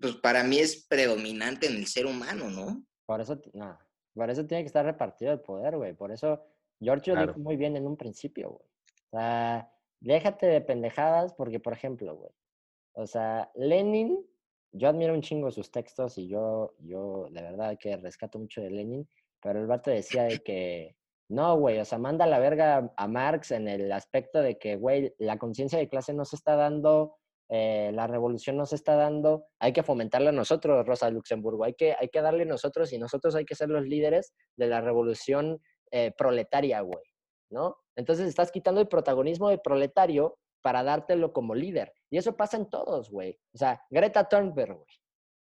pues 0.00 0.14
para 0.16 0.44
mí 0.44 0.58
es 0.58 0.86
predominante 0.86 1.66
en 1.66 1.76
el 1.76 1.86
ser 1.86 2.06
humano, 2.06 2.50
¿no? 2.50 2.86
Por 3.06 3.20
eso, 3.20 3.40
no, 3.52 3.78
por 4.14 4.30
eso 4.30 4.46
tiene 4.46 4.62
que 4.62 4.68
estar 4.68 4.84
repartido 4.84 5.32
el 5.32 5.40
poder, 5.40 5.76
güey. 5.76 5.94
Por 5.94 6.12
eso 6.12 6.44
Giorgio 6.80 7.16
dijo 7.16 7.38
muy 7.38 7.56
bien 7.56 7.76
en 7.76 7.86
un 7.86 7.96
principio, 7.96 8.50
güey. 8.50 8.68
O 9.10 9.18
sea, 9.18 9.72
déjate 10.00 10.46
de 10.46 10.60
pendejadas 10.60 11.34
porque, 11.34 11.60
por 11.60 11.72
ejemplo, 11.72 12.16
güey, 12.16 12.32
o 12.92 13.06
sea, 13.06 13.50
Lenin, 13.54 14.18
yo 14.72 14.88
admiro 14.88 15.14
un 15.14 15.22
chingo 15.22 15.50
sus 15.50 15.70
textos 15.70 16.18
y 16.18 16.28
yo, 16.28 16.74
yo 16.80 17.28
de 17.30 17.42
verdad 17.42 17.76
que 17.78 17.96
rescato 17.96 18.38
mucho 18.38 18.60
de 18.60 18.70
Lenin, 18.70 19.08
pero 19.40 19.60
el 19.60 19.66
vato 19.66 19.90
decía 19.90 20.24
de 20.24 20.38
que 20.40 20.96
No, 21.28 21.56
güey, 21.58 21.78
o 21.78 21.84
sea, 21.84 21.98
manda 21.98 22.26
la 22.26 22.38
verga 22.38 22.92
a 22.96 23.08
Marx 23.08 23.50
en 23.50 23.66
el 23.66 23.90
aspecto 23.92 24.42
de 24.42 24.58
que, 24.58 24.76
güey, 24.76 25.14
la 25.18 25.38
conciencia 25.38 25.78
de 25.78 25.88
clase 25.88 26.12
no 26.12 26.24
se 26.24 26.36
está 26.36 26.54
dando, 26.54 27.16
eh, 27.48 27.90
la 27.92 28.06
revolución 28.06 28.56
no 28.56 28.66
se 28.66 28.76
está 28.76 28.96
dando, 28.96 29.46
hay 29.58 29.72
que 29.72 29.82
fomentarla 29.82 30.32
nosotros, 30.32 30.86
Rosa 30.86 31.10
Luxemburgo, 31.10 31.64
hay 31.64 31.74
que, 31.74 31.94
hay 31.98 32.08
que 32.08 32.22
darle 32.22 32.46
nosotros 32.46 32.92
y 32.92 32.98
nosotros 32.98 33.34
hay 33.34 33.44
que 33.44 33.54
ser 33.54 33.68
los 33.68 33.84
líderes 33.84 34.34
de 34.56 34.66
la 34.66 34.80
revolución 34.80 35.60
eh, 35.90 36.12
proletaria, 36.16 36.80
güey, 36.80 37.04
¿no? 37.50 37.76
Entonces 37.96 38.28
estás 38.28 38.50
quitando 38.50 38.80
el 38.80 38.88
protagonismo 38.88 39.50
del 39.50 39.60
proletario 39.60 40.38
para 40.62 40.82
dártelo 40.82 41.32
como 41.32 41.54
líder. 41.54 41.92
Y 42.10 42.16
eso 42.16 42.36
pasa 42.36 42.56
en 42.56 42.70
todos, 42.70 43.10
güey. 43.10 43.38
O 43.52 43.58
sea, 43.58 43.82
Greta 43.90 44.26
Thunberg, 44.28 44.74
güey. 44.74 44.96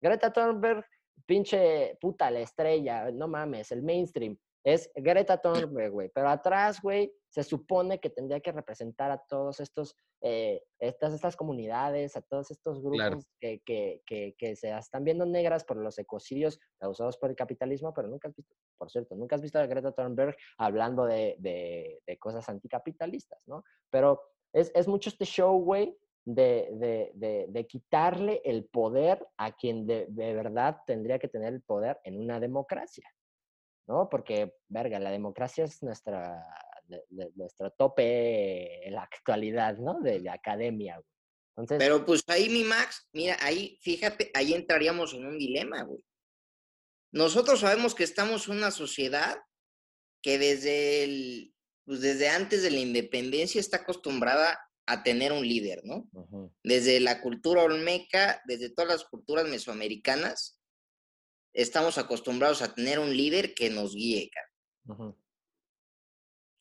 Greta 0.01 0.33
Thunberg, 0.33 0.85
pinche 1.27 1.99
puta, 2.01 2.31
la 2.31 2.41
estrella, 2.41 3.11
no 3.13 3.29
mames, 3.29 3.71
el 3.73 3.83
mainstream 3.83 4.37
es 4.65 4.91
Greta 4.95 5.39
Thunberg, 5.39 5.91
güey. 5.91 6.11
Pero 6.15 6.29
atrás, 6.29 6.81
güey, 6.81 7.13
se 7.29 7.43
supone 7.43 7.99
que 7.99 8.11
tendría 8.11 8.41
que 8.41 8.53
representar 8.53 9.11
a 9.11 9.19
todos 9.19 9.61
estos, 9.61 9.97
eh, 10.21 10.63
estas, 10.79 11.15
estas 11.15 11.37
comunidades, 11.37 12.17
a 12.17 12.23
todos 12.23 12.51
estos 12.51 12.83
grupos 12.83 13.27
que, 13.41 13.61
que, 13.65 14.03
que, 14.07 14.35
que, 14.39 14.57
se 14.57 14.71
están 14.77 15.05
viendo 15.05 15.27
negras 15.27 15.65
por 15.65 15.77
los 15.77 15.99
ecocidios 15.99 16.61
causados 16.79 17.17
por 17.17 17.31
el 17.31 17.37
capitalismo, 17.37 17.93
pero 17.95 18.09
nunca 18.09 18.29
has 18.29 18.37
visto, 18.37 18.55
por 18.79 18.91
cierto, 18.91 19.17
nunca 19.17 19.37
has 19.37 19.43
visto 19.43 19.59
a 19.59 19.67
Greta 19.67 19.93
Thunberg 19.93 20.37
hablando 20.59 21.05
de, 21.07 21.37
de, 21.39 22.01
de 22.07 22.19
cosas 22.19 22.49
anticapitalistas, 22.49 23.41
¿no? 23.47 23.65
Pero 23.91 24.21
es, 24.53 24.71
es 24.75 24.87
mucho 24.87 25.09
este 25.09 25.25
show, 25.25 25.59
güey, 25.63 25.97
de, 26.25 27.11
de, 27.15 27.47
de, 27.49 27.67
quitarle 27.67 28.41
el 28.45 28.65
poder 28.67 29.27
a 29.37 29.53
quien 29.53 29.87
de, 29.87 30.07
verdad 30.15 30.79
tendría 30.87 31.19
que 31.19 31.29
tener 31.29 31.53
el 31.53 31.63
poder 31.63 31.99
en 32.05 32.21
una 32.21 32.39
democracia. 32.39 33.09
¿No? 33.87 34.09
Porque, 34.09 34.55
verga, 34.69 34.99
la 34.99 35.11
democracia 35.11 35.65
es 35.65 35.83
nuestra, 35.83 36.45
nuestro 37.35 37.71
tope 37.73 38.87
en 38.87 38.95
la 38.95 39.03
actualidad, 39.03 39.77
¿no? 39.79 40.01
De 40.01 40.21
la 40.21 40.35
academia, 40.35 40.97
güey. 40.97 41.07
Entonces, 41.55 41.79
Pero 41.79 42.05
pues 42.07 42.23
ahí, 42.29 42.49
mi 42.49 42.65
Max, 42.65 43.07
mira, 43.13 43.37
ahí, 43.41 43.79
fíjate, 43.83 44.31
ahí 44.35 44.55
entraríamos 44.55 45.13
en 45.13 45.27
un 45.27 45.39
dilema, 45.39 45.83
güey. 45.83 46.03
Nosotros 47.13 47.61
sabemos 47.61 47.95
que 47.95 48.05
estamos 48.05 48.49
en 48.49 48.57
una 48.57 48.71
sociedad 48.71 49.37
que 50.23 50.39
desde 50.39 51.05
el, 51.05 51.55
pues 51.85 52.01
desde 52.01 52.31
antes 52.31 52.63
de 52.63 52.71
la 52.71 52.79
independencia 52.79 53.61
está 53.61 53.79
acostumbrada 53.79 54.59
a 54.87 55.03
tener 55.03 55.33
un 55.33 55.47
líder, 55.47 55.83
¿no? 55.85 56.09
Desde 56.65 57.01
la 57.01 57.21
cultura 57.21 57.63
olmeca, 57.63 58.43
desde 58.47 58.71
todas 58.71 58.89
las 58.89 59.05
culturas 59.05 59.47
mesoamericanas, 59.47 60.59
estamos 61.53 61.99
acostumbrados 61.99 62.63
a 62.63 62.75
tener 62.75 62.99
un 62.99 63.15
líder 63.17 63.55
que 63.55 63.71
nos 63.71 63.95
guíe, 63.95 64.31
cara. 64.31 65.15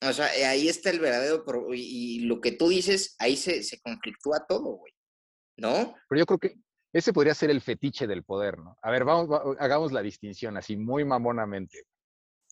O 0.04 0.14
sea, 0.14 0.36
eh, 0.36 0.46
ahí 0.46 0.68
está 0.68 0.89
el 0.89 1.00
verdadero, 1.00 1.44
y, 1.74 2.22
lo 2.22 2.42
que 2.42 2.52
tú 2.52 2.70
dices, 2.70 3.16
ahí 3.20 3.38
se, 3.38 3.64
se 3.64 3.80
conflictúa 3.82 4.46
todo, 4.48 4.78
güey, 4.78 4.94
¿no? 5.58 5.96
Pero 6.10 6.20
yo 6.20 6.26
creo 6.26 6.39
que 6.39 6.56
ese 6.94 7.14
podría 7.14 7.34
ser 7.34 7.52
el 7.52 7.62
fetiche 7.62 8.08
del 8.08 8.24
poder, 8.24 8.58
¿no? 8.58 8.78
A 8.82 8.92
ver, 8.92 9.06
vamos, 9.06 9.30
hagamos 9.60 9.92
la 9.92 10.02
distinción 10.02 10.58
así 10.58 10.76
muy 10.76 11.06
mamonamente. 11.06 11.86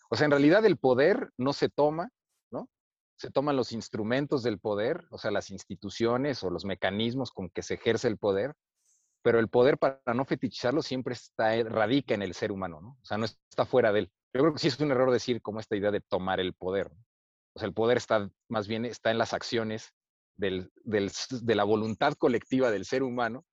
O 0.09 0.15
sea, 0.15 0.25
en 0.25 0.31
realidad 0.31 0.65
el 0.65 0.77
poder 0.77 1.31
no 1.37 1.53
se 1.53 1.69
toma, 1.69 2.09
¿no? 2.51 2.69
Se 3.17 3.31
toman 3.31 3.57
los 3.57 3.71
instrumentos 3.71 4.43
del 4.43 4.59
poder, 4.59 5.05
o 5.11 5.17
sea, 5.17 5.31
las 5.31 5.49
instituciones 5.49 6.43
o 6.43 6.49
los 6.49 6.65
mecanismos 6.65 7.31
con 7.31 7.49
que 7.49 7.63
se 7.63 7.75
ejerce 7.75 8.07
el 8.07 8.17
poder, 8.17 8.53
pero 9.29 9.37
el 9.39 9.47
poder 9.47 9.77
para 9.77 10.01
no 10.15 10.25
fetichizarlo 10.25 10.81
siempre 10.81 11.13
está, 11.13 11.55
eh, 11.55 11.63
radica 11.63 12.15
en 12.15 12.23
el 12.23 12.33
ser 12.33 12.51
humano, 12.51 12.81
¿no? 12.81 12.97
O 12.99 13.05
sea, 13.05 13.19
no 13.19 13.25
está 13.25 13.63
fuera 13.63 13.91
de 13.91 13.99
él. 13.99 14.11
Yo 14.33 14.41
creo 14.41 14.53
que 14.53 14.57
sí 14.57 14.69
es 14.69 14.79
un 14.79 14.89
error 14.89 15.11
decir 15.11 15.39
como 15.43 15.59
esta 15.59 15.75
idea 15.75 15.91
de 15.91 16.01
tomar 16.01 16.39
el 16.39 16.55
poder. 16.55 16.91
O 17.53 17.59
sea, 17.59 17.67
el 17.67 17.75
poder 17.75 17.97
está 17.97 18.27
más 18.47 18.67
bien 18.67 18.85
está 18.85 19.11
en 19.11 19.19
las 19.19 19.35
acciones 19.35 19.93
de 20.35 20.67
la 21.45 21.63
voluntad 21.63 22.13
colectiva 22.13 22.71
del 22.71 22.85
ser 22.85 23.03
humano 23.03 23.45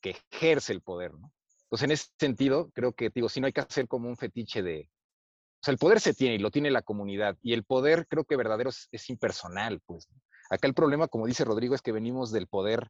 que 0.00 0.16
ejerce 0.32 0.72
el 0.72 0.82
poder, 0.82 1.14
¿no? 1.14 1.32
Entonces, 1.66 1.84
en 1.84 1.90
ese 1.92 2.08
sentido, 2.18 2.72
creo 2.74 2.92
que, 2.92 3.10
digo, 3.14 3.28
si 3.28 3.40
no 3.40 3.46
hay 3.46 3.52
que 3.52 3.60
hacer 3.60 3.86
como 3.86 4.08
un 4.08 4.16
fetiche 4.16 4.60
de... 4.60 4.90
O 4.90 5.64
sea, 5.64 5.70
el 5.70 5.78
poder 5.78 6.00
se 6.00 6.14
tiene 6.14 6.34
y 6.34 6.38
lo 6.38 6.50
tiene 6.50 6.72
la 6.72 6.82
comunidad. 6.82 7.38
Y 7.42 7.52
el 7.52 7.62
poder, 7.62 8.08
creo 8.08 8.24
que 8.24 8.34
verdadero 8.34 8.70
es, 8.70 9.08
impersonal, 9.08 9.80
pues. 9.86 10.08
Acá 10.50 10.66
el 10.66 10.74
problema, 10.74 11.06
como 11.06 11.28
dice 11.28 11.44
Rodrigo, 11.44 11.76
es 11.76 11.80
que 11.80 11.92
venimos 11.92 12.32
del 12.32 12.48
poder 12.48 12.88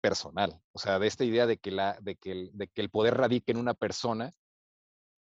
personal, 0.00 0.60
o 0.72 0.78
sea, 0.78 0.98
de 0.98 1.06
esta 1.06 1.24
idea 1.24 1.46
de 1.46 1.58
que, 1.58 1.70
la, 1.70 1.98
de 2.00 2.16
que, 2.16 2.32
el, 2.32 2.50
de 2.54 2.68
que 2.68 2.80
el 2.80 2.90
poder 2.90 3.16
radica 3.16 3.52
en 3.52 3.58
una 3.58 3.74
persona 3.74 4.32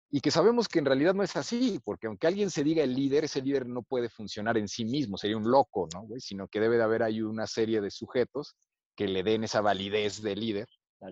y 0.09 0.21
que 0.21 0.31
sabemos 0.31 0.67
que 0.67 0.79
en 0.79 0.85
realidad 0.85 1.13
no 1.13 1.23
es 1.23 1.35
así, 1.35 1.81
porque 1.83 2.07
aunque 2.07 2.27
alguien 2.27 2.49
se 2.49 2.63
diga 2.63 2.83
el 2.83 2.93
líder, 2.95 3.25
ese 3.25 3.41
líder 3.41 3.65
no 3.65 3.83
puede 3.83 4.09
funcionar 4.09 4.57
en 4.57 4.67
sí 4.67 4.85
mismo, 4.85 5.17
sería 5.17 5.37
un 5.37 5.49
loco, 5.49 5.87
¿no? 5.93 6.07
Sino 6.19 6.47
que 6.47 6.59
debe 6.59 6.77
de 6.77 6.83
haber 6.83 7.03
ahí 7.03 7.21
una 7.21 7.45
serie 7.45 7.81
de 7.81 7.91
sujetos 7.91 8.55
que 8.95 9.07
le 9.07 9.23
den 9.23 9.43
esa 9.43 9.61
validez 9.61 10.21
de 10.21 10.35
líder 10.35 10.67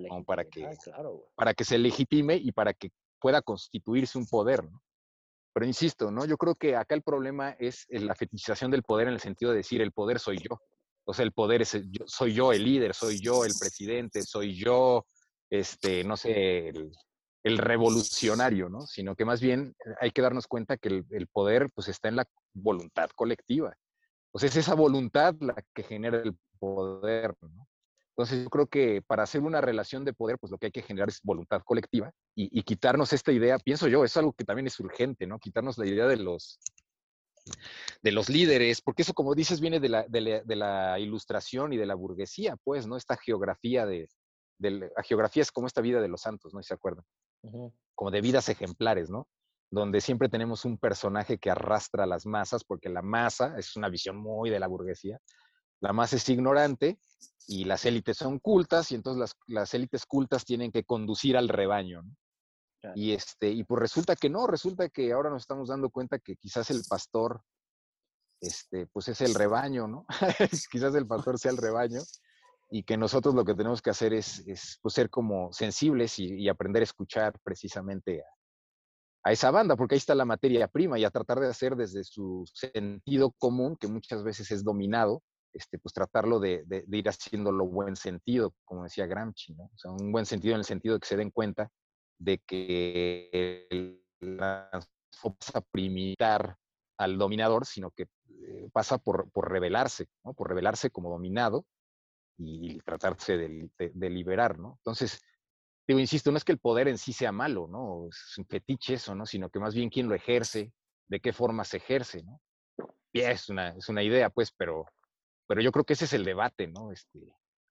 como 0.10 0.24
para 0.24 0.46
que, 0.46 0.68
para 1.36 1.54
que 1.54 1.66
se 1.66 1.78
legitime 1.78 2.38
y 2.38 2.52
para 2.52 2.74
que 2.74 2.90
pueda 3.20 3.42
constituirse 3.42 4.18
un 4.18 4.26
poder, 4.26 4.64
¿no? 4.64 4.82
Pero 5.54 5.66
insisto, 5.66 6.12
¿no? 6.12 6.26
Yo 6.26 6.38
creo 6.38 6.56
que 6.56 6.76
acá 6.76 6.96
el 6.96 7.02
problema 7.02 7.52
es 7.60 7.86
la 7.90 8.14
fetichización 8.16 8.72
del 8.72 8.84
poder 8.84 9.08
en 9.08 9.14
el 9.14 9.22
sentido 9.22 9.52
de 9.52 9.58
decir 9.58 9.82
el 9.82 9.94
poder 9.94 10.20
soy 10.20 10.38
yo. 10.38 10.60
O 11.06 11.14
sea, 11.14 11.24
el 11.24 11.32
poder 11.32 11.62
es, 11.62 11.78
soy 12.06 12.34
yo 12.34 12.52
el 12.52 12.64
líder, 12.64 12.94
soy 12.96 13.20
yo 13.20 13.46
el 13.46 13.54
presidente, 13.60 14.24
soy 14.24 14.56
yo, 14.56 15.06
este, 15.50 16.04
no 16.04 16.18
sé, 16.18 16.70
el, 17.44 17.58
revolucionario, 17.60 18.70
¿no? 18.70 18.88
Sino 18.88 19.16
que 19.16 19.24
más 19.24 19.40
bien 19.40 19.76
eh, 19.86 19.94
hay 20.02 20.12
que 20.12 20.24
darnos 20.24 20.48
cuenta 20.48 20.78
que 20.78 21.04
el, 21.10 21.28
poder, 21.28 21.70
pues, 21.76 21.88
está 21.90 22.10
en 22.10 22.16
la 22.16 22.26
voluntad 22.54 23.10
colectiva. 23.16 23.76
Sea, 24.34 24.50
es 24.50 24.56
esa 24.58 24.74
voluntad 24.74 25.36
la 25.40 25.56
que 25.74 25.84
genera 25.84 26.18
el 26.18 26.36
poder, 26.60 27.36
¿no? 27.42 27.68
Entonces, 28.18 28.44
yo 28.44 28.50
creo 28.50 28.68
que 28.68 29.02
para 29.06 29.24
hacer 29.24 29.42
una 29.42 29.62
relación 29.62 30.06
de 30.06 30.14
poder, 30.14 30.38
pues 30.40 30.50
lo 30.50 30.58
que 30.58 30.68
hay 30.68 30.72
que 30.72 30.82
generar 30.82 31.10
es 31.10 31.20
voluntad 31.22 31.62
colectiva 31.66 32.12
y, 32.34 32.58
y, 32.58 32.64
quitarnos 32.64 33.12
esta 33.12 33.34
idea, 33.34 33.60
pienso 33.60 33.90
yo, 33.90 34.06
es 34.06 34.16
algo 34.16 34.32
que 34.32 34.46
también 34.46 34.68
es 34.68 34.80
urgente, 34.80 35.28
¿no? 35.28 35.38
Quitarnos 35.38 35.78
la 35.78 35.86
idea 35.86 36.08
de 36.08 36.16
los, 36.18 36.60
de 38.02 38.12
los 38.12 38.30
líderes, 38.30 38.82
porque 38.82 39.02
eso, 39.02 39.14
como 39.14 39.36
dices, 39.36 39.60
viene 39.60 39.80
de 39.80 39.90
la, 39.90 40.04
de 40.08 40.56
la, 40.56 41.00
ilustración 41.00 41.74
y 41.74 41.78
de 41.78 41.86
la 41.86 41.96
burguesía, 41.96 42.56
pues, 42.64 42.88
¿no? 42.88 42.98
Esta 42.98 43.18
geografía 43.18 43.86
de, 43.86 44.10
la 44.60 45.04
geografía 45.04 45.44
es 45.44 45.52
como 45.52 45.68
esta 45.68 45.82
vida 45.82 46.02
de 46.02 46.08
los 46.08 46.22
santos, 46.22 46.54
¿no? 46.54 46.62
¿Se 46.64 46.74
acuerdan? 46.74 47.06
Como 47.94 48.12
de 48.12 48.22
vidas 48.22 48.50
ejemplares, 48.50 49.10
¿no? 49.10 49.28
Donde 49.72 50.02
siempre 50.02 50.30
tenemos 50.30 50.66
un 50.66 50.78
personaje 50.78 51.38
que 51.38 51.52
arrastra 51.52 52.04
a 52.04 52.08
las 52.08 52.26
masas, 52.26 52.64
porque 52.64 52.90
la 52.90 53.02
masa 53.02 53.56
es 53.58 53.76
una 53.76 53.90
visión 53.90 54.18
muy 54.18 54.50
de 54.50 54.60
la 54.60 54.68
burguesía. 54.68 55.20
La 55.82 55.94
masa 55.94 56.16
es 56.16 56.28
ignorante 56.30 57.00
y 57.48 57.66
las 57.66 57.86
élites 57.86 58.18
son 58.18 58.40
cultas, 58.40 58.92
y 58.92 58.96
entonces 58.96 59.20
las, 59.20 59.36
las 59.48 59.74
élites 59.74 60.06
cultas 60.06 60.46
tienen 60.46 60.72
que 60.72 60.84
conducir 60.84 61.38
al 61.38 61.50
rebaño, 61.50 62.02
¿no? 62.02 62.16
Y, 62.94 63.14
este, 63.14 63.50
y 63.50 63.64
pues 63.64 63.80
resulta 63.80 64.16
que 64.16 64.30
no, 64.30 64.48
resulta 64.48 64.90
que 64.90 65.12
ahora 65.12 65.30
nos 65.30 65.44
estamos 65.44 65.70
dando 65.70 65.90
cuenta 65.90 66.20
que 66.20 66.36
quizás 66.36 66.70
el 66.70 66.82
pastor, 66.88 67.42
este, 68.42 68.88
pues 68.88 69.08
es 69.08 69.22
el 69.22 69.34
rebaño, 69.34 69.88
¿no? 69.88 70.06
quizás 70.72 70.94
el 70.96 71.08
pastor 71.08 71.40
sea 71.40 71.52
el 71.52 71.58
rebaño 71.58 72.02
y 72.70 72.84
que 72.84 72.98
nosotros 72.98 73.36
lo 73.36 73.46
que 73.46 73.56
tenemos 73.56 73.82
que 73.82 73.90
hacer 73.90 74.14
es, 74.14 74.46
es 74.48 74.80
pues, 74.82 74.94
ser 74.94 75.10
como 75.10 75.52
sensibles 75.54 76.20
y, 76.20 76.50
aprender 76.50 76.82
a 76.82 76.86
escuchar 76.86 77.40
precisamente 77.44 78.22
a, 79.24 79.32
esa 79.32 79.50
banda, 79.50 79.76
porque 79.76 79.96
ahí 79.96 79.98
está 79.98 80.14
la 80.14 80.26
materia 80.26 80.68
prima 80.68 81.00
y 81.00 81.04
a 81.04 81.10
tratar 81.10 81.40
de 81.40 81.48
hacer 81.48 81.76
desde 81.76 82.04
su 82.04 82.44
sentido 82.54 83.32
común, 83.40 83.76
que 83.76 83.88
muchas 83.88 84.24
veces 84.24 84.52
es 84.52 84.64
dominado, 84.64 85.24
este, 85.52 85.80
pues 85.80 85.94
tratarlo 85.94 86.40
de, 86.40 86.64
de, 86.66 86.86
ir 86.92 87.10
haciéndolo 87.10 87.66
buen 87.66 87.96
sentido, 87.96 88.54
como 88.66 88.84
decía 88.84 89.08
Gramsci, 89.08 89.56
¿no? 89.56 89.72
Un 89.98 90.12
buen 90.12 90.28
sentido 90.28 90.54
en 90.54 90.60
el 90.60 90.66
sentido 90.66 90.96
de 90.96 91.00
que 91.00 91.08
se 91.08 91.18
den 91.18 91.32
cuenta 91.32 91.72
de 92.18 92.40
que 92.40 94.02
la 94.20 94.70
pasa 95.22 95.60
a 95.60 95.62
primitar 95.62 96.58
al 96.98 97.18
dominador, 97.18 97.66
sino 97.66 97.92
que 97.92 98.08
eh, 98.48 98.70
pasa 98.72 98.98
por, 98.98 99.30
por 99.32 99.52
rebelarse, 99.52 100.08
¿no? 100.24 100.34
por 100.34 100.50
rebelarse 100.50 100.90
como 100.92 101.10
dominado 101.10 101.66
y 102.38 102.80
tratarse 102.80 103.38
de, 103.38 104.10
liberar, 104.10 104.60
¿no? 104.60 104.76
Entonces, 104.80 105.22
digo, 105.88 106.00
insisto, 106.00 106.32
no 106.32 106.38
es 106.38 106.44
que 106.44 106.52
el 106.52 106.60
poder 106.60 106.90
en 106.90 106.98
sí 106.98 107.14
sea 107.14 107.32
malo, 107.32 107.68
¿no? 107.68 108.10
Es 108.10 108.38
un 108.38 108.46
fetiche 108.46 108.96
eso, 108.96 109.16
¿no? 109.16 109.26
Sino 109.26 109.50
que 109.50 109.60
más 109.60 109.74
bien 109.74 109.90
quién 109.90 110.10
lo 110.10 110.16
ejerce, 110.16 110.74
de 111.08 111.20
qué 111.22 111.32
forma 111.32 111.64
se 111.64 111.78
ejerce, 111.78 112.24
¿no? 112.24 112.42
Y 113.14 113.22
es 113.22 113.48
una, 113.48 113.70
es 113.70 113.88
una 113.88 114.04
idea, 114.04 114.30
pues, 114.30 114.52
pero, 114.52 114.86
pero 115.48 115.62
yo 115.62 115.72
creo 115.72 115.86
que 115.86 115.94
ese 115.94 116.06
es 116.06 116.14
el 116.14 116.26
debate, 116.26 116.68
¿no? 116.68 116.92
Este, 116.92 117.20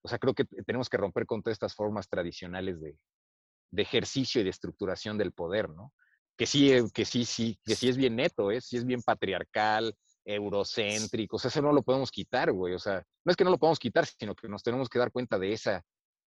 o 0.03 0.09
sea, 0.09 0.19
creo 0.19 0.33
que 0.33 0.47
tenemos 0.65 0.89
que 0.89 0.97
romper 0.97 1.27
con 1.27 1.43
todas 1.43 1.57
estas 1.57 1.75
formas 1.75 2.09
tradicionales 2.09 2.81
de, 2.81 2.97
de 3.75 3.83
ejercicio 3.83 4.41
y 4.41 4.45
de 4.45 4.51
estructuración 4.51 5.18
del 5.18 5.33
poder, 5.33 5.68
¿no? 5.68 5.93
Que 6.37 6.47
sí, 6.47 6.72
eh, 6.72 6.85
que 6.93 7.05
sí, 7.05 7.25
sí, 7.25 7.59
que 7.64 7.75
sí 7.75 7.89
es 7.89 7.97
bien 7.97 8.16
neto, 8.16 8.51
¿eh? 8.51 8.61
sí 8.61 8.77
es 8.77 8.85
bien 8.85 9.03
patriarcal, 9.03 9.95
eurocéntrico, 10.25 11.37
o 11.37 11.39
sea, 11.39 11.49
eso 11.49 11.61
no 11.61 11.72
lo 11.72 11.83
podemos 11.83 12.11
quitar, 12.11 12.51
güey, 12.51 12.75
o 12.75 12.79
sea, 12.79 13.03
no 13.25 13.31
es 13.31 13.37
que 13.37 13.45
no 13.45 13.51
lo 13.51 13.59
podemos 13.59 13.79
quitar, 13.79 14.07
sino 14.07 14.35
que 14.35 14.49
nos 14.49 14.62
tenemos 14.62 14.89
que 14.89 14.99
dar 14.99 15.12
cuenta 15.12 15.39
de 15.39 15.53
esa, 15.53 15.83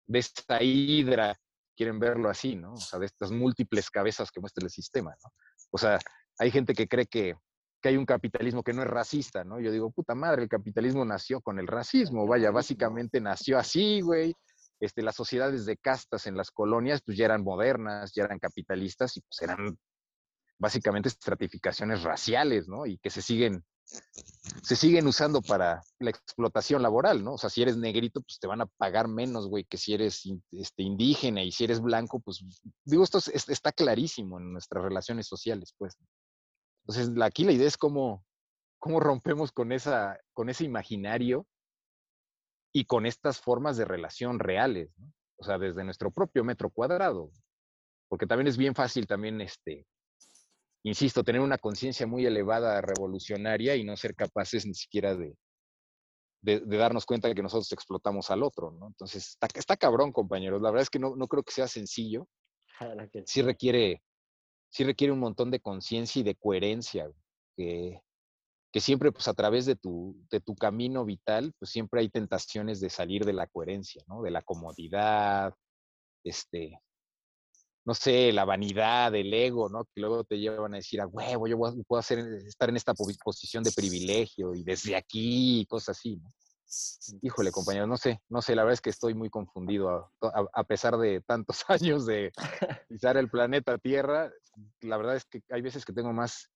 de 0.06 0.18
esta 0.18 0.62
hidra, 0.62 1.34
quieren 1.76 1.98
verlo 1.98 2.28
así, 2.28 2.54
¿no? 2.54 2.74
O 2.74 2.80
sea, 2.80 2.98
de 2.98 3.06
estas 3.06 3.30
múltiples 3.30 3.90
cabezas 3.90 4.30
que 4.30 4.40
muestra 4.40 4.64
el 4.64 4.70
sistema, 4.70 5.10
¿no? 5.10 5.30
O 5.70 5.78
sea, 5.78 5.98
hay 6.38 6.50
gente 6.50 6.74
que 6.74 6.86
cree 6.86 7.06
que, 7.06 7.34
que 7.80 7.88
hay 7.88 7.96
un 7.96 8.06
capitalismo 8.06 8.62
que 8.62 8.72
no 8.72 8.82
es 8.82 8.88
racista, 8.88 9.44
¿no? 9.44 9.60
Yo 9.60 9.70
digo, 9.72 9.90
puta 9.90 10.14
madre, 10.14 10.42
el 10.42 10.48
capitalismo 10.48 11.04
nació 11.04 11.40
con 11.40 11.58
el 11.58 11.66
racismo, 11.66 12.26
vaya, 12.26 12.50
básicamente 12.50 13.20
nació 13.20 13.58
así, 13.58 14.00
güey. 14.00 14.34
Este, 14.80 15.02
las 15.02 15.16
sociedades 15.16 15.66
de 15.66 15.76
castas 15.76 16.26
en 16.26 16.36
las 16.36 16.50
colonias, 16.50 17.02
pues 17.04 17.18
ya 17.18 17.24
eran 17.24 17.42
modernas, 17.42 18.12
ya 18.14 18.24
eran 18.24 18.38
capitalistas 18.38 19.16
y 19.16 19.20
pues 19.22 19.42
eran 19.42 19.76
básicamente 20.58 21.08
estratificaciones 21.08 22.02
raciales, 22.02 22.68
¿no? 22.68 22.86
Y 22.86 22.98
que 22.98 23.10
se 23.10 23.22
siguen, 23.22 23.64
se 24.62 24.76
siguen 24.76 25.06
usando 25.06 25.40
para 25.40 25.80
la 25.98 26.10
explotación 26.10 26.82
laboral, 26.82 27.24
¿no? 27.24 27.34
O 27.34 27.38
sea, 27.38 27.50
si 27.50 27.62
eres 27.62 27.76
negrito, 27.76 28.20
pues 28.20 28.38
te 28.38 28.46
van 28.46 28.60
a 28.60 28.66
pagar 28.66 29.08
menos, 29.08 29.48
güey, 29.48 29.64
que 29.64 29.78
si 29.78 29.94
eres 29.94 30.22
este, 30.52 30.82
indígena 30.82 31.42
y 31.42 31.52
si 31.52 31.64
eres 31.64 31.80
blanco, 31.80 32.20
pues 32.20 32.44
digo, 32.84 33.04
esto 33.04 33.18
está 33.32 33.72
clarísimo 33.72 34.38
en 34.38 34.52
nuestras 34.52 34.82
relaciones 34.82 35.26
sociales, 35.26 35.74
pues. 35.78 35.96
Entonces, 36.86 37.22
aquí 37.22 37.44
la 37.44 37.52
idea 37.52 37.68
es 37.68 37.76
cómo, 37.76 38.24
cómo 38.78 38.98
rompemos 39.00 39.52
con, 39.52 39.72
esa, 39.72 40.18
con 40.32 40.48
ese 40.48 40.64
imaginario 40.64 41.46
y 42.72 42.84
con 42.84 43.06
estas 43.06 43.40
formas 43.40 43.76
de 43.76 43.84
relación 43.84 44.38
reales, 44.38 44.90
¿no? 44.98 45.12
O 45.38 45.44
sea, 45.44 45.58
desde 45.58 45.84
nuestro 45.84 46.10
propio 46.10 46.44
metro 46.44 46.70
cuadrado. 46.70 47.30
Porque 48.08 48.26
también 48.26 48.48
es 48.48 48.56
bien 48.56 48.74
fácil 48.74 49.06
también, 49.06 49.40
este, 49.40 49.86
insisto, 50.82 51.22
tener 51.22 51.40
una 51.40 51.58
conciencia 51.58 52.06
muy 52.06 52.26
elevada, 52.26 52.80
revolucionaria 52.80 53.76
y 53.76 53.84
no 53.84 53.96
ser 53.96 54.14
capaces 54.14 54.66
ni 54.66 54.74
siquiera 54.74 55.14
de, 55.14 55.36
de, 56.42 56.60
darnos 56.76 57.06
cuenta 57.06 57.28
de 57.28 57.34
que 57.34 57.42
nosotros 57.42 57.70
explotamos 57.72 58.30
al 58.30 58.42
otro, 58.42 58.72
¿no? 58.72 58.88
Entonces, 58.88 59.28
está, 59.28 59.48
está 59.54 59.76
cabrón, 59.76 60.12
compañeros. 60.12 60.60
La 60.60 60.70
verdad 60.70 60.82
es 60.82 60.90
que 60.90 60.98
no, 60.98 61.14
no 61.14 61.28
creo 61.28 61.42
que 61.42 61.52
sea 61.52 61.68
sencillo. 61.68 62.26
Sí 63.26 63.42
requiere, 63.42 64.02
sí 64.70 64.84
requiere 64.84 65.12
un 65.12 65.20
montón 65.20 65.50
de 65.50 65.60
conciencia 65.60 66.20
y 66.20 66.22
de 66.24 66.34
coherencia, 66.34 67.10
que, 67.56 68.00
que 68.72 68.80
siempre, 68.80 69.12
pues 69.12 69.28
a 69.28 69.34
través 69.34 69.66
de 69.66 69.76
tu, 69.76 70.16
de 70.30 70.40
tu 70.40 70.54
camino 70.54 71.04
vital, 71.04 71.52
pues 71.58 71.70
siempre 71.70 72.00
hay 72.00 72.08
tentaciones 72.08 72.80
de 72.80 72.90
salir 72.90 73.24
de 73.24 73.32
la 73.32 73.46
coherencia, 73.46 74.02
¿no? 74.06 74.22
De 74.22 74.30
la 74.30 74.42
comodidad, 74.42 75.54
este, 76.24 76.80
no 77.88 77.94
sé, 77.94 78.32
la 78.32 78.44
vanidad, 78.44 79.14
el 79.14 79.32
ego, 79.32 79.70
¿no? 79.70 79.86
Que 79.86 80.02
luego 80.02 80.22
te 80.22 80.38
llevan 80.38 80.74
a 80.74 80.76
decir, 80.76 81.00
a 81.00 81.06
huevo, 81.06 81.46
yo 81.46 81.58
puedo 81.86 82.00
hacer, 82.00 82.18
estar 82.46 82.68
en 82.68 82.76
esta 82.76 82.92
posición 82.92 83.64
de 83.64 83.72
privilegio 83.72 84.54
y 84.54 84.62
desde 84.62 84.94
aquí, 84.94 85.64
cosas 85.66 85.96
así, 85.96 86.16
¿no? 86.16 86.30
Híjole, 87.22 87.50
compañero, 87.50 87.86
no 87.86 87.96
sé, 87.96 88.20
no 88.28 88.42
sé, 88.42 88.54
la 88.54 88.62
verdad 88.62 88.74
es 88.74 88.82
que 88.82 88.90
estoy 88.90 89.14
muy 89.14 89.30
confundido. 89.30 90.12
A, 90.52 90.64
pesar 90.64 90.98
de 90.98 91.22
tantos 91.22 91.64
años 91.68 92.04
de 92.04 92.30
pisar 92.90 93.16
el 93.16 93.30
planeta 93.30 93.78
Tierra, 93.78 94.30
la 94.82 94.96
verdad 94.98 95.16
es 95.16 95.24
que 95.24 95.40
hay 95.48 95.62
veces 95.62 95.86
que 95.86 95.94
tengo 95.94 96.12
más, 96.12 96.50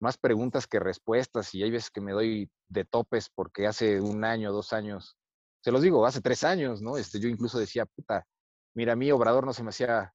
más 0.00 0.18
preguntas 0.18 0.66
que 0.66 0.80
respuestas 0.80 1.54
y 1.54 1.62
hay 1.62 1.70
veces 1.70 1.90
que 1.90 2.00
me 2.00 2.12
doy 2.12 2.50
de 2.68 2.84
topes 2.84 3.30
porque 3.34 3.66
hace 3.66 4.00
un 4.00 4.24
año, 4.24 4.52
dos 4.52 4.72
años, 4.72 5.16
se 5.62 5.70
los 5.70 5.82
digo, 5.82 6.04
hace 6.06 6.20
tres 6.20 6.44
años, 6.44 6.82
¿no? 6.82 6.96
Este, 6.96 7.20
yo 7.20 7.28
incluso 7.28 7.58
decía, 7.58 7.86
puta, 7.86 8.26
mira, 8.74 8.92
a 8.92 8.96
mí 8.96 9.10
Obrador 9.10 9.46
no 9.46 9.52
se 9.52 9.62
me 9.62 9.70
hacía 9.70 10.12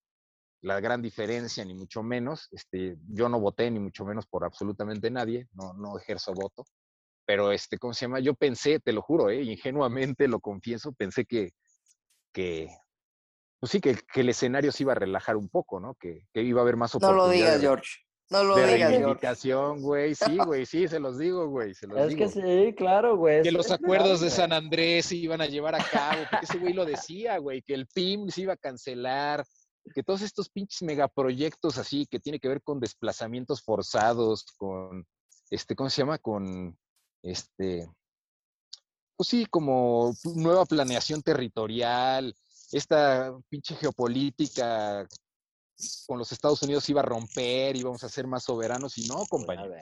la 0.62 0.80
gran 0.80 1.02
diferencia, 1.02 1.64
ni 1.66 1.74
mucho 1.74 2.04
menos. 2.04 2.48
Este, 2.52 2.98
yo 3.08 3.30
no 3.30 3.40
voté, 3.40 3.72
ni 3.72 3.80
mucho 3.80 4.06
menos 4.06 4.28
por 4.28 4.44
absolutamente 4.44 5.10
nadie, 5.10 5.48
no, 5.54 5.74
no 5.74 5.98
ejerzo 5.98 6.34
voto. 6.34 6.66
Pero, 7.26 7.52
este, 7.52 7.78
¿cómo 7.78 7.94
se 7.94 8.06
llama? 8.06 8.20
Yo 8.20 8.34
pensé, 8.34 8.80
te 8.80 8.92
lo 8.92 9.02
juro, 9.02 9.30
¿eh? 9.30 9.42
ingenuamente 9.42 10.28
lo 10.28 10.40
confieso, 10.40 10.92
pensé 10.94 11.26
que, 11.26 11.52
que 12.34 12.70
pues 13.60 13.72
sí, 13.72 13.82
que, 13.82 13.96
que, 14.12 14.22
el 14.22 14.30
escenario 14.30 14.72
se 14.72 14.84
iba 14.84 14.94
a 14.94 14.96
relajar 14.96 15.36
un 15.36 15.50
poco, 15.50 15.80
¿no? 15.80 15.96
Que, 15.96 16.28
que 16.34 16.42
iba 16.42 16.62
a 16.62 16.64
haber 16.64 16.78
más 16.78 16.96
oportunidades. 16.96 17.28
No 17.28 17.28
lo 17.28 17.34
digas, 17.34 17.62
George. 17.62 17.90
No 18.30 18.44
lo 18.44 18.56
de 18.56 18.66
reivindicación, 18.66 19.82
güey. 19.82 20.14
Sí, 20.14 20.38
güey, 20.38 20.66
sí, 20.66 20.88
se 20.88 21.00
los 21.00 21.18
digo, 21.18 21.48
güey. 21.48 21.74
Se 21.74 21.88
los 21.88 21.98
es 21.98 22.16
que 22.16 22.28
sí, 22.28 22.76
claro, 22.76 23.18
güey. 23.18 23.42
Que 23.42 23.52
los 23.52 23.72
acuerdos 23.72 24.22
de 24.22 24.30
San 24.30 24.54
Andrés 24.54 25.08
se 25.08 25.16
iban 25.16 25.42
a 25.42 25.48
llevar 25.48 25.74
a 25.74 25.84
cabo, 25.84 26.22
porque 26.30 26.46
ese 26.46 26.60
güey 26.60 26.74
lo 26.74 26.86
decía, 26.86 27.40
güey, 27.40 27.64
que 27.64 27.74
el 27.74 27.88
PIM 27.88 28.30
se 28.30 28.42
iba 28.42 28.54
a 28.54 28.58
cancelar, 28.58 29.44
que 29.96 30.04
todos 30.04 30.22
estos 30.22 30.50
pinches 30.50 30.84
megaproyectos 30.84 31.80
así 31.80 32.06
que 32.06 32.20
tiene 32.20 32.40
que 32.40 32.48
ver 32.48 32.62
con 32.62 32.80
desplazamientos 32.80 33.64
forzados, 33.64 34.46
con, 34.58 35.08
este, 35.50 35.76
¿cómo 35.76 35.90
se 35.90 36.02
llama? 36.04 36.20
Con, 36.20 36.78
este, 37.24 37.90
pues 39.16 39.28
sí, 39.28 39.48
como 39.50 40.14
nueva 40.36 40.66
planeación 40.66 41.24
territorial, 41.24 42.36
esta 42.72 43.36
pinche 43.50 43.76
geopolítica 43.76 45.08
con 46.08 46.18
los 46.18 46.32
Estados 46.32 46.62
Unidos 46.64 46.90
iba 46.90 47.02
a 47.02 47.06
romper, 47.06 47.76
íbamos 47.76 48.04
a 48.04 48.10
ser 48.10 48.28
más 48.28 48.44
soberanos 48.44 48.98
y 48.98 49.08
no, 49.08 49.26
compañero. 49.28 49.74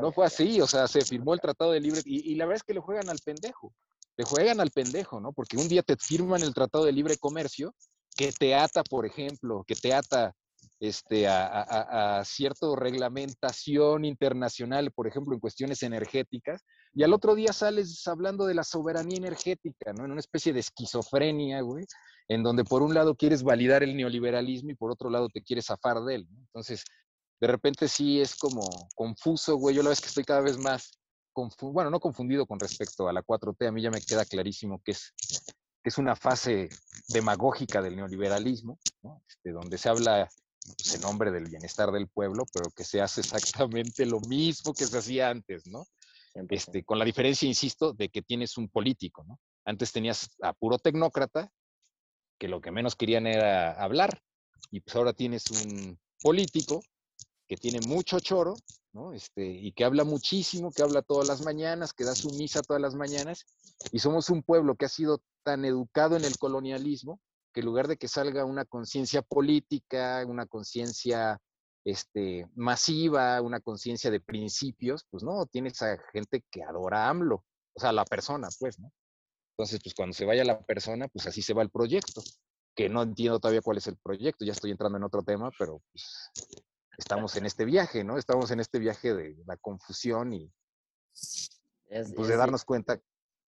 no 0.00 0.12
fue 0.12 0.26
así, 0.26 0.60
o 0.60 0.66
sea, 0.66 0.88
se 0.88 1.02
firmó 1.02 1.34
el 1.34 1.40
Tratado 1.40 1.72
de 1.72 1.80
Libre 1.80 2.00
y, 2.04 2.32
y, 2.32 2.34
la 2.34 2.46
verdad 2.46 2.56
es 2.56 2.62
que 2.62 2.74
le 2.74 2.80
juegan 2.80 3.08
al 3.08 3.18
pendejo, 3.24 3.72
le 4.16 4.24
juegan 4.24 4.60
al 4.60 4.70
pendejo, 4.70 5.20
¿no? 5.20 5.32
Porque 5.32 5.56
un 5.56 5.68
día 5.68 5.82
te 5.82 5.96
firman 5.96 6.42
el 6.42 6.54
Tratado 6.54 6.84
de 6.84 6.92
Libre 6.92 7.16
Comercio 7.16 7.74
que 8.16 8.32
te 8.32 8.54
ata, 8.54 8.82
por 8.82 9.04
ejemplo, 9.04 9.62
que 9.66 9.74
te 9.74 9.92
ata 9.92 10.34
este, 10.80 11.26
a, 11.28 12.22
cierta 12.24 12.66
reglamentación 12.76 14.04
internacional, 14.04 14.90
por 14.92 15.06
ejemplo, 15.06 15.34
en 15.34 15.40
cuestiones 15.40 15.82
energéticas, 15.82 16.64
y 16.96 17.04
al 17.04 17.12
otro 17.12 17.34
día 17.34 17.52
sales 17.52 18.06
hablando 18.08 18.46
de 18.46 18.54
la 18.54 18.64
soberanía 18.64 19.18
energética, 19.18 19.92
¿no? 19.92 20.04
En 20.04 20.12
una 20.12 20.20
especie 20.20 20.52
de 20.52 20.60
esquizofrenia, 20.60 21.60
güey, 21.60 21.84
en 22.26 22.42
donde 22.42 22.64
por 22.64 22.82
un 22.82 22.94
lado 22.94 23.14
quieres 23.14 23.42
validar 23.42 23.82
el 23.82 23.96
neoliberalismo 23.96 24.70
y 24.70 24.74
por 24.74 24.90
otro 24.90 25.10
lado 25.10 25.28
te 25.28 25.42
quieres 25.42 25.66
zafar 25.66 26.02
de 26.02 26.16
él, 26.16 26.26
¿no? 26.30 26.40
Entonces, 26.40 26.84
de 27.38 27.46
repente 27.46 27.86
sí 27.86 28.20
es 28.20 28.34
como 28.34 28.62
confuso, 28.94 29.56
güey, 29.56 29.76
yo 29.76 29.82
la 29.82 29.90
vez 29.90 30.00
que 30.00 30.08
estoy 30.08 30.24
cada 30.24 30.40
vez 30.40 30.58
más, 30.58 30.98
bueno, 31.60 31.90
no 31.90 32.00
confundido 32.00 32.46
con 32.46 32.58
respecto 32.58 33.08
a 33.08 33.12
la 33.12 33.22
4T, 33.22 33.68
a 33.68 33.72
mí 33.72 33.82
ya 33.82 33.90
me 33.90 34.00
queda 34.00 34.24
clarísimo 34.24 34.80
que 34.82 34.92
es 34.92 35.12
es 35.86 35.98
una 35.98 36.16
fase 36.16 36.68
demagógica 37.08 37.80
del 37.80 37.94
neoliberalismo, 37.94 38.78
este, 39.28 39.52
donde 39.52 39.78
se 39.78 39.88
habla 39.88 40.28
pues, 40.64 40.94
en 40.94 41.00
nombre 41.02 41.30
del 41.30 41.44
bienestar 41.44 41.92
del 41.92 42.08
pueblo, 42.08 42.44
pero 42.52 42.70
que 42.70 42.82
se 42.82 43.00
hace 43.00 43.20
exactamente 43.20 44.04
lo 44.04 44.18
mismo 44.20 44.74
que 44.74 44.84
se 44.84 44.98
hacía 44.98 45.30
antes, 45.30 45.66
¿no? 45.68 45.86
Este, 46.50 46.84
con 46.84 46.98
la 46.98 47.04
diferencia, 47.04 47.48
insisto, 47.48 47.92
de 47.92 48.08
que 48.08 48.22
tienes 48.22 48.58
un 48.58 48.68
político, 48.68 49.24
¿no? 49.24 49.38
Antes 49.64 49.92
tenías 49.92 50.30
a 50.42 50.52
puro 50.52 50.78
tecnócrata, 50.78 51.50
que 52.38 52.48
lo 52.48 52.60
que 52.60 52.70
menos 52.70 52.94
querían 52.94 53.26
era 53.26 53.72
hablar, 53.72 54.20
y 54.70 54.80
pues 54.80 54.94
ahora 54.96 55.12
tienes 55.12 55.50
un 55.50 55.98
político 56.22 56.82
que 57.48 57.56
tiene 57.56 57.80
mucho 57.86 58.20
choro, 58.20 58.54
¿no? 58.92 59.12
Este, 59.12 59.46
y 59.46 59.72
que 59.72 59.84
habla 59.84 60.04
muchísimo, 60.04 60.70
que 60.70 60.82
habla 60.82 61.02
todas 61.02 61.26
las 61.26 61.42
mañanas, 61.42 61.92
que 61.92 62.04
da 62.04 62.14
su 62.14 62.30
misa 62.30 62.62
todas 62.62 62.82
las 62.82 62.94
mañanas, 62.94 63.44
y 63.92 63.98
somos 63.98 64.28
un 64.28 64.42
pueblo 64.42 64.76
que 64.76 64.84
ha 64.84 64.90
sido 64.90 65.22
tan 65.42 65.64
educado 65.64 66.16
en 66.16 66.24
el 66.24 66.36
colonialismo 66.38 67.20
que 67.52 67.60
en 67.60 67.66
lugar 67.66 67.88
de 67.88 67.96
que 67.96 68.08
salga 68.08 68.44
una 68.44 68.66
conciencia 68.66 69.22
política, 69.22 70.22
una 70.26 70.44
conciencia 70.44 71.40
este, 71.86 72.48
masiva, 72.56 73.40
una 73.40 73.60
conciencia 73.60 74.10
de 74.10 74.18
principios, 74.20 75.06
pues 75.08 75.22
no, 75.22 75.46
tienes 75.46 75.80
a 75.82 75.96
gente 76.12 76.42
que 76.50 76.64
adora 76.64 77.06
a 77.06 77.10
AMLO, 77.10 77.44
o 77.74 77.80
sea, 77.80 77.92
la 77.92 78.04
persona, 78.04 78.48
pues, 78.58 78.80
¿no? 78.80 78.90
Entonces, 79.52 79.80
pues 79.82 79.94
cuando 79.94 80.12
se 80.12 80.24
vaya 80.24 80.42
la 80.42 80.58
persona, 80.58 81.06
pues 81.06 81.28
así 81.28 81.42
se 81.42 81.54
va 81.54 81.62
el 81.62 81.70
proyecto, 81.70 82.22
que 82.74 82.88
no 82.88 83.04
entiendo 83.04 83.38
todavía 83.38 83.62
cuál 83.62 83.78
es 83.78 83.86
el 83.86 83.96
proyecto, 83.98 84.44
ya 84.44 84.50
estoy 84.50 84.72
entrando 84.72 84.98
en 84.98 85.04
otro 85.04 85.22
tema, 85.22 85.52
pero 85.56 85.80
pues 85.92 86.32
estamos 86.98 87.36
en 87.36 87.46
este 87.46 87.64
viaje, 87.64 88.02
¿no? 88.02 88.18
Estamos 88.18 88.50
en 88.50 88.58
este 88.58 88.80
viaje 88.80 89.14
de 89.14 89.36
la 89.46 89.56
confusión 89.56 90.32
y 90.32 90.52
pues 92.16 92.28
de 92.28 92.36
darnos 92.36 92.64
cuenta 92.64 93.00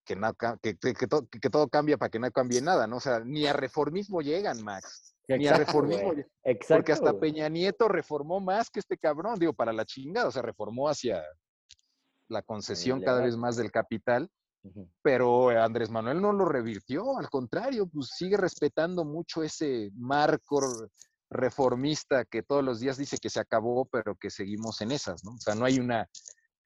que, 0.05 0.15
no, 0.15 0.31
que, 0.61 0.77
que, 0.77 1.49
todo 1.49 1.67
cambia 1.69 1.97
para 1.97 2.09
que 2.09 2.19
no 2.19 2.29
cambie 2.31 2.61
nada, 2.61 2.85
¿no? 2.85 2.97
O 2.97 3.01
sea, 3.01 3.19
ni 3.21 3.47
a 3.47 3.53
reformismo 3.53 4.21
llegan, 4.21 4.63
Max. 4.63 5.16
Ni 5.27 5.47
a 5.47 5.57
reformismo. 5.57 6.13
Exacto, 6.43 6.75
porque 6.75 6.91
hasta 6.93 7.19
Peña 7.19 7.49
Nieto 7.49 7.87
reformó 7.87 8.39
más 8.39 8.69
que 8.69 8.79
este 8.79 8.97
cabrón, 8.97 9.37
digo, 9.39 9.53
para 9.53 9.73
la 9.73 9.85
chingada, 9.85 10.27
o 10.27 10.31
sea, 10.31 10.41
reformó 10.41 10.87
hacia 10.87 11.23
la 12.29 12.41
concesión 12.41 13.01
cada 13.01 13.21
vez 13.21 13.35
más 13.35 13.55
del 13.57 13.71
capital. 13.71 14.29
Pero 15.01 15.49
Andrés 15.49 15.89
Manuel 15.89 16.21
no 16.21 16.33
lo 16.33 16.43
revirtió, 16.43 17.17
al 17.17 17.29
contrario, 17.29 17.87
pues 17.87 18.09
sigue 18.17 18.35
respetando 18.35 19.05
mucho 19.05 19.41
ese 19.41 19.91
marco 19.95 20.59
reformista 21.29 22.25
que 22.25 22.43
todos 22.43 22.63
los 22.63 22.79
días 22.79 22.97
dice 22.97 23.17
que 23.17 23.29
se 23.29 23.39
acabó, 23.39 23.85
pero 23.85 24.15
que 24.15 24.29
seguimos 24.29 24.81
en 24.81 24.91
esas, 24.91 25.23
¿no? 25.23 25.31
O 25.35 25.39
sea, 25.39 25.55
no 25.55 25.63
hay 25.63 25.79
una, 25.79 26.09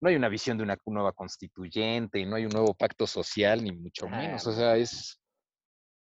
no 0.01 0.09
hay 0.09 0.16
una 0.16 0.30
visión 0.30 0.57
de 0.57 0.64
una 0.64 0.78
nueva 0.86 1.14
constituyente, 1.14 2.26
no 2.26 2.36
hay 2.36 2.45
un 2.45 2.51
nuevo 2.51 2.74
pacto 2.74 3.05
social, 3.05 3.64
ni 3.64 3.72
mucho 3.72 4.07
menos. 4.07 4.45
O 4.47 4.51
sea, 4.51 4.78
es, 4.78 5.20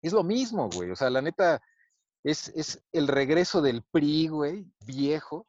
es 0.02 0.14
lo 0.14 0.24
mismo, 0.24 0.70
güey. 0.70 0.92
O 0.92 0.96
sea, 0.96 1.10
la 1.10 1.22
neta, 1.22 1.60
es, 2.24 2.50
es 2.50 2.84
el 2.92 3.08
regreso 3.08 3.62
del 3.62 3.84
PRI, 3.84 4.28
güey, 4.28 4.66
viejo, 4.86 5.48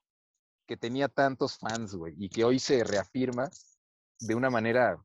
que 0.67 0.77
tenía 0.77 1.09
tantos 1.09 1.59
fans, 1.59 1.95
güey, 1.95 2.15
y 2.19 2.29
que 2.29 2.45
hoy 2.45 2.59
se 2.59 2.85
reafirma 2.85 3.51
de 4.21 4.35
una 4.35 4.51
manera 4.51 4.97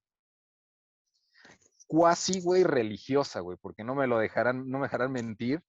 cuasi, 1.88 2.42
güey, 2.42 2.64
religiosa, 2.64 3.40
güey, 3.40 3.58
porque 3.62 3.84
no 3.84 3.96
me 3.96 4.08
lo 4.08 4.20
dejarán, 4.20 4.70
no 4.70 4.80
me 4.80 4.86
dejarán 4.86 5.12
mentir 5.12 5.62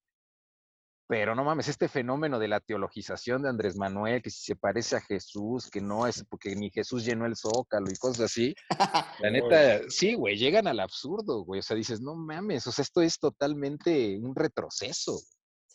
Pero 1.09 1.35
no 1.35 1.43
mames, 1.43 1.69
este 1.69 1.89
fenómeno 1.89 2.39
de 2.39 2.49
la 2.49 2.61
teologización 2.61 3.43
de 3.43 3.49
Andrés 3.49 3.77
Manuel, 3.77 4.21
que 4.21 4.29
si 4.31 4.45
se 4.45 4.57
parece 4.57 4.97
a 4.97 5.01
Jesús, 5.01 5.71
que 5.71 5.81
no 5.81 6.07
es 6.07 6.23
porque 6.29 6.55
ni 6.55 6.71
Jesús 6.71 7.05
llenó 7.05 7.25
el 7.25 7.35
zócalo 7.35 7.91
y 7.91 7.97
cosas 7.97 8.27
así. 8.27 8.55
la 9.21 9.31
neta, 9.31 9.89
sí, 9.89 10.15
güey, 10.15 10.37
llegan 10.37 10.67
al 10.67 10.81
absurdo, 10.81 11.45
güey. 11.45 11.61
O 11.61 11.63
sea, 11.63 11.77
dices, 11.77 12.03
no 12.03 12.15
mames, 12.15 12.67
o 12.67 12.73
sea, 12.73 12.83
esto 12.83 13.01
es 13.01 13.19
totalmente 13.19 14.19
un 14.19 14.35
retroceso. 14.35 15.19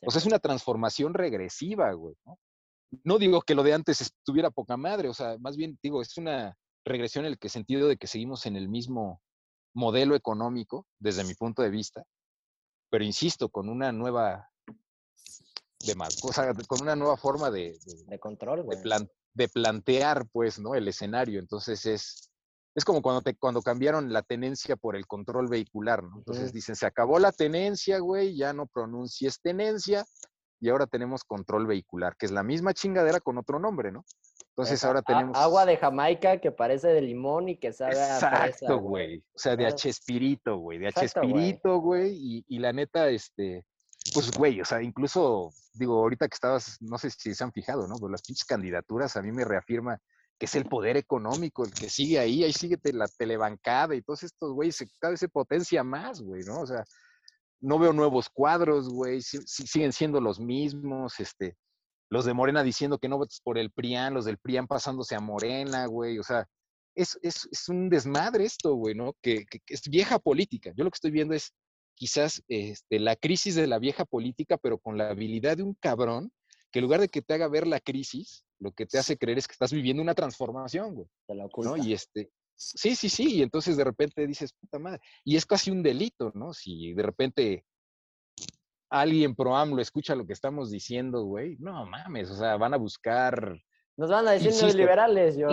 O 0.06 0.12
sea, 0.12 0.20
es 0.20 0.26
una 0.26 0.40
transformación 0.40 1.14
regresiva, 1.14 1.92
güey. 1.94 2.16
¿no? 2.26 2.38
no 3.04 3.18
digo 3.18 3.42
que 3.42 3.56
lo 3.56 3.64
de 3.64 3.74
antes 3.74 4.02
estuviera 4.02 4.52
poca 4.52 4.78
madre, 4.78 5.10
o 5.10 5.14
sea, 5.14 5.38
más 5.40 5.58
bien 5.58 5.80
digo, 5.82 6.02
es 6.02 6.18
una 6.18 6.58
regresión 6.86 7.26
en 7.26 7.32
el 7.32 7.40
que 7.40 7.50
sentido 7.50 7.88
de 7.88 7.98
que 7.98 8.08
seguimos 8.08 8.46
en 8.46 8.56
el 8.56 8.70
mismo 8.70 9.22
modelo 9.74 10.16
económico, 10.16 10.86
desde 11.00 11.24
mi 11.24 11.34
punto 11.34 11.62
de 11.62 11.70
vista, 11.70 12.04
pero 12.90 13.04
insisto, 13.04 13.50
con 13.50 13.70
una 13.70 13.92
nueva 13.92 14.50
de 15.80 15.96
o 16.24 16.32
sea, 16.32 16.54
con 16.68 16.82
una 16.82 16.96
nueva 16.96 17.18
forma 17.18 17.52
de, 17.52 17.78
de, 18.08 18.20
control, 18.20 18.66
de, 18.70 19.08
de, 19.34 19.50
plantear, 19.50 20.26
pues, 20.32 20.58
¿no? 20.58 20.76
El 20.76 20.88
escenario. 20.88 21.40
Entonces 21.40 21.86
es, 21.86 22.32
es 22.76 22.86
como 22.86 23.02
cuando, 23.02 23.22
te, 23.22 23.36
cuando 23.36 23.62
cambiaron 23.62 24.12
la 24.12 24.24
tenencia 24.24 24.76
por 24.76 24.96
el 24.96 25.06
control 25.06 25.48
vehicular, 25.48 26.04
¿no? 26.04 26.18
Entonces 26.18 26.52
dicen, 26.52 26.76
se 26.76 26.86
acabó 26.86 27.20
la 27.20 27.32
tenencia, 27.32 28.00
güey, 28.00 28.36
ya 28.36 28.54
no 28.54 28.66
pronuncies 28.66 29.40
tenencia, 29.42 30.06
y 30.60 30.70
ahora 30.70 30.88
tenemos 30.88 31.24
control 31.24 31.68
vehicular, 31.68 32.16
que 32.16 32.26
es 32.26 32.32
la 32.32 32.42
misma 32.42 32.74
chingadera 32.74 33.20
con 33.20 33.38
otro 33.38 33.60
nombre, 33.60 33.92
¿no? 33.92 34.06
Entonces 34.56 34.84
ahora 34.86 35.02
tenemos... 35.02 35.36
Agua 35.36 35.66
de 35.66 35.78
Jamaica 35.78 36.40
que 36.40 36.52
parece 36.52 36.88
de 36.88 37.02
limón 37.02 37.50
y 37.50 37.58
que 37.58 37.74
sabe 37.74 38.00
a 38.00 38.16
Exacto, 38.16 38.78
güey. 38.80 39.18
O 39.34 39.40
sea, 39.40 39.56
de 39.56 39.66
H 39.66 39.90
espirito, 39.90 40.58
güey. 40.58 40.78
De 40.78 40.88
H 40.88 41.06
espirito, 41.06 41.80
güey. 41.80 42.16
Y, 42.16 42.46
y, 42.48 42.60
la 42.60 42.72
neta, 42.72 43.10
este... 43.10 43.66
Pues, 44.14 44.32
güey, 44.32 44.62
o 44.62 44.66
sea, 44.66 44.82
incluso, 44.82 45.50
digo, 45.74 45.98
ahorita 46.00 46.28
que 46.28 46.36
estabas, 46.36 46.78
no 46.82 46.98
sé 46.98 47.10
si 47.10 47.34
se 47.34 47.44
han 47.44 47.52
fijado, 47.52 47.88
¿no? 47.88 47.96
Pero 47.96 48.10
las 48.10 48.22
pinches 48.22 48.46
candidaturas 48.46 49.18
a 49.18 49.22
mí 49.22 49.32
me 49.32 49.44
reafirma 49.44 50.00
que 50.40 50.46
es 50.46 50.56
el 50.56 50.66
poder 50.66 50.98
económico 50.98 51.64
el 51.64 51.74
que 51.74 51.90
sigue 51.90 52.20
ahí, 52.20 52.44
ahí 52.44 52.54
sigue 52.54 52.78
la 52.92 53.08
telebancada 53.08 53.96
y 53.96 54.02
todos 54.02 54.24
estos 54.24 54.52
güeyes, 54.54 54.84
cada 55.00 55.12
vez 55.12 55.20
se 55.20 55.30
potencia 55.30 55.84
más, 55.84 56.22
güey, 56.22 56.44
¿no? 56.44 56.62
O 56.62 56.68
sea, 56.68 56.84
no 57.62 57.80
veo 57.80 57.94
nuevos 57.94 58.30
cuadros, 58.30 58.90
güey, 58.90 59.22
siguen 59.22 59.94
siendo 59.94 60.20
los 60.20 60.40
mismos, 60.40 61.20
este, 61.20 61.56
los 62.10 62.26
de 62.26 62.34
Morena 62.34 62.62
diciendo 62.64 63.00
que 63.00 63.08
no 63.08 63.18
votes 63.18 63.42
por 63.44 63.58
el 63.58 63.72
PRIAN, 63.72 64.14
los 64.14 64.26
del 64.26 64.38
PRIAN 64.38 64.68
pasándose 64.68 65.16
a 65.16 65.20
Morena, 65.20 65.86
güey, 65.86 66.20
o 66.20 66.24
sea, 66.24 66.46
es, 66.96 67.18
es, 67.22 67.48
es 67.52 67.70
un 67.70 67.90
desmadre 67.90 68.46
esto, 68.46 68.76
güey, 68.76 68.96
¿no? 68.96 69.14
Que, 69.22 69.46
que, 69.46 69.60
es 69.68 69.82
vieja 69.90 70.20
política. 70.20 70.72
Yo 70.76 70.84
lo 70.84 70.92
que 70.92 70.98
estoy 70.98 71.12
viendo 71.12 71.34
es 71.34 71.54
quizás 71.96 72.44
este, 72.48 73.00
la 73.00 73.16
crisis 73.16 73.56
de 73.56 73.68
la 73.68 73.80
vieja 73.80 74.06
política, 74.06 74.58
pero 74.58 74.78
con 74.78 74.98
la 74.98 75.10
habilidad 75.10 75.58
de 75.58 75.64
un 75.64 75.76
cabrón 75.76 76.32
que 76.72 76.80
en 76.80 76.84
lugar 76.84 77.02
de 77.02 77.08
que 77.08 77.22
te 77.22 77.34
haga 77.36 77.48
ver 77.48 77.68
la 77.68 77.80
crisis, 77.80 78.44
lo 78.64 78.72
que 78.72 78.86
te 78.86 78.98
hace 78.98 79.18
creer 79.18 79.38
es 79.38 79.48
que 79.48 79.54
estás 79.54 79.72
viviendo 79.72 80.02
una 80.02 80.16
transformación, 80.16 80.96
güey. 80.96 81.08
¿no? 81.64 81.78
Y 81.78 81.94
este, 81.94 82.32
Sí, 82.56 82.96
sí, 82.96 83.10
sí, 83.10 83.36
y 83.36 83.42
entonces 83.42 83.78
de 83.78 83.84
repente 83.84 84.26
dices, 84.28 84.54
puta 84.54 84.80
madre, 84.80 85.02
y 85.24 85.36
es 85.36 85.46
casi 85.46 85.72
un 85.72 85.84
delito, 85.84 86.32
¿no? 86.36 86.54
Si 86.54 86.94
de 86.94 87.04
repente 87.04 87.66
alguien 88.90 89.36
pro 89.36 89.56
AMLO 89.56 89.82
escucha 89.82 90.16
lo 90.16 90.26
que 90.26 90.34
estamos 90.34 90.70
diciendo, 90.70 91.24
güey, 91.24 91.58
no 91.60 91.86
mames, 91.86 92.30
o 92.30 92.36
sea, 92.36 92.58
van 92.58 92.74
a 92.74 92.78
buscar... 92.78 93.60
Nos 93.96 94.10
van 94.10 94.28
a 94.28 94.32
decir 94.32 94.76
liberales, 94.76 95.36
yo. 95.36 95.48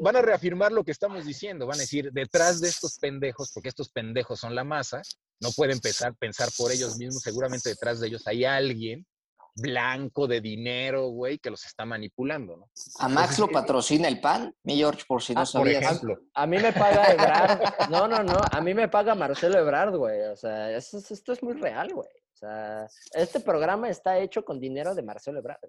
van 0.00 0.16
a 0.16 0.22
reafirmar 0.22 0.70
lo 0.70 0.84
que 0.84 0.90
estamos 0.90 1.24
diciendo, 1.24 1.66
van 1.66 1.78
a 1.78 1.82
decir, 1.82 2.10
detrás 2.12 2.60
de 2.60 2.68
estos 2.68 2.98
pendejos, 2.98 3.52
porque 3.54 3.70
estos 3.70 3.90
pendejos 3.90 4.40
son 4.40 4.54
la 4.54 4.64
masa, 4.64 5.00
no 5.40 5.50
pueden 5.50 5.76
empezar 5.76 6.14
pensar 6.16 6.50
por 6.58 6.72
ellos 6.72 6.98
mismos, 6.98 7.22
seguramente 7.22 7.70
detrás 7.70 8.00
de 8.00 8.08
ellos 8.08 8.26
hay 8.26 8.44
alguien 8.44 9.06
blanco 9.54 10.26
de 10.26 10.40
dinero, 10.40 11.08
güey, 11.08 11.38
que 11.38 11.50
los 11.50 11.64
está 11.64 11.84
manipulando, 11.84 12.56
¿no? 12.56 12.70
¿A 12.98 13.08
Max 13.08 13.38
lo 13.38 13.48
patrocina 13.48 14.08
el 14.08 14.20
PAN? 14.20 14.54
Mi 14.64 14.76
George, 14.76 15.04
por 15.06 15.22
si 15.22 15.34
no 15.34 15.42
ah, 15.42 15.46
sabías. 15.46 15.82
Por 15.82 15.84
ejemplo. 15.84 16.20
A, 16.34 16.46
mí 16.46 16.58
me 16.58 16.72
paga 16.72 17.12
Ebrard. 17.12 17.90
No, 17.90 18.08
no, 18.08 18.22
no. 18.22 18.38
A 18.50 18.60
mí 18.60 18.74
me 18.74 18.88
paga 18.88 19.14
Marcelo 19.14 19.58
Ebrard, 19.58 19.96
güey. 19.96 20.22
O 20.22 20.36
sea, 20.36 20.76
esto, 20.76 21.32
es 21.32 21.42
muy 21.42 21.54
real, 21.54 21.92
güey. 21.92 22.08
O 22.08 22.36
sea, 22.36 22.86
este 23.12 23.40
programa 23.40 23.88
está 23.88 24.18
hecho 24.18 24.44
con 24.44 24.58
dinero 24.58 24.94
de 24.94 25.02
Marcelo 25.02 25.38
Ebrard. 25.38 25.60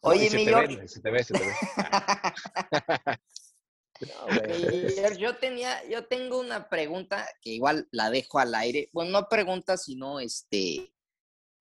Oye, 0.00 0.30
mi 0.30 0.44
George. 0.44 0.88
se 0.88 1.00
te 1.00 1.10
ve, 1.10 1.24
se 1.24 1.34
te 1.34 1.40
ve. 1.40 1.54
yo 5.18 5.36
tenía, 5.36 5.84
yo 5.88 6.06
tengo 6.06 6.38
una 6.38 6.68
pregunta 6.68 7.26
que 7.40 7.50
igual 7.50 7.88
la 7.90 8.10
dejo 8.10 8.38
al 8.38 8.54
aire. 8.54 8.88
Bueno, 8.92 9.10
no 9.12 9.28
pregunta, 9.28 9.76
sino 9.76 10.20
este, 10.20 10.92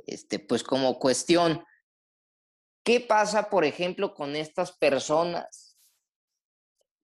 este, 0.05 0.39
pues 0.39 0.63
como 0.63 0.99
cuestión, 0.99 1.63
¿qué 2.83 2.99
pasa, 2.99 3.49
por 3.49 3.65
ejemplo, 3.65 4.13
con 4.13 4.35
estas 4.35 4.71
personas 4.71 5.77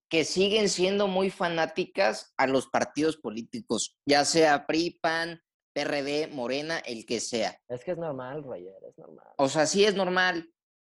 que 0.08 0.24
siguen 0.24 0.68
siendo 0.68 1.08
muy 1.08 1.30
fanáticas 1.30 2.32
a 2.36 2.46
los 2.46 2.68
partidos 2.68 3.16
políticos, 3.16 3.96
ya 4.06 4.24
sea 4.24 4.66
PRI, 4.66 4.98
PAN, 5.00 5.42
PRD, 5.74 6.28
Morena, 6.28 6.78
el 6.78 7.04
que 7.04 7.20
sea? 7.20 7.58
Es 7.68 7.84
que 7.84 7.92
es 7.92 7.98
normal, 7.98 8.44
Roger, 8.44 8.76
es 8.88 8.96
normal. 8.96 9.26
O 9.38 9.48
sea, 9.48 9.66
sí 9.66 9.84
es 9.84 9.94
normal, 9.94 10.48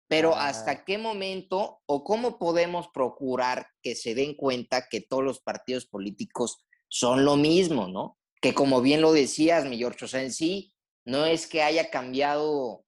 pero 0.08 0.36
¿hasta 0.36 0.84
qué 0.84 0.98
momento 0.98 1.82
o 1.86 2.04
cómo 2.04 2.38
podemos 2.38 2.90
procurar 2.90 3.68
que 3.82 3.96
se 3.96 4.14
den 4.14 4.36
cuenta 4.36 4.88
que 4.90 5.02
todos 5.02 5.24
los 5.24 5.40
partidos 5.40 5.86
políticos 5.86 6.64
son 6.90 7.26
lo 7.26 7.36
mismo, 7.36 7.88
¿no? 7.88 8.20
Que 8.42 8.54
como 8.54 8.82
bien 8.82 9.02
lo 9.02 9.14
decías, 9.14 9.66
mi 9.66 9.78
George, 9.78 10.06
o 10.06 10.08
sea, 10.08 10.22
en 10.22 10.34
sí, 10.34 10.73
no 11.06 11.26
es 11.26 11.48
que 11.48 11.62
haya 11.62 11.90
cambiado, 11.90 12.84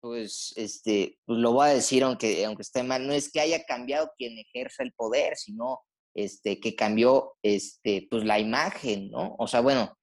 pues, 0.00 0.52
este, 0.56 1.18
pues 1.24 1.38
lo 1.38 1.52
voy 1.52 1.68
a 1.68 1.74
decir 1.74 2.02
aunque, 2.04 2.44
aunque 2.44 2.62
esté 2.62 2.82
mal, 2.82 3.06
no 3.06 3.12
es 3.12 3.30
que 3.30 3.40
haya 3.40 3.64
cambiado 3.64 4.12
quien 4.16 4.38
ejerza 4.38 4.82
el 4.82 4.92
poder, 4.92 5.36
sino 5.36 5.80
este, 6.14 6.58
que 6.60 6.74
cambió, 6.74 7.36
este, 7.42 8.06
pues 8.10 8.24
la 8.24 8.38
imagen, 8.38 9.10
¿no? 9.10 9.36
O 9.38 9.46
sea, 9.46 9.60
bueno. 9.60 9.96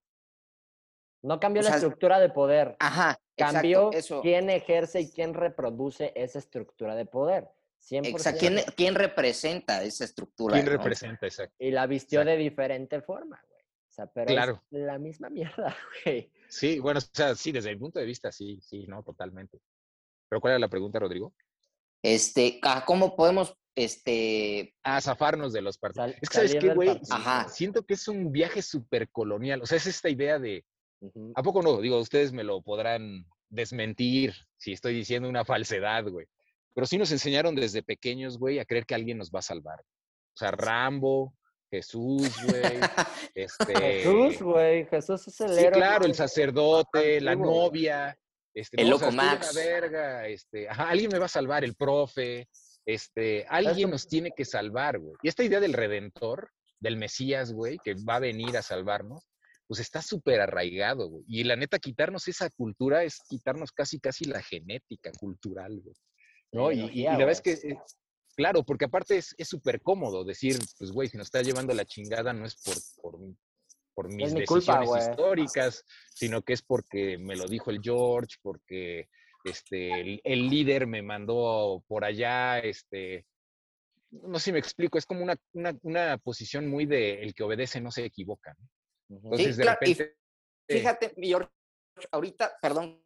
No 1.22 1.39
cambió 1.39 1.64
la 1.64 1.72
estructura 1.72 2.20
de 2.20 2.30
poder. 2.30 2.76
Ajá. 2.80 3.20
Cambió 3.36 3.89
quién 4.22 4.50
ejerce 4.50 5.02
y 5.02 5.12
quién 5.12 5.34
reproduce 5.34 6.14
esa 6.16 6.39
estructura 6.39 6.96
de 6.96 7.06
poder. 7.06 7.50
100%. 7.89 8.08
Exacto. 8.08 8.39
¿Quién, 8.39 8.60
¿Quién, 8.76 8.96
representa 8.96 9.84
esa 9.84 10.06
estructura? 10.06 10.54
¿Quién 10.54 10.68
representa, 10.68 11.26
exacto? 11.26 11.56
Y 11.60 11.72
la 11.72 11.86
vistió 11.88 12.24
de 12.24 12.38
diferente 12.38 13.02
forma, 13.02 13.43
güey. 13.50 13.62
O 13.64 13.91
sea, 13.91 14.08
pero 14.08 14.28
claro. 14.28 14.64
es 14.72 14.80
la 14.80 14.98
misma 14.98 15.30
mierda, 15.30 15.76
güey. 16.06 16.32
Sí, 16.50 16.80
bueno, 16.80 17.00
o 17.00 17.02
sea, 17.14 17.36
sí, 17.36 17.52
desde 17.52 17.72
mi 17.72 17.80
punto 17.80 18.00
de 18.00 18.06
vista, 18.06 18.32
sí, 18.32 18.60
sí, 18.62 18.86
no, 18.88 19.04
totalmente. 19.04 19.60
Pero 20.30 20.41
¿cuál 20.41 20.52
era 20.52 20.60
la 20.60 20.70
pregunta, 20.70 21.00
Rodrigo? 21.00 21.34
Este, 22.02 22.60
¿cómo 22.86 23.16
podemos, 23.16 23.56
este... 23.76 24.74
A 24.84 25.02
zafarnos 25.02 25.54
de 25.54 25.62
los 25.62 25.78
partidos. 25.78 26.14
es 26.22 26.30
que, 26.30 26.36
¿sabes 26.36 26.56
qué, 26.56 26.74
güey? 26.74 27.00
Ajá. 27.10 27.48
Siento 27.50 27.84
que 27.84 27.96
es 27.96 28.08
un 28.08 28.32
viaje 28.32 28.62
súper 28.62 29.10
colonial. 29.10 29.62
O 29.62 29.66
sea, 29.66 29.78
es 29.78 29.88
esta 29.88 30.10
idea 30.10 30.39
de... 30.39 30.64
¿A 31.36 31.43
poco 31.43 31.62
no? 31.62 31.82
Digo, 31.82 32.00
ustedes 32.00 32.32
me 32.32 32.43
lo 32.43 32.62
podrán 32.62 33.26
desmentir 33.50 34.34
si 34.58 34.72
estoy 34.72 34.93
diciendo 34.93 35.30
una 35.30 35.46
falsedad, 35.46 36.06
güey. 36.08 36.28
Pero 36.74 36.88
sí 36.88 36.98
nos 36.98 37.12
enseñaron 37.12 37.56
desde 37.56 37.84
pequeños, 37.84 38.38
güey, 38.38 38.60
a 38.60 38.66
creer 38.66 38.86
que 38.86 38.96
alguien 38.96 39.18
nos 39.18 39.32
va 39.32 39.39
a 39.39 39.43
salvar. 39.43 39.80
O 39.80 40.38
sea, 40.38 40.52
Rambo, 40.52 41.34
Jesús, 41.70 42.32
güey. 42.43 42.80
Este, 43.36 43.76
Jesús, 43.76 44.41
güey. 44.41 44.86
Jesús 44.86 45.28
es 45.28 45.41
el 45.41 45.51
héroe. 45.51 45.66
Sí, 45.66 45.72
claro, 45.72 46.05
el 46.05 46.16
sacerdote, 46.16 47.20
la 47.20 47.36
novia. 47.36 48.18
Este, 48.53 48.82
el 48.82 48.89
loco 48.89 49.11
Max. 49.11 49.53
verga, 49.53 50.28
este, 50.28 50.70
alguien 50.70 51.11
me 51.11 51.20
va 51.20 51.26
a 51.26 51.30
salvar, 51.30 51.66
el 51.66 51.76
profe. 51.76 52.47
Este, 52.86 53.45
alguien 53.49 53.89
nos 53.89 54.07
tiene 54.07 54.32
que 54.32 54.45
salvar, 54.45 54.99
güey. 54.99 55.16
Y 55.22 55.28
esta 55.28 55.43
idea 55.43 55.59
del 55.59 55.74
redentor, 55.74 56.49
del 56.80 56.95
Mesías, 56.95 57.51
güey, 57.51 57.78
que 57.84 57.95
va 57.95 58.16
a 58.16 58.20
venir 58.20 58.55
a 58.55 58.61
salvarnos, 58.61 59.28
pues 59.68 59.82
está 59.82 60.01
súper 60.01 60.39
arraigado, 60.39 61.09
güey. 61.09 61.26
Y 61.28 61.43
la 61.43 61.57
neta, 61.57 61.80
quitarnos 61.80 62.28
esa 62.30 62.49
cultura 62.51 63.03
es 63.03 63.20
quitarnos 63.28 63.72
casi, 63.72 63.99
casi 63.99 64.26
la 64.26 64.41
genética 64.41 65.11
cultural, 65.20 65.82
güey. 65.82 65.95
¿No? 66.53 66.72
Y, 66.72 67.01
y, 67.01 67.03
la 67.03 67.18
verdad 67.18 67.32
es 67.32 67.41
que 67.41 67.53
eh, 67.53 67.78
Claro, 68.36 68.64
porque 68.64 68.86
aparte 68.86 69.18
es 69.18 69.36
súper 69.48 69.82
cómodo 69.82 70.24
decir, 70.24 70.58
pues, 70.78 70.92
güey, 70.92 71.08
si 71.08 71.18
nos 71.18 71.28
está 71.28 71.42
llevando 71.42 71.74
la 71.74 71.86
chingada 71.86 72.34
no 72.34 72.46
es 72.46 72.56
por, 72.56 72.76
por, 73.02 73.20
por 73.94 74.14
mis 74.14 74.34
decisiones 74.34 74.90
históricas, 75.10 75.86
sino 76.14 76.42
que 76.42 76.54
es 76.54 76.62
porque 76.62 77.18
me 77.18 77.38
lo 77.38 77.48
dijo 77.48 77.72
el 77.72 77.80
George, 77.82 78.36
porque 78.42 79.08
este, 79.46 80.20
el, 80.24 80.50
líder 80.50 80.86
me 80.86 81.02
mandó 81.02 81.84
por 81.88 82.04
allá, 82.04 82.60
este, 82.60 83.26
no 84.12 84.38
sé 84.38 84.46
si 84.46 84.52
me 84.52 84.60
explico, 84.60 84.98
es 84.98 85.06
como 85.06 85.24
una, 85.24 85.38
una, 85.82 86.18
posición 86.18 86.68
muy 86.68 86.86
de 86.86 87.22
el 87.24 87.34
que 87.34 87.44
obedece 87.44 87.80
no 87.80 87.92
se 87.92 88.04
equivoca. 88.04 88.56
Entonces, 89.10 89.56
de 89.56 89.64
repente... 89.64 90.18
fíjate, 90.68 91.14
George, 91.18 91.50
ahorita, 92.12 92.58
perdón 92.62 93.02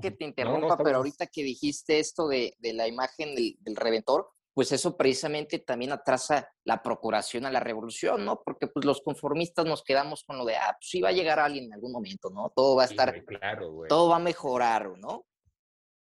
que 0.00 0.12
te 0.12 0.24
interrumpa, 0.24 0.78
pero 0.78 0.98
ahorita 0.98 1.26
que 1.26 1.42
dijiste 1.42 1.98
esto 1.98 2.28
de, 2.28 2.56
la 2.60 2.86
imagen 2.86 3.34
del, 3.34 3.56
del 3.60 3.76
reventor, 3.76 4.30
pues 4.54 4.72
eso 4.72 4.96
precisamente 4.96 5.58
también 5.60 5.92
atrasa 5.92 6.50
la 6.64 6.82
procuración 6.82 7.46
a 7.46 7.50
la 7.50 7.60
revolución, 7.60 8.24
¿no? 8.24 8.42
Porque 8.44 8.66
pues 8.66 8.84
los 8.84 9.00
conformistas 9.00 9.64
nos 9.64 9.82
quedamos 9.82 10.24
con 10.24 10.36
lo 10.36 10.44
de, 10.44 10.56
ah, 10.56 10.76
pues 10.78 10.90
sí 10.90 11.00
va 11.00 11.08
a 11.08 11.12
llegar 11.12 11.38
alguien 11.38 11.64
en 11.64 11.74
algún 11.74 11.92
momento, 11.92 12.30
¿no? 12.30 12.52
Todo 12.54 12.76
va 12.76 12.82
a 12.82 12.86
estar, 12.86 13.24
claro, 13.24 13.84
todo 13.88 14.10
va 14.10 14.16
a 14.16 14.20
mejorar, 14.20 14.98
¿no? 14.98 15.26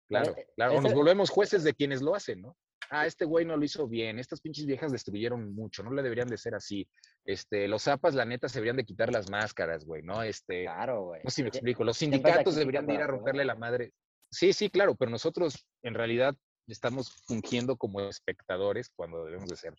Claro, 0.10 0.36
eh, 0.38 0.48
claro. 0.56 0.78
O 0.78 0.82
nos 0.82 0.94
volvemos 0.94 1.30
jueces 1.30 1.64
de 1.64 1.74
quienes 1.74 2.02
lo 2.02 2.14
hacen, 2.14 2.42
¿no? 2.42 2.58
Ah, 2.90 3.08
este 3.08 3.26
güey 3.26 3.46
no 3.46 3.58
lo 3.58 3.66
hizo 3.66 3.88
bien, 3.88 4.20
estas 4.20 4.42
pinches 4.42 4.66
viejas 4.66 4.92
destruyeron 4.92 5.56
mucho, 5.56 5.82
no 5.82 5.92
le 5.92 6.04
deberían 6.04 6.28
de 6.28 6.38
ser 6.38 6.54
así. 6.54 6.88
Este, 7.24 7.68
los 7.68 7.84
zapas, 7.84 8.14
la 8.14 8.26
neta, 8.26 8.48
se 8.48 8.60
deberían 8.60 8.78
de 8.78 8.86
quitar 8.86 9.12
las 9.12 9.30
máscaras, 9.30 9.86
güey, 9.86 10.04
¿no? 10.04 10.22
Este, 10.22 10.66
claro, 10.66 11.06
güey. 11.06 11.22
No 11.24 11.30
sé 11.30 11.38
si 11.38 11.44
me 11.44 11.50
explico. 11.50 11.84
Los 11.84 11.98
sindicatos 11.98 12.56
deberían 12.56 12.86
de 12.86 12.94
ir 12.94 13.02
a 13.02 13.08
romperle 13.08 13.44
la 13.46 13.56
madre. 13.56 13.92
Sí, 14.30 14.54
sí, 14.54 14.70
claro, 14.70 14.96
pero 14.96 15.10
nosotros 15.10 15.66
en 15.82 15.96
realidad 15.96 16.36
estamos 16.68 17.11
fungiendo 17.26 17.76
como 17.78 18.01
espectadores 18.01 18.89
cuando 18.89 19.26
debemos 19.26 19.49
de 19.49 19.55
ser. 19.55 19.76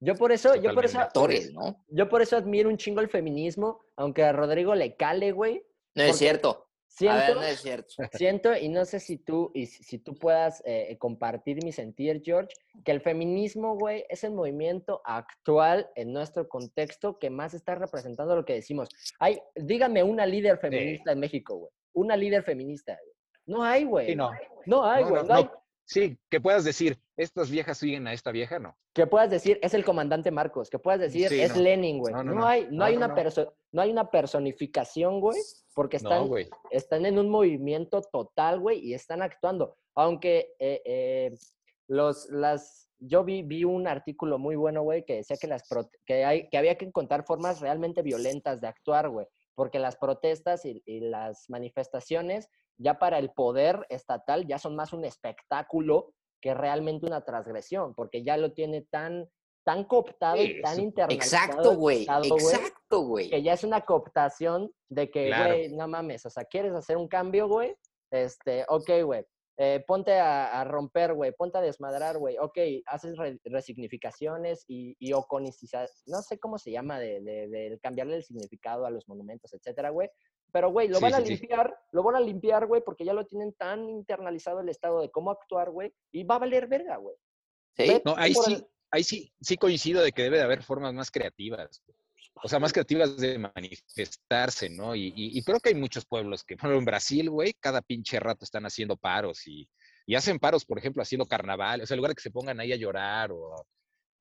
Yo 0.00 0.14
por 0.16 0.32
eso, 0.32 0.54
yo 0.56 0.74
por 0.74 0.84
eso, 0.84 1.00
actores, 1.00 1.52
¿no? 1.52 1.82
Yo 1.88 2.08
por 2.08 2.20
eso 2.20 2.36
admiro 2.36 2.68
un 2.68 2.76
chingo 2.76 3.00
el 3.00 3.08
feminismo, 3.08 3.80
aunque 3.96 4.22
a 4.22 4.32
Rodrigo 4.32 4.74
le 4.74 4.96
cale, 4.96 5.32
güey. 5.32 5.64
No 5.94 6.02
es 6.02 6.16
cierto. 6.16 6.68
Siento, 6.86 7.34
no 7.34 7.42
es 7.42 7.60
cierto. 7.60 7.94
Siento, 8.12 8.56
y 8.56 8.68
no 8.68 8.84
sé 8.84 9.00
si 9.00 9.16
tú, 9.16 9.50
y 9.52 9.66
si 9.66 9.98
tú 9.98 10.14
puedas 10.14 10.62
eh, 10.64 10.96
compartir 10.98 11.64
mi 11.64 11.72
sentir, 11.72 12.22
George, 12.24 12.54
que 12.84 12.92
el 12.92 13.00
feminismo, 13.00 13.76
güey, 13.76 14.04
es 14.08 14.22
el 14.22 14.32
movimiento 14.32 15.02
actual 15.04 15.90
en 15.96 16.12
nuestro 16.12 16.48
contexto 16.48 17.18
que 17.18 17.30
más 17.30 17.52
está 17.52 17.74
representando 17.74 18.36
lo 18.36 18.44
que 18.44 18.54
decimos. 18.54 18.88
Hay, 19.18 19.40
dígame 19.56 20.04
una 20.04 20.24
líder 20.24 20.58
feminista 20.58 21.10
en 21.12 21.18
México, 21.18 21.56
güey. 21.56 21.72
Una 21.94 22.16
líder 22.16 22.44
feminista. 22.44 22.96
No 23.46 23.64
hay, 23.64 23.84
güey. 23.84 24.14
no. 24.14 24.30
no. 24.66 24.84
hay, 24.84 25.02
güey. 25.02 25.24
no, 25.24 25.34
hay. 25.34 25.50
Sí, 25.86 26.18
que 26.30 26.40
puedas 26.40 26.64
decir, 26.64 26.98
estas 27.16 27.50
viejas 27.50 27.78
siguen 27.78 28.06
a 28.06 28.12
esta 28.12 28.32
vieja, 28.32 28.58
no. 28.58 28.76
Que 28.94 29.06
puedas 29.06 29.30
decir, 29.30 29.58
es 29.62 29.74
el 29.74 29.84
comandante 29.84 30.30
Marcos. 30.30 30.70
Que 30.70 30.78
puedas 30.78 31.00
decir, 31.00 31.30
es 31.32 31.56
Lenin, 31.56 31.98
güey. 31.98 32.14
No, 32.14 32.46
hay, 32.46 32.68
no, 32.70 32.84
hay 32.84 32.96
una 32.96 33.14
no 33.72 33.82
hay 33.82 33.90
una 33.90 34.10
personificación, 34.10 35.20
güey, 35.20 35.40
porque 35.74 35.98
están, 35.98 36.28
están 36.70 37.04
en 37.06 37.18
un 37.18 37.28
movimiento 37.28 38.00
total, 38.00 38.60
güey, 38.60 38.78
y 38.80 38.94
están 38.94 39.20
actuando. 39.20 39.76
Aunque 39.94 40.54
eh, 40.58 40.80
eh, 40.84 41.34
los, 41.86 42.30
las, 42.30 42.88
yo 42.98 43.24
vi, 43.24 43.42
vi 43.42 43.64
un 43.64 43.86
artículo 43.86 44.38
muy 44.38 44.56
bueno, 44.56 44.82
güey, 44.82 45.04
que 45.04 45.16
decía 45.16 45.36
que, 45.36 45.46
las 45.46 45.64
que, 46.06 46.24
hay, 46.24 46.48
que 46.48 46.56
había 46.56 46.78
que 46.78 46.86
encontrar 46.86 47.24
formas 47.24 47.60
realmente 47.60 48.02
violentas 48.02 48.60
de 48.60 48.68
actuar, 48.68 49.10
güey, 49.10 49.26
porque 49.54 49.78
las 49.78 49.96
protestas 49.96 50.64
y, 50.64 50.82
y 50.86 51.00
las 51.00 51.44
manifestaciones 51.50 52.48
ya 52.78 52.98
para 52.98 53.18
el 53.18 53.30
poder 53.30 53.86
estatal 53.88 54.46
ya 54.46 54.58
son 54.58 54.76
más 54.76 54.92
un 54.92 55.04
espectáculo 55.04 56.12
que 56.40 56.54
realmente 56.54 57.06
una 57.06 57.24
transgresión, 57.24 57.94
porque 57.94 58.22
ya 58.22 58.36
lo 58.36 58.52
tiene 58.52 58.82
tan, 58.82 59.28
tan 59.64 59.84
cooptado 59.84 60.36
y 60.36 60.60
tan 60.60 60.78
internacionalizado. 60.78 61.52
Exacto, 61.52 61.76
güey. 61.76 62.02
Exacto, 62.02 63.00
güey. 63.00 63.30
Que 63.30 63.42
ya 63.42 63.54
es 63.54 63.64
una 63.64 63.80
cooptación 63.80 64.70
de 64.90 65.10
que, 65.10 65.30
güey, 65.34 65.72
no 65.72 65.88
mames, 65.88 66.26
o 66.26 66.30
sea, 66.30 66.44
¿quieres 66.44 66.74
hacer 66.74 66.96
un 66.98 67.08
cambio, 67.08 67.48
güey? 67.48 67.74
Este, 68.10 68.64
ok, 68.68 68.90
güey. 69.04 69.24
Eh, 69.56 69.84
ponte 69.86 70.18
a, 70.18 70.64
romper, 70.64 71.14
güey, 71.14 71.32
ponte 71.32 71.58
a 71.58 71.60
desmadrar, 71.60 72.18
güey. 72.18 72.36
Ok, 72.38 72.58
haces 72.86 73.16
resignificaciones 73.44 74.64
y, 74.66 74.96
y 74.98 75.12
no 75.12 76.22
sé 76.22 76.38
cómo 76.40 76.58
se 76.58 76.72
llama, 76.72 76.98
de, 76.98 77.20
de, 77.20 77.78
cambiarle 77.80 78.16
el 78.16 78.24
significado 78.24 78.84
a 78.84 78.90
los 78.90 79.08
monumentos, 79.08 79.52
etcétera, 79.54 79.90
güey. 79.90 80.10
Pero, 80.54 80.70
güey, 80.70 80.86
lo 80.86 81.00
van 81.00 81.14
a 81.14 81.18
limpiar, 81.18 81.76
lo 81.90 82.04
van 82.04 82.14
a 82.14 82.20
limpiar, 82.20 82.66
güey, 82.66 82.80
porque 82.80 83.04
ya 83.04 83.12
lo 83.12 83.26
tienen 83.26 83.54
tan 83.54 83.88
internalizado 83.88 84.60
el 84.60 84.68
estado 84.68 85.00
de 85.00 85.10
cómo 85.10 85.32
actuar, 85.32 85.70
güey, 85.70 85.92
y 86.12 86.22
va 86.22 86.36
a 86.36 86.38
valer 86.38 86.68
verga, 86.68 86.96
güey. 86.96 87.16
Sí. 87.76 88.00
No, 88.04 88.14
ahí 88.16 88.34
sí, 88.34 88.64
ahí 88.92 89.02
sí, 89.02 89.32
sí 89.40 89.56
coincido 89.56 90.00
de 90.00 90.12
que 90.12 90.22
debe 90.22 90.36
de 90.36 90.44
haber 90.44 90.62
formas 90.62 90.94
más 90.94 91.10
creativas. 91.10 91.82
O 92.40 92.46
sea, 92.46 92.60
más 92.60 92.72
creativas 92.72 93.16
de 93.16 93.36
manifestarse, 93.36 94.70
¿no? 94.70 94.94
Y, 94.94 95.42
creo 95.42 95.58
que 95.58 95.70
hay 95.70 95.74
muchos 95.74 96.06
pueblos 96.06 96.44
que, 96.44 96.54
por 96.54 96.66
ejemplo, 96.66 96.78
en 96.78 96.84
Brasil, 96.84 97.30
güey, 97.30 97.54
cada 97.54 97.82
pinche 97.82 98.20
rato 98.20 98.44
están 98.44 98.64
haciendo 98.64 98.96
paros 98.96 99.48
y, 99.48 99.68
y 100.06 100.14
hacen 100.14 100.38
paros, 100.38 100.64
por 100.64 100.78
ejemplo, 100.78 101.02
haciendo 101.02 101.26
carnaval. 101.26 101.80
O 101.80 101.86
sea, 101.86 101.96
en 101.96 101.98
lugar 101.98 102.10
de 102.10 102.14
que 102.14 102.22
se 102.22 102.30
pongan 102.30 102.60
ahí 102.60 102.72
a 102.72 102.76
llorar 102.76 103.32
o 103.32 103.66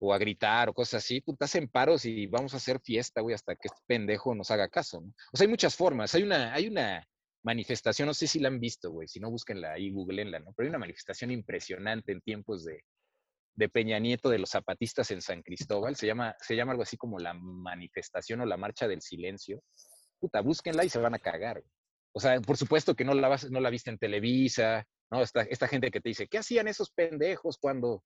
o 0.05 0.13
a 0.13 0.17
gritar 0.17 0.67
o 0.67 0.73
cosas 0.73 1.01
así, 1.01 1.21
puta, 1.21 1.45
hacen 1.45 1.69
paros 1.69 2.03
y 2.03 2.27
vamos 2.27 2.53
a 2.53 2.57
hacer 2.57 2.81
fiesta, 2.81 3.21
güey, 3.21 3.33
hasta 3.33 3.55
que 3.55 3.69
este 3.69 3.79
pendejo 3.87 4.35
nos 4.35 4.51
haga 4.51 4.67
caso, 4.67 4.99
¿no? 4.99 5.13
O 5.31 5.37
sea, 5.37 5.45
hay 5.45 5.49
muchas 5.49 5.77
formas. 5.77 6.13
Hay 6.13 6.23
una, 6.23 6.53
hay 6.53 6.67
una 6.67 7.07
manifestación, 7.41 8.07
no 8.07 8.13
sé 8.13 8.27
si 8.27 8.39
la 8.39 8.49
han 8.49 8.59
visto, 8.59 8.91
güey, 8.91 9.07
si 9.07 9.21
no, 9.21 9.31
búsquenla 9.31 9.71
ahí, 9.71 9.91
googleenla, 9.91 10.39
¿no? 10.39 10.51
Pero 10.53 10.65
hay 10.65 10.69
una 10.71 10.79
manifestación 10.79 11.31
impresionante 11.31 12.11
en 12.11 12.19
tiempos 12.19 12.65
de, 12.65 12.83
de 13.55 13.69
Peña 13.69 13.97
Nieto 13.97 14.29
de 14.29 14.39
los 14.39 14.49
zapatistas 14.49 15.09
en 15.11 15.21
San 15.21 15.41
Cristóbal, 15.41 15.95
se 15.95 16.05
llama, 16.05 16.35
se 16.41 16.57
llama 16.57 16.73
algo 16.73 16.83
así 16.83 16.97
como 16.97 17.17
la 17.17 17.33
manifestación 17.33 18.41
o 18.41 18.45
la 18.45 18.57
marcha 18.57 18.89
del 18.89 19.01
silencio. 19.01 19.63
Puta, 20.19 20.41
búsquenla 20.41 20.83
y 20.83 20.89
se 20.89 20.99
van 20.99 21.13
a 21.13 21.19
cagar. 21.19 21.63
O 22.11 22.19
sea, 22.19 22.41
por 22.41 22.57
supuesto 22.57 22.93
que 22.93 23.05
no 23.05 23.13
la, 23.13 23.39
no 23.49 23.61
la 23.61 23.69
viste 23.69 23.89
en 23.89 23.97
Televisa, 23.97 24.85
¿no? 25.09 25.21
Esta, 25.21 25.43
esta 25.43 25.69
gente 25.69 25.91
que 25.91 26.01
te 26.01 26.09
dice, 26.09 26.27
¿qué 26.27 26.39
hacían 26.39 26.67
esos 26.67 26.91
pendejos 26.91 27.57
cuando 27.57 28.03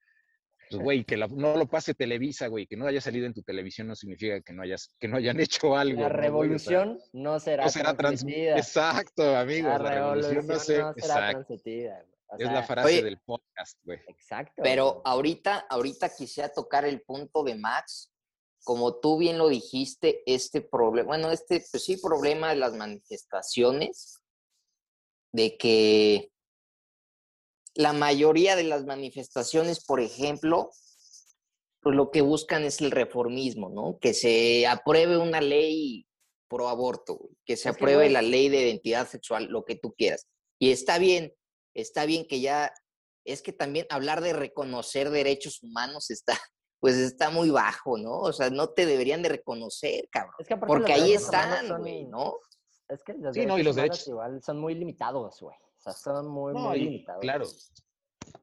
pues, 0.70 0.82
güey, 0.82 1.04
que 1.04 1.18
no 1.18 1.56
lo 1.56 1.68
pase 1.68 1.94
Televisa, 1.94 2.48
güey, 2.48 2.68
que 2.68 2.76
no 2.76 2.88
haya 2.88 3.02
salido 3.02 3.26
en 3.26 3.34
tu 3.34 3.44
televisión 3.44 3.88
no 3.88 3.96
significa 3.96 4.42
que 4.42 4.54
no 4.54 4.62
hayas, 4.62 4.94
que 5.00 5.08
no 5.08 5.18
hayan 5.18 5.40
hecho 5.40 5.76
algo. 5.76 6.02
La 6.02 6.10
revolución 6.10 7.00
no, 7.14 7.40
será, 7.40 7.66
no 7.66 7.70
será 7.70 7.96
transmitida. 7.96 8.58
Exacto, 8.58 9.36
amigo. 9.36 9.70
La, 9.70 9.78
revolución, 9.78 10.48
no, 10.48 10.60
será 10.60 10.94
transmitida. 10.94 12.06
es 12.38 12.52
la 12.52 12.64
frase 12.64 13.04
del 13.04 13.20
podcast, 13.20 13.80
güey. 13.84 14.00
Exacto. 14.08 14.62
Pero 14.64 15.02
ahorita, 15.06 15.68
ahorita 15.70 16.10
quisiera 16.16 16.50
tocar 16.50 16.86
el 16.86 17.02
punto 17.02 17.44
de 17.44 17.56
Max. 17.56 18.12
Como 18.64 18.96
tú 19.00 19.18
bien 19.18 19.38
lo 19.38 19.48
dijiste, 19.48 20.24
este 20.26 20.60
problema, 20.60 21.08
bueno, 21.08 21.32
este, 21.32 21.64
pues 21.72 21.86
sí, 21.86 21.96
problema 21.98 22.50
de 22.50 22.58
las 22.58 22.74
manifestaciones, 22.74 24.22
de 25.32 25.56
que 25.56 26.32
la 27.78 27.94
mayoría 27.94 28.56
de 28.56 28.64
las 28.64 28.86
manifestaciones, 28.86 29.86
por 29.86 30.02
ejemplo, 30.02 30.72
pues 31.80 31.96
lo 31.96 32.10
que 32.10 32.22
buscan 32.22 32.64
es 32.64 32.82
el 32.82 32.90
reformismo, 32.90 33.70
¿no? 33.70 34.00
Que 34.00 34.16
se 34.16 34.66
apruebe 34.66 35.20
una 35.20 35.42
ley 35.42 36.08
pro 36.50 36.70
aborto, 36.70 37.30
que 37.46 37.56
se 37.56 37.70
apruebe 37.70 38.10
la 38.10 38.24
ley 38.24 38.50
de 38.50 38.64
identidad 38.64 39.08
sexual, 39.08 39.46
lo 39.46 39.64
que 39.64 39.76
tú 39.76 39.94
quieras. 39.96 40.26
Y 40.60 40.72
está 40.72 40.98
bien, 40.98 41.36
está 41.76 42.08
bien 42.08 42.26
que 42.28 42.42
ya, 42.42 42.74
es 43.26 43.44
que 43.44 43.54
también 43.54 43.86
hablar 43.92 44.22
de 44.22 44.34
reconocer 44.34 45.12
derechos 45.12 45.62
humanos 45.62 46.10
está, 46.10 46.34
pues 46.80 46.96
está 46.96 47.30
muy 47.30 47.52
bajo, 47.52 48.00
¿no? 48.00 48.22
O 48.22 48.34
sea, 48.34 48.50
no 48.50 48.72
te 48.72 48.88
deberían 48.88 49.22
de 49.22 49.30
reconocer, 49.30 50.10
cabrón. 50.10 50.34
porque 50.66 50.94
ahí 50.94 51.14
están, 51.14 51.78
güey, 51.78 52.06
¿no? 52.06 52.38
Es 52.90 53.04
que 53.04 53.14
los 53.14 53.36
derechos, 53.36 53.64
los 53.64 53.76
derechos 53.76 54.08
igual 54.08 54.42
son 54.42 54.60
muy 54.60 54.74
limitados, 54.74 55.42
güey 55.42 55.56
son 55.94 56.28
muy, 56.28 56.54
muy 56.54 56.80
limitados. 56.80 57.22
Claro. 57.22 57.46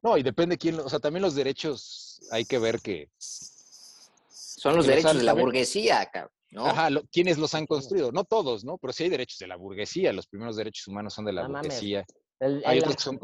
No, 0.01 0.17
y 0.17 0.23
depende 0.23 0.57
quién, 0.57 0.79
o 0.79 0.89
sea, 0.89 0.99
también 0.99 1.21
los 1.21 1.35
derechos 1.35 2.19
hay 2.31 2.45
que 2.45 2.59
ver 2.59 2.79
que... 2.79 3.09
Son 3.17 4.75
los 4.75 4.87
derechos 4.87 5.17
de 5.17 5.23
la 5.23 5.33
burguesía, 5.33 6.09
¿no? 6.51 6.65
Ajá, 6.65 6.89
¿quiénes 7.11 7.37
los 7.37 7.53
han 7.53 7.67
construido? 7.67 8.11
No 8.11 8.23
todos, 8.23 8.63
¿no? 8.63 8.77
Pero 8.77 8.93
sí 8.93 9.03
hay 9.03 9.09
derechos 9.09 9.37
de 9.39 9.47
la 9.47 9.57
burguesía, 9.57 10.11
los 10.13 10.27
primeros 10.27 10.55
derechos 10.55 10.87
humanos 10.87 11.13
son 11.13 11.25
de 11.25 11.33
la 11.33 11.47
burguesía. 11.47 12.05
hay 12.39 12.79
otros 12.79 12.95
que 12.95 13.03
son 13.03 13.19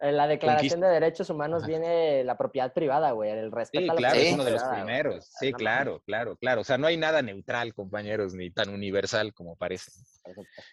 en 0.00 0.16
la 0.16 0.26
Declaración 0.26 0.80
de 0.80 0.88
Derechos 0.88 1.30
Humanos 1.30 1.66
viene 1.66 2.22
la 2.22 2.36
propiedad 2.36 2.72
privada, 2.72 3.12
güey, 3.12 3.30
el 3.30 3.50
respeto 3.50 3.84
sí, 3.84 3.90
a 3.90 3.94
la 3.94 3.98
claro, 3.98 4.20
es 4.20 4.34
uno 4.34 4.44
de 4.44 4.50
los 4.50 4.62
primeros. 4.62 5.30
Sí, 5.38 5.52
claro, 5.52 6.02
claro, 6.04 6.36
claro. 6.36 6.60
O 6.60 6.64
sea, 6.64 6.76
no 6.76 6.86
hay 6.86 6.96
nada 6.96 7.22
neutral, 7.22 7.74
compañeros, 7.74 8.34
ni 8.34 8.50
tan 8.50 8.68
universal 8.68 9.32
como 9.32 9.56
parece. 9.56 9.90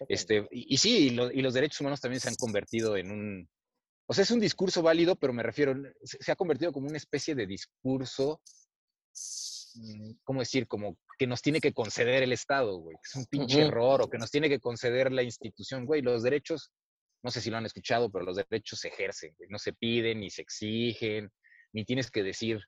Este, 0.10 0.48
y, 0.52 0.78
sí, 0.78 1.08
y, 1.08 1.42
los 1.42 1.54
derechos 1.54 1.80
humanos 1.82 2.02
también 2.02 2.20
se 2.20 2.30
han 2.30 2.36
convertido 2.36 2.98
en 2.98 3.12
un... 3.12 3.50
O 4.08 4.14
sea, 4.14 4.24
es 4.24 4.32
un 4.32 4.42
discurso 4.42 4.82
válido, 4.82 5.16
pero 5.16 5.32
me 5.32 5.44
refiero, 5.44 5.74
se, 6.04 6.32
ha 6.32 6.36
convertido 6.36 6.74
como 6.74 6.88
una 6.88 6.98
especie 6.98 7.34
de 7.34 7.48
discurso, 7.48 8.42
mm, 9.76 10.12
¿cómo 10.26 10.42
decir? 10.42 10.68
Como 10.68 10.98
que 11.18 11.28
nos 11.28 11.42
tiene 11.42 11.62
que 11.62 11.72
conceder 11.72 12.24
el 12.24 12.34
Estado, 12.34 12.78
güey. 12.78 12.98
Es 13.02 13.16
un 13.16 13.26
pinche 13.26 13.62
error, 13.62 14.02
o 14.02 14.10
que 14.10 14.18
nos 14.18 14.30
tiene 14.30 14.50
que 14.50 14.60
conceder 14.60 15.14
la 15.14 15.24
institución, 15.24 15.86
güey. 15.86 16.02
Los 16.02 16.24
derechos 16.24 16.74
no 17.24 17.32
sé 17.32 17.42
si 17.42 17.50
lo 17.50 17.58
han 17.58 17.66
escuchado, 17.66 18.12
pero 18.12 18.26
los 18.26 18.36
derechos 18.36 18.80
se 18.80 18.90
ejercen, 18.90 19.34
güey. 19.38 19.50
No 19.50 19.58
se 19.58 19.74
piden, 19.74 20.20
ni 20.20 20.30
se 20.30 20.42
exigen, 20.42 21.32
ni 21.72 21.86
tienes 21.86 22.12
que 22.12 22.22
decir, 22.22 22.62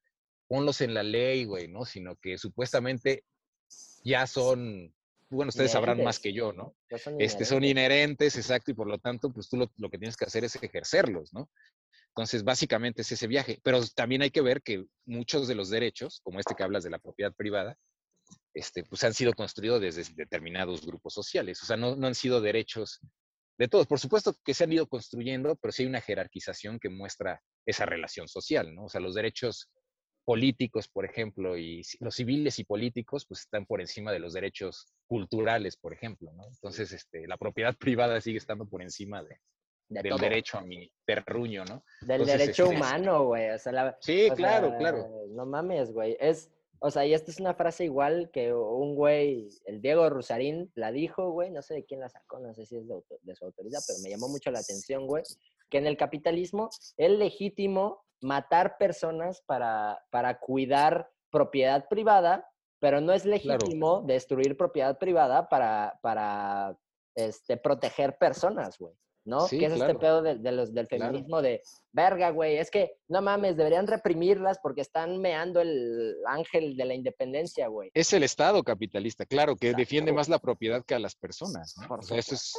ponlos 0.47 0.81
en 0.81 0.93
la 0.93 1.03
ley, 1.03 1.43
güey, 1.43 1.67
¿no? 1.67 1.85
Sino 1.85 2.15
que 2.15 2.37
supuestamente 2.37 3.25
ya 4.03 4.25
son, 4.25 4.95
bueno, 5.29 5.49
ustedes 5.49 5.71
sabrán 5.71 6.01
más 6.03 6.19
que 6.19 6.31
yo, 6.31 6.53
¿no? 6.53 6.75
Son 6.97 7.19
este, 7.19 7.43
son 7.43 7.65
inherentes, 7.65 8.37
exacto, 8.37 8.71
y 8.71 8.75
por 8.75 8.87
lo 8.87 8.97
tanto, 8.97 9.31
pues 9.31 9.49
tú 9.49 9.57
lo, 9.57 9.71
lo, 9.77 9.89
que 9.89 9.97
tienes 9.97 10.15
que 10.15 10.25
hacer 10.25 10.45
es 10.45 10.55
ejercerlos, 10.55 11.33
¿no? 11.33 11.49
Entonces, 12.09 12.45
básicamente 12.45 13.01
es 13.01 13.11
ese 13.11 13.27
viaje. 13.27 13.59
Pero 13.61 13.85
también 13.93 14.21
hay 14.21 14.31
que 14.31 14.41
ver 14.41 14.61
que 14.61 14.85
muchos 15.05 15.49
de 15.49 15.55
los 15.55 15.69
derechos, 15.69 16.21
como 16.23 16.39
este 16.39 16.55
que 16.55 16.63
hablas 16.63 16.85
de 16.85 16.89
la 16.89 16.99
propiedad 16.99 17.33
privada, 17.33 17.77
este, 18.53 18.85
pues 18.85 19.03
han 19.03 19.13
sido 19.13 19.33
construidos 19.33 19.81
desde 19.81 20.13
determinados 20.15 20.85
grupos 20.85 21.13
sociales. 21.13 21.61
O 21.61 21.65
sea, 21.65 21.75
no, 21.75 21.97
no 21.97 22.07
han 22.07 22.15
sido 22.15 22.39
derechos 22.39 23.01
de 23.57 23.67
todos. 23.67 23.87
Por 23.87 23.99
supuesto 23.99 24.35
que 24.43 24.53
se 24.53 24.63
han 24.63 24.73
ido 24.73 24.87
construyendo, 24.87 25.55
pero 25.55 25.71
sí 25.71 25.83
hay 25.83 25.89
una 25.89 26.01
jerarquización 26.01 26.79
que 26.79 26.89
muestra 26.89 27.41
esa 27.65 27.85
relación 27.85 28.27
social, 28.27 28.73
¿no? 28.73 28.85
O 28.85 28.89
sea, 28.89 29.01
los 29.01 29.15
derechos 29.15 29.69
políticos, 30.25 30.87
por 30.87 31.05
ejemplo, 31.05 31.57
y 31.57 31.83
los 31.99 32.15
civiles 32.15 32.57
y 32.59 32.63
políticos, 32.63 33.25
pues 33.27 33.41
están 33.41 33.65
por 33.65 33.79
encima 33.79 34.11
de 34.11 34.19
los 34.19 34.33
derechos 34.33 34.87
culturales, 35.07 35.77
por 35.77 35.93
ejemplo, 35.93 36.31
¿no? 36.33 36.47
Entonces, 36.47 36.91
este, 36.91 37.27
la 37.27 37.37
propiedad 37.37 37.75
privada 37.79 38.19
sigue 38.19 38.39
estando 38.39 38.67
por 38.67 38.81
encima 38.81 39.23
de, 39.23 39.39
del 39.87 40.17
derecho 40.17 40.57
a 40.57 40.61
mi 40.61 40.91
terruño, 41.05 41.63
¿no? 41.65 41.83
Del 42.01 42.25
derecho 42.25 42.65
este, 42.65 42.75
humano, 42.75 43.25
güey. 43.25 43.51
O 43.51 43.59
sea, 43.59 43.71
la, 43.71 43.97
sí, 44.01 44.29
claro, 44.35 44.75
claro. 44.77 45.07
No 45.29 45.45
mames, 45.45 45.91
güey. 45.91 46.17
Es, 46.19 46.51
o 46.85 46.91
sea, 46.91 47.03
y 47.03 47.15
esta 47.15 47.31
es 47.31 47.39
una 47.39 47.55
frase 47.55 47.83
igual 47.83 48.29
que 48.31 48.53
un 48.53 48.93
güey, 48.93 49.49
el 49.65 49.81
Diego 49.81 50.07
Rusarín, 50.07 50.71
la 50.75 50.91
dijo, 50.91 51.31
güey, 51.31 51.49
no 51.49 51.63
sé 51.63 51.73
de 51.73 51.83
quién 51.83 51.99
la 51.99 52.09
sacó, 52.09 52.37
no 52.37 52.53
sé 52.53 52.67
si 52.67 52.77
es 52.77 52.87
de, 52.87 53.01
de 53.23 53.35
su 53.35 53.43
autoridad, 53.43 53.79
pero 53.87 53.97
me 54.03 54.11
llamó 54.11 54.27
mucho 54.27 54.51
la 54.51 54.59
atención, 54.59 55.07
güey, 55.07 55.23
que 55.71 55.79
en 55.79 55.87
el 55.87 55.97
capitalismo 55.97 56.69
es 56.95 57.09
legítimo 57.09 58.05
matar 58.21 58.77
personas 58.77 59.41
para, 59.47 59.99
para 60.11 60.39
cuidar 60.39 61.09
propiedad 61.31 61.87
privada, 61.89 62.47
pero 62.79 63.01
no 63.01 63.13
es 63.13 63.25
legítimo 63.25 64.03
destruir 64.03 64.55
propiedad 64.55 64.99
privada 64.99 65.49
para, 65.49 65.97
para 66.03 66.77
este, 67.15 67.57
proteger 67.57 68.15
personas, 68.19 68.77
güey. 68.77 68.93
¿No? 69.25 69.47
que 69.47 69.65
es 69.65 69.73
este 69.73 69.95
pedo 69.95 70.21
de, 70.21 70.51
los, 70.51 70.73
del 70.73 70.87
feminismo 70.87 71.41
de, 71.41 71.61
verga, 71.91 72.29
güey, 72.29 72.57
es 72.57 72.69
que, 72.69 72.97
no 73.07 73.21
mames, 73.21 73.57
deberían 73.57 73.87
reprimirlas 73.87 74.59
porque 74.59 74.81
están 74.81 75.19
meando 75.19 75.61
el 75.61 76.15
ángel 76.27 76.77
de 76.77 76.85
la 76.85 76.93
independencia, 76.93 77.67
güey. 77.67 77.89
Es 77.93 78.13
el 78.13 78.23
Estado 78.23 78.63
capitalista, 78.63 79.25
claro, 79.25 79.55
que 79.55 79.73
defiende 79.73 80.13
más 80.13 80.29
la 80.29 80.39
propiedad 80.39 80.85
que 80.85 80.95
a 80.95 80.99
las 80.99 81.15
personas, 81.15 81.75
¿no? 81.77 81.99
eso 81.99 82.15
es, 82.15 82.53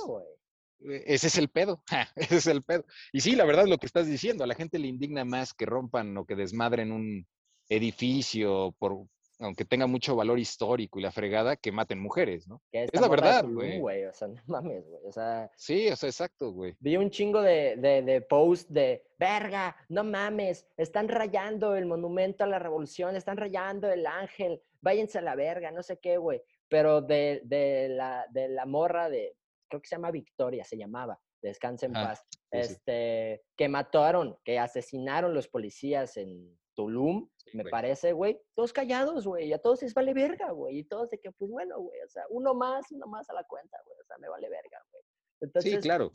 e, 0.80 1.04
ese 1.06 1.28
es 1.28 1.38
el 1.38 1.48
pedo, 1.48 1.82
ese 2.16 2.36
es 2.36 2.46
el 2.46 2.62
pedo. 2.62 2.84
Y 3.12 3.20
sí, 3.20 3.36
la 3.36 3.44
verdad 3.44 3.66
lo 3.66 3.78
que 3.78 3.86
estás 3.86 4.06
diciendo, 4.06 4.44
a 4.44 4.46
la 4.46 4.54
gente 4.54 4.78
le 4.78 4.88
indigna 4.88 5.24
más 5.24 5.54
que 5.54 5.66
rompan 5.66 6.16
o 6.16 6.26
que 6.26 6.34
desmadren 6.34 6.92
un 6.92 7.26
edificio 7.68 8.74
por, 8.78 9.06
aunque 9.38 9.64
tenga 9.64 9.86
mucho 9.86 10.16
valor 10.16 10.38
histórico 10.38 10.98
y 10.98 11.02
la 11.02 11.12
fregada, 11.12 11.56
que 11.56 11.72
maten 11.72 12.00
mujeres, 12.00 12.48
¿no? 12.48 12.62
es 12.72 13.00
la 13.00 13.08
verdad, 13.08 13.44
güey. 13.44 14.04
O 14.04 14.12
sea, 14.12 14.28
no 14.28 14.42
mames, 14.46 14.86
güey. 14.88 15.00
O 15.06 15.12
sea. 15.12 15.50
Sí, 15.56 15.88
o 15.88 15.96
sea, 15.96 16.08
exacto, 16.08 16.52
güey. 16.52 16.74
Vi 16.80 16.96
un 16.96 17.10
chingo 17.10 17.42
de, 17.42 17.76
de, 17.76 18.02
de 18.02 18.20
post 18.22 18.70
de, 18.70 19.04
verga, 19.18 19.76
no 19.88 20.04
mames, 20.04 20.66
están 20.76 21.08
rayando 21.08 21.74
el 21.76 21.86
monumento 21.86 22.44
a 22.44 22.46
la 22.46 22.58
revolución, 22.58 23.16
están 23.16 23.36
rayando 23.36 23.90
el 23.90 24.06
ángel, 24.06 24.62
váyanse 24.80 25.18
a 25.18 25.22
la 25.22 25.34
verga, 25.34 25.70
no 25.70 25.82
sé 25.82 25.98
qué, 25.98 26.16
güey. 26.18 26.42
Pero 26.68 27.00
de, 27.00 27.42
de, 27.44 27.88
la, 27.90 28.26
de 28.30 28.48
la 28.48 28.66
morra 28.66 29.08
de, 29.08 29.36
creo 29.68 29.80
que 29.80 29.88
se 29.88 29.96
llama 29.96 30.10
Victoria, 30.10 30.64
se 30.64 30.76
llamaba, 30.76 31.20
descanse 31.40 31.86
en 31.86 31.92
paz, 31.92 32.24
este, 32.50 33.42
que 33.56 33.68
mataron, 33.68 34.36
que 34.44 34.58
asesinaron 34.58 35.32
los 35.32 35.48
policías 35.48 36.16
en 36.16 36.58
Tulum, 36.74 37.28
me 37.52 37.64
parece, 37.64 38.12
güey, 38.12 38.40
todos 38.54 38.72
callados, 38.72 39.26
güey, 39.26 39.52
a 39.52 39.58
todos 39.58 39.82
les 39.82 39.94
vale 39.94 40.14
verga, 40.14 40.50
güey, 40.50 40.78
y 40.78 40.84
todos 40.84 41.10
de 41.10 41.18
que, 41.18 41.30
pues 41.32 41.50
bueno, 41.50 41.78
güey, 41.78 42.00
o 42.00 42.08
sea, 42.08 42.24
uno 42.30 42.54
más, 42.54 42.90
uno 42.90 43.06
más 43.06 43.28
a 43.30 43.34
la 43.34 43.44
cuenta, 43.44 43.78
güey, 43.84 43.98
o 44.00 44.04
sea, 44.04 44.18
me 44.18 44.28
vale 44.28 44.48
verga, 44.48 44.78
güey. 44.90 45.62
sí, 45.62 45.78
claro, 45.78 46.12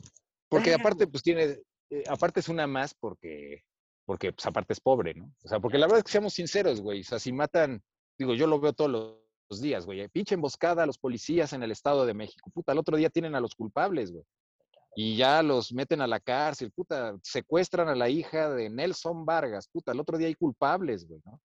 porque 0.48 0.74
aparte, 0.74 1.06
pues 1.06 1.22
tiene, 1.22 1.58
eh, 1.90 2.04
aparte 2.08 2.40
es 2.40 2.48
una 2.48 2.66
más 2.66 2.94
porque, 2.94 3.64
porque, 4.04 4.32
pues 4.32 4.46
aparte 4.46 4.72
es 4.72 4.80
pobre, 4.80 5.14
¿no? 5.14 5.32
O 5.44 5.48
sea, 5.48 5.60
porque 5.60 5.78
la 5.78 5.86
verdad 5.86 5.98
es 5.98 6.04
que 6.04 6.12
seamos 6.12 6.34
sinceros, 6.34 6.80
güey, 6.80 7.00
o 7.00 7.04
sea, 7.04 7.18
si 7.18 7.32
matan, 7.32 7.82
digo, 8.18 8.34
yo 8.34 8.46
lo 8.46 8.60
veo 8.60 8.72
todos 8.72 8.90
los 8.90 9.60
días, 9.60 9.86
güey, 9.86 10.06
pinche 10.08 10.34
emboscada 10.34 10.82
a 10.82 10.86
los 10.86 10.98
policías 10.98 11.52
en 11.52 11.62
el 11.62 11.70
Estado 11.70 12.06
de 12.06 12.14
México, 12.14 12.50
puta, 12.50 12.72
el 12.72 12.78
otro 12.78 12.96
día 12.96 13.10
tienen 13.10 13.34
a 13.34 13.40
los 13.40 13.54
culpables, 13.54 14.12
güey 14.12 14.24
y 14.94 15.16
ya 15.16 15.42
los 15.42 15.72
meten 15.72 16.00
a 16.00 16.06
la 16.06 16.20
cárcel, 16.20 16.70
puta, 16.70 17.16
secuestran 17.22 17.88
a 17.88 17.94
la 17.94 18.08
hija 18.08 18.50
de 18.50 18.68
Nelson 18.68 19.24
Vargas, 19.24 19.68
puta, 19.72 19.92
el 19.92 20.00
otro 20.00 20.18
día 20.18 20.28
hay 20.28 20.34
culpables, 20.34 21.06
güey, 21.06 21.20
¿no? 21.24 21.40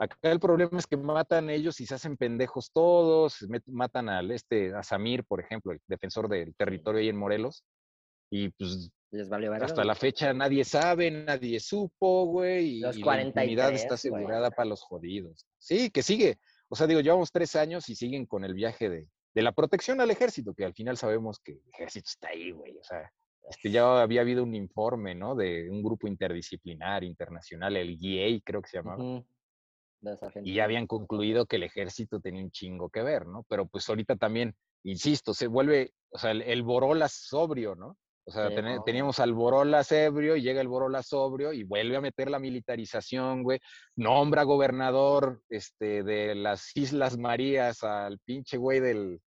Acá 0.00 0.16
el 0.22 0.40
problema 0.40 0.78
es 0.78 0.86
que 0.86 0.96
matan 0.96 1.48
ellos 1.48 1.80
y 1.80 1.86
se 1.86 1.94
hacen 1.94 2.16
pendejos 2.16 2.72
todos, 2.72 3.46
matan 3.66 4.08
al 4.08 4.32
este, 4.32 4.74
a 4.74 4.82
Samir, 4.82 5.24
por 5.24 5.40
ejemplo, 5.40 5.70
el 5.70 5.80
defensor 5.86 6.28
del 6.28 6.56
territorio 6.56 7.00
ahí 7.00 7.08
en 7.08 7.16
Morelos, 7.16 7.64
y 8.30 8.48
pues 8.48 8.90
Les 9.12 9.28
vale 9.28 9.46
hasta 9.46 9.84
la 9.84 9.94
fecha 9.94 10.32
nadie 10.32 10.64
sabe, 10.64 11.08
nadie 11.10 11.60
supo, 11.60 12.26
güey, 12.26 12.78
y, 12.78 12.80
la 12.80 13.22
impunidad 13.22 13.72
está 13.72 13.94
asegurada 13.94 14.50
para 14.50 14.68
los 14.68 14.82
jodidos. 14.82 15.46
Sí, 15.58 15.90
que 15.90 16.02
sigue. 16.02 16.38
O 16.68 16.74
sea, 16.74 16.88
digo, 16.88 17.00
llevamos 17.00 17.30
tres 17.30 17.54
años 17.54 17.88
y 17.88 17.94
siguen 17.94 18.26
con 18.26 18.44
el 18.44 18.54
viaje 18.54 18.90
de, 18.90 19.08
de 19.34 19.42
la 19.42 19.52
protección 19.52 20.00
al 20.00 20.10
ejército, 20.10 20.54
que 20.54 20.64
al 20.64 20.74
final 20.74 20.96
sabemos 20.96 21.40
que 21.40 21.52
el 21.52 21.62
ejército 21.72 22.08
está 22.08 22.28
ahí, 22.28 22.52
güey. 22.52 22.76
O 22.78 22.84
sea, 22.84 23.12
este, 23.48 23.70
ya 23.70 24.00
había 24.00 24.20
habido 24.20 24.42
un 24.42 24.54
informe, 24.54 25.14
¿no? 25.14 25.34
De 25.34 25.68
un 25.68 25.82
grupo 25.82 26.06
interdisciplinar 26.06 27.04
internacional, 27.04 27.76
el 27.76 27.98
GIEI 27.98 28.40
creo 28.42 28.62
que 28.62 28.68
se 28.68 28.78
llamaba. 28.78 29.22
Y 30.42 30.54
ya 30.54 30.64
habían 30.64 30.86
concluido 30.86 31.46
que 31.46 31.56
el 31.56 31.62
ejército 31.62 32.20
tenía 32.20 32.42
un 32.42 32.50
chingo 32.50 32.90
que 32.90 33.02
ver, 33.02 33.26
¿no? 33.26 33.44
Pero 33.48 33.66
pues 33.66 33.88
ahorita 33.88 34.16
también, 34.16 34.54
insisto, 34.82 35.34
se 35.34 35.46
vuelve, 35.46 35.94
o 36.10 36.18
sea, 36.18 36.30
el, 36.30 36.62
Borolas 36.62 37.12
sobrio, 37.12 37.74
¿no? 37.74 37.96
O 38.26 38.30
sea, 38.30 38.48
teníamos 38.84 39.18
al 39.18 39.34
Borolas 39.34 39.92
ebrio 39.92 40.34
y 40.34 40.42
llega 40.42 40.60
el 40.60 40.68
Borolas 40.68 41.08
sobrio 41.08 41.52
y 41.52 41.64
vuelve 41.64 41.96
a 41.96 42.00
meter 42.00 42.30
la 42.30 42.38
militarización, 42.38 43.42
güey. 43.42 43.60
Nombra 43.96 44.44
gobernador 44.44 45.42
este, 45.50 46.02
de 46.02 46.34
las 46.34 46.74
Islas 46.74 47.18
Marías 47.18 47.82
al 47.82 48.18
pinche 48.20 48.56
güey 48.56 48.80
del, 48.80 49.20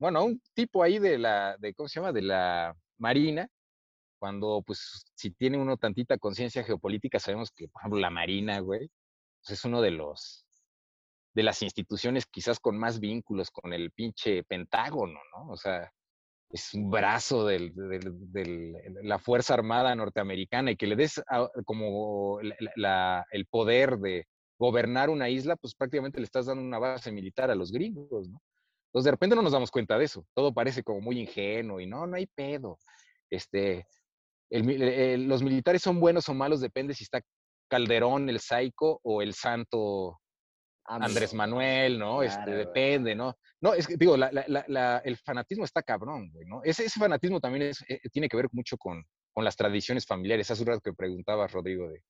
bueno, 0.00 0.24
un 0.24 0.42
tipo 0.54 0.82
ahí 0.82 0.98
de 0.98 1.18
la, 1.18 1.56
de, 1.58 1.74
¿cómo 1.74 1.88
se 1.88 2.00
llama? 2.00 2.12
De 2.12 2.22
la 2.22 2.74
Marina, 2.98 3.46
cuando, 4.18 4.62
pues, 4.66 5.04
si 5.14 5.30
tiene 5.30 5.58
uno 5.58 5.76
tantita 5.76 6.16
conciencia 6.16 6.64
geopolítica, 6.64 7.18
sabemos 7.18 7.50
que, 7.50 7.68
por 7.68 7.82
ejemplo, 7.82 8.00
la 8.00 8.10
Marina, 8.10 8.60
güey, 8.60 8.90
pues 9.40 9.58
es 9.58 9.64
uno 9.64 9.82
de 9.82 9.90
los, 9.90 10.46
de 11.34 11.42
las 11.42 11.62
instituciones 11.62 12.26
quizás 12.26 12.60
con 12.60 12.78
más 12.78 12.98
vínculos 12.98 13.50
con 13.50 13.72
el 13.72 13.90
pinche 13.92 14.42
Pentágono, 14.44 15.20
¿no? 15.36 15.52
O 15.52 15.56
sea, 15.56 15.92
es 16.50 16.74
un 16.74 16.90
brazo 16.90 17.46
de 17.46 17.72
la 19.02 19.18
Fuerza 19.18 19.54
Armada 19.54 19.94
norteamericana 19.94 20.72
y 20.72 20.76
que 20.76 20.86
le 20.86 20.96
des 20.96 21.22
como 21.64 22.40
el 22.40 23.46
poder 23.46 23.98
de 23.98 24.26
gobernar 24.58 25.10
una 25.10 25.28
isla, 25.28 25.56
pues 25.56 25.74
prácticamente 25.74 26.18
le 26.18 26.24
estás 26.24 26.46
dando 26.46 26.62
una 26.62 26.78
base 26.78 27.12
militar 27.12 27.50
a 27.50 27.54
los 27.54 27.72
gringos, 27.72 28.28
¿no? 28.28 28.42
Entonces, 28.88 29.04
de 29.04 29.10
repente 29.12 29.36
no 29.36 29.42
nos 29.42 29.52
damos 29.52 29.70
cuenta 29.70 29.96
de 29.96 30.04
eso. 30.04 30.26
Todo 30.34 30.52
parece 30.52 30.82
como 30.82 31.00
muy 31.00 31.20
ingenuo 31.20 31.78
y 31.78 31.86
no, 31.86 32.06
no 32.08 32.16
hay 32.16 32.26
pedo. 32.26 32.76
Este, 33.30 33.86
los 34.50 35.42
militares 35.44 35.80
son 35.80 36.00
buenos 36.00 36.28
o 36.28 36.34
malos, 36.34 36.60
depende 36.60 36.92
si 36.94 37.04
está 37.04 37.22
Calderón, 37.68 38.28
el 38.28 38.40
Saico, 38.40 38.98
o 39.04 39.22
el 39.22 39.32
santo 39.34 40.20
Andrés 40.90 41.34
Manuel, 41.34 41.98
¿no? 41.98 42.22
este, 42.22 42.50
depende, 42.50 43.14
¿no? 43.14 43.36
No, 43.60 43.74
es 43.74 43.86
que 43.86 43.96
digo, 43.96 44.16
el 44.16 45.16
fanatismo 45.18 45.64
está 45.64 45.82
cabrón, 45.82 46.30
güey, 46.32 46.46
¿no? 46.46 46.62
Ese, 46.64 46.84
ese 46.84 46.98
fanatismo 46.98 47.40
también 47.40 47.70
es, 47.70 47.84
eh, 47.88 48.00
tiene 48.12 48.28
que 48.28 48.36
ver 48.36 48.48
mucho 48.52 48.76
con, 48.76 49.04
con 49.32 49.44
las 49.44 49.56
tradiciones 49.56 50.06
familiares. 50.06 50.50
Hace 50.50 50.62
un 50.62 50.68
rato 50.68 50.80
que 50.80 50.92
preguntabas, 50.92 51.52
Rodrigo, 51.52 51.88
de, 51.88 52.02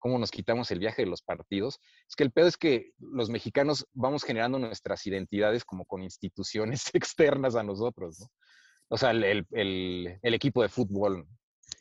cómo 0.00 0.18
nos 0.18 0.32
quitamos 0.32 0.70
el 0.72 0.80
viaje 0.80 1.02
de 1.02 1.08
los 1.08 1.22
partidos. 1.22 1.78
Es 2.08 2.16
que 2.16 2.24
el 2.24 2.32
pedo 2.32 2.48
es 2.48 2.56
que 2.56 2.92
los 2.98 3.30
mexicanos 3.30 3.86
vamos 3.92 4.24
generando 4.24 4.58
nuestras 4.58 5.06
identidades 5.06 5.64
como 5.64 5.84
con 5.84 6.02
instituciones 6.02 6.90
externas 6.94 7.54
a 7.54 7.62
nosotros, 7.62 8.18
¿no? 8.18 8.26
O 8.92 8.96
sea, 8.96 9.12
el, 9.12 10.18
equipo 10.22 10.62
de 10.62 10.68
fútbol, 10.68 11.28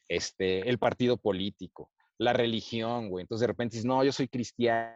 este, 0.07 0.69
el 0.69 0.77
partido 0.77 1.17
político, 1.17 1.89
la 2.19 2.33
religión, 2.33 3.09
güey. 3.09 3.23
Entonces 3.23 3.41
de 3.41 3.47
repente 3.47 3.77
dices, 3.77 3.85
no, 3.85 4.03
yo 4.03 4.11
soy 4.11 4.27
cristiano, 4.27 4.95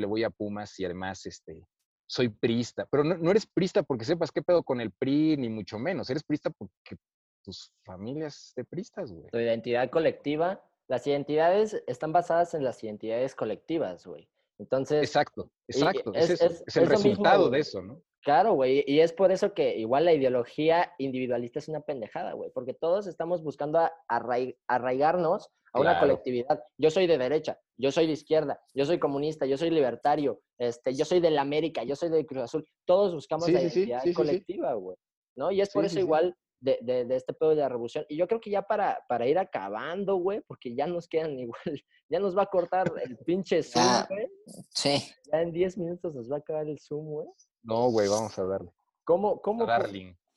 le 0.00 0.06
voy 0.06 0.24
a 0.24 0.30
Pumas 0.30 0.78
y 0.80 0.84
además, 0.84 1.24
este, 1.26 1.66
soy 2.06 2.28
prista. 2.28 2.86
Pero 2.90 3.04
no, 3.04 3.16
no 3.16 3.30
eres 3.30 3.46
prista 3.46 3.82
porque 3.82 4.04
sepas 4.04 4.30
qué 4.30 4.42
pedo 4.42 4.62
con 4.62 4.80
el 4.80 4.90
PRI, 4.92 5.36
ni 5.36 5.48
mucho 5.48 5.78
menos. 5.78 6.10
Eres 6.10 6.24
prista 6.24 6.50
porque 6.50 6.96
tus 7.42 7.72
familias 7.84 8.52
de 8.56 8.64
pristas, 8.64 9.12
güey. 9.12 9.28
Tu 9.30 9.38
identidad 9.38 9.90
colectiva 9.90 10.62
las 10.86 11.06
identidades 11.06 11.82
están 11.86 12.12
basadas 12.12 12.54
en 12.54 12.64
las 12.64 12.82
identidades 12.82 13.34
colectivas, 13.34 14.06
güey. 14.06 14.28
Entonces. 14.58 15.02
Exacto, 15.02 15.50
exacto. 15.66 16.12
Es, 16.14 16.76
el 16.76 16.86
resultado 16.86 17.50
de 17.50 17.60
eso, 17.60 17.82
¿no? 17.82 18.02
Claro, 18.22 18.54
güey. 18.54 18.84
Y 18.86 19.00
es 19.00 19.12
por 19.12 19.32
eso 19.32 19.52
que 19.54 19.76
igual 19.76 20.04
la 20.04 20.12
ideología 20.12 20.92
individualista 20.98 21.58
es 21.58 21.68
una 21.68 21.80
pendejada, 21.80 22.32
güey. 22.32 22.50
Porque 22.50 22.74
todos 22.74 23.06
estamos 23.06 23.42
buscando 23.42 23.90
arraigarnos 24.08 25.50
a 25.74 25.80
una 25.80 26.00
colectividad. 26.00 26.62
Yo 26.78 26.90
soy 26.90 27.06
de 27.06 27.18
derecha, 27.18 27.58
yo 27.76 27.90
soy 27.90 28.06
de 28.06 28.12
izquierda, 28.12 28.60
yo 28.72 28.84
soy 28.84 28.98
comunista, 28.98 29.44
yo 29.44 29.58
soy 29.58 29.70
libertario, 29.70 30.40
este, 30.58 30.94
yo 30.94 31.04
soy 31.04 31.20
de 31.20 31.30
la 31.30 31.42
América, 31.42 31.82
yo 31.82 31.96
soy 31.96 32.10
de 32.10 32.24
Cruz 32.24 32.44
Azul. 32.44 32.66
Todos 32.86 33.12
buscamos 33.12 33.50
la 33.50 33.60
identidad 33.60 34.02
colectiva, 34.14 34.74
güey. 34.74 34.96
¿No? 35.36 35.50
Y 35.50 35.60
es 35.60 35.70
por 35.70 35.84
eso 35.84 35.98
igual 35.98 36.36
de, 36.60 36.78
de, 36.80 37.04
de, 37.04 37.16
este 37.16 37.34
pedo 37.34 37.50
de 37.50 37.56
la 37.56 37.68
revolución. 37.68 38.06
Y 38.08 38.16
yo 38.16 38.28
creo 38.28 38.40
que 38.40 38.50
ya 38.50 38.62
para, 38.62 39.04
para 39.08 39.26
ir 39.26 39.36
acabando, 39.36 40.16
güey, 40.16 40.40
porque 40.46 40.74
ya 40.76 40.86
nos 40.86 41.08
quedan 41.08 41.38
igual, 41.38 41.82
ya 42.08 42.20
nos 42.20 42.36
va 42.36 42.42
a 42.42 42.46
cortar 42.46 42.92
el 43.02 43.16
pinche 43.18 43.62
Zoom, 43.62 44.06
güey. 44.08 44.28
Sí. 44.70 45.02
Ya 45.32 45.42
en 45.42 45.52
10 45.52 45.78
minutos 45.78 46.14
nos 46.14 46.30
va 46.30 46.36
a 46.36 46.38
acabar 46.38 46.68
el 46.68 46.78
Zoom, 46.78 47.06
güey. 47.06 47.28
No, 47.64 47.90
güey, 47.90 48.08
vamos 48.08 48.38
a 48.38 48.44
darle. 48.44 48.70
¿Cómo, 49.04 49.40
cómo, 49.40 49.66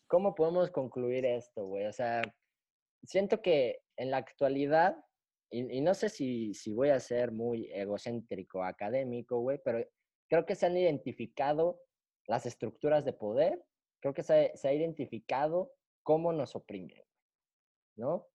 ¿Cómo 0.07 0.35
podemos 0.35 0.71
concluir 0.71 1.25
esto, 1.25 1.65
güey? 1.65 1.85
O 1.85 1.93
sea, 1.93 2.21
siento 3.03 3.41
que 3.41 3.79
en 3.97 4.11
la 4.11 4.17
actualidad 4.17 4.97
y, 5.49 5.81
no 5.81 5.93
sé 5.93 6.09
si, 6.09 6.53
si 6.53 6.73
voy 6.73 6.89
a 6.89 6.99
ser 6.99 7.31
muy 7.31 7.71
egocéntrico 7.71 8.63
académico, 8.63 9.39
güey, 9.39 9.59
pero 9.63 9.85
creo 10.29 10.45
que 10.45 10.55
se 10.55 10.65
han 10.65 10.77
identificado 10.77 11.81
las 12.27 12.45
estructuras 12.45 13.05
de 13.05 13.13
poder, 13.13 13.63
creo 14.01 14.13
que 14.13 14.23
se, 14.23 14.51
se 14.55 14.67
ha 14.67 14.73
identificado 14.73 15.71
cómo 16.03 16.33
nos 16.33 16.55
oprimen, 16.55 17.01
¿no? 17.95 18.27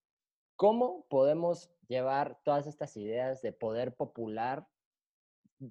¿Cómo 0.55 1.05
podemos 1.09 1.71
llevar 1.87 2.39
todas 2.43 2.67
estas 2.67 2.95
ideas 2.97 3.41
de 3.41 3.53
poder 3.53 3.95
popular 3.95 4.67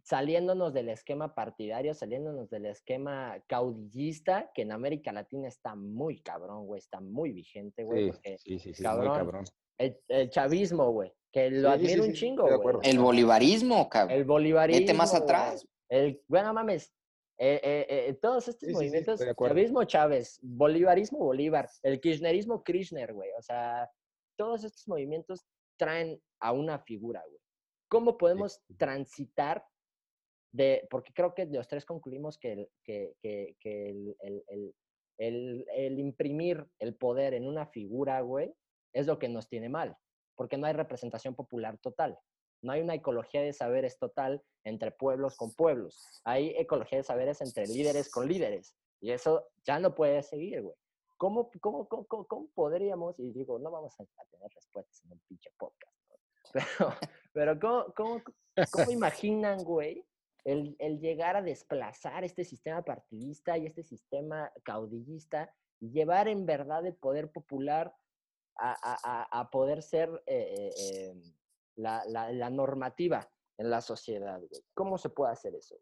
saliéndonos 0.05 0.73
del 0.73 0.89
esquema 0.89 1.35
partidario, 1.35 1.95
saliéndonos 1.95 2.49
del 2.51 2.67
esquema 2.67 3.43
caudillista, 3.47 4.51
que 4.55 4.63
en 4.63 4.73
América 4.73 5.13
Latina 5.13 5.49
está 5.49 5.75
muy 5.75 6.21
cabrón, 6.21 6.67
güey, 6.67 6.79
está 6.79 7.01
muy 7.01 7.33
vigente, 7.33 7.85
güey. 7.85 8.13
Sí, 8.39 8.59
sí, 8.59 8.75
sí, 8.75 8.83
cabrón, 8.83 9.09
muy 9.09 9.17
cabrón. 9.17 9.45
El, 9.79 10.31
chavismo, 10.31 10.91
güey, 10.91 11.13
que 11.33 11.51
lo 11.51 11.71
admiro 11.71 12.05
un 12.05 12.13
chingo, 12.13 12.45
güey. 12.45 12.77
El 12.83 12.99
bolivarismo, 12.99 13.89
cabrón. 13.89 14.19
El 14.19 14.25
bolivarismo. 14.25 14.81
Vete 14.81 14.95
más 14.95 15.15
atrás. 15.15 15.67
El, 15.89 16.23
bueno, 16.29 16.53
mames, 16.55 16.93
eh, 17.39 17.61
eh, 17.63 17.87
eh, 17.89 18.15
todos 18.15 18.47
estos 18.49 18.69
movimientos, 18.69 19.21
chavismo 19.37 19.85
Chávez, 19.85 20.39
bolivarismo 20.43 21.19
Bolívar, 21.19 21.69
el 21.83 22.01
kirchnerismo 22.01 22.63
Kirchner, 22.63 23.13
güey, 23.13 23.31
o 23.37 23.43
sea, 23.43 23.91
todos 24.37 24.63
estos 24.63 24.87
movimientos 24.87 25.45
traen 25.77 26.23
a 26.41 26.53
una 26.53 26.79
figura, 26.79 27.21
güey. 27.27 27.41
¿Cómo 27.89 28.17
podemos 28.17 28.63
transitar 28.79 29.65
de, 30.53 30.87
porque 30.89 31.13
creo 31.13 31.35
que 31.35 31.47
los 31.47 31.67
tres 31.67 31.85
concluimos 31.85 32.39
que, 32.39 32.53
el, 32.53 32.69
que, 32.85 33.15
que, 33.21 33.57
que 33.59 33.89
el, 33.89 34.17
el, 34.21 34.75
el, 35.19 35.67
el, 35.69 35.99
imprimir 35.99 36.65
el 36.79 36.95
poder 36.95 37.35
en 37.35 37.47
una 37.47 37.67
figura, 37.67 38.21
güey, 38.21 38.55
es 38.93 39.07
lo 39.07 39.19
que 39.19 39.29
nos 39.29 39.49
tiene 39.49 39.69
mal, 39.69 39.97
porque 40.37 40.57
no 40.57 40.67
hay 40.67 40.73
representación 40.73 41.35
popular 41.35 41.79
total. 41.79 42.19
No 42.63 42.73
hay 42.73 42.81
una 42.81 42.95
ecología 42.95 43.43
de 43.43 43.53
saberes 43.53 43.99
total 43.99 44.43
entre 44.65 44.93
pueblos 44.93 45.37
con 45.37 45.53
pueblos. 45.53 46.21
Hay 46.25 46.51
ecología 46.57 46.99
de 46.99 47.05
saberes 47.05 47.41
entre 47.41 47.67
líderes 47.67 48.09
con 48.09 48.29
líderes. 48.29 48.77
Y 49.01 49.11
eso 49.11 49.49
ya 49.65 49.81
no 49.81 49.95
puede 49.95 50.23
seguir, 50.23 50.63
güey. 50.63 50.77
¿Cómo, 51.17 51.51
cómo, 51.61 51.89
cómo, 51.89 52.07
cómo, 52.07 52.49
podríamos, 52.55 53.19
y 53.21 53.31
digo, 53.31 53.59
no 53.59 53.71
vamos 53.71 53.95
a, 54.01 54.05
tener 54.31 54.51
respuestas 54.55 55.05
en 55.05 55.13
un 55.13 55.21
pinche 55.29 55.51
podcast, 55.57 55.97
pero, 56.53 56.95
pero 57.33 57.61
¿cómo, 57.61 57.95
cómo, 57.95 58.23
cómo 58.73 58.91
imaginan, 58.91 59.63
güey, 59.63 60.05
el, 60.45 60.75
el, 60.81 60.99
llegar 60.99 61.37
a 61.37 61.43
desplazar 61.43 62.25
este 62.25 62.43
sistema 62.43 62.83
partidista 62.83 63.57
y 63.57 63.67
este 63.67 63.85
sistema 63.85 64.51
caudillista 64.65 65.55
y 65.79 65.93
llevar 65.93 66.27
en 66.27 66.45
verdad 66.45 66.85
el 66.87 66.97
poder 66.97 67.31
popular 67.31 67.95
a, 68.57 69.49
poder 69.51 69.83
ser 69.83 70.09
eh, 70.27 70.71
eh, 70.77 71.11
em, 71.11 71.23
la, 71.77 72.51
normativa 72.51 73.29
en 73.59 73.71
la 73.71 73.81
sociedad. 73.81 74.41
¿Cómo 74.75 74.99
se 74.99 75.09
puede 75.11 75.33
hacer 75.33 75.55
eso? 75.55 75.77